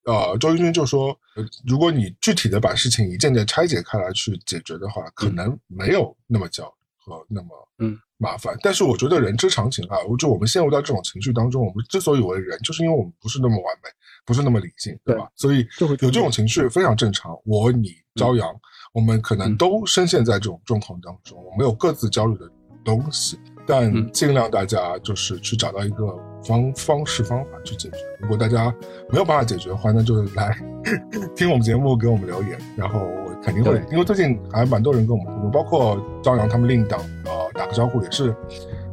[0.06, 1.18] 呃，周云军就说，
[1.66, 6.64] 如果你具体的把事情一件件拆解开来去解决的话，可能没有那么焦
[6.98, 7.48] 和那么
[7.80, 8.56] 嗯麻烦。
[8.62, 13.90] 但是我觉得人之常情啊，我就我们陷入到这种情绪当中，我们之所以为人，就是因为我们不是那么完美，
[14.26, 15.28] 不是那么理性，对吧？
[15.36, 17.36] 所以有这种情绪非常正常。
[17.46, 18.48] 我、你、朝阳，
[18.94, 22.50] 我们可能都深陷在这种状况当中，我们有各自焦虑的
[22.86, 23.40] 东西。
[23.68, 26.08] 但尽量大家就是去找到一个
[26.44, 27.98] 方方式方法去解决。
[28.20, 28.74] 如果大家
[29.12, 30.58] 没有办法解决的话，那就来
[31.38, 33.80] 听我们节目，给我们留言，然后我肯定会。
[33.92, 38.36] 因为最近还蛮多人跟我们互动，包括朝阳他们另一档呃打个招呼也是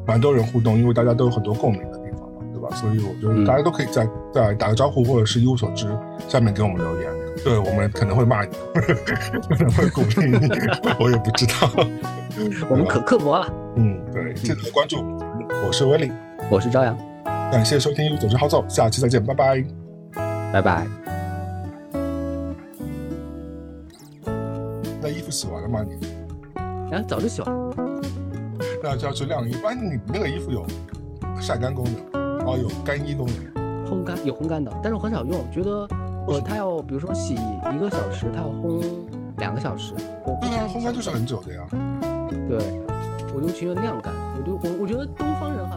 [0.07, 2.69] 蛮多人互动，因为大家都有很多共鸣的地方嘛，对吧？
[2.77, 5.87] 所以我觉得大家都可以在在打个招呼或者是一无所知
[6.29, 7.11] 下面给我们留言。
[7.43, 8.51] 对我们可能会骂你，
[9.49, 10.51] 可能会鼓励你，
[11.01, 11.71] 我也不知道。
[12.69, 13.49] 我们可刻薄了。
[13.77, 14.99] 嗯，对，记得关注。
[15.67, 16.13] 我是威利，
[16.51, 16.95] 我是朝阳。
[17.51, 19.65] 感谢收听《走之好走》，下期再见，拜拜，
[20.53, 20.87] 拜拜。
[25.01, 25.83] 那衣服洗完了吗？
[25.89, 26.95] 你？
[26.95, 27.68] 啊，早就洗完了。
[28.83, 29.55] 那就要去晾衣。
[29.65, 30.65] 哎，你那个衣服有
[31.41, 33.37] 晒干功能，哦，有干衣功能。
[33.87, 35.89] 烘干有烘干的，但是我很少用，觉得
[36.27, 38.83] 呃，它要比如说洗一个小时，它要烘
[39.39, 39.95] 两个小时。
[40.41, 41.67] 对啊，烘干就是很久的呀。
[42.49, 42.59] 对，
[43.35, 44.13] 我就情愿晾干。
[44.37, 45.68] 我就我我觉得东方人。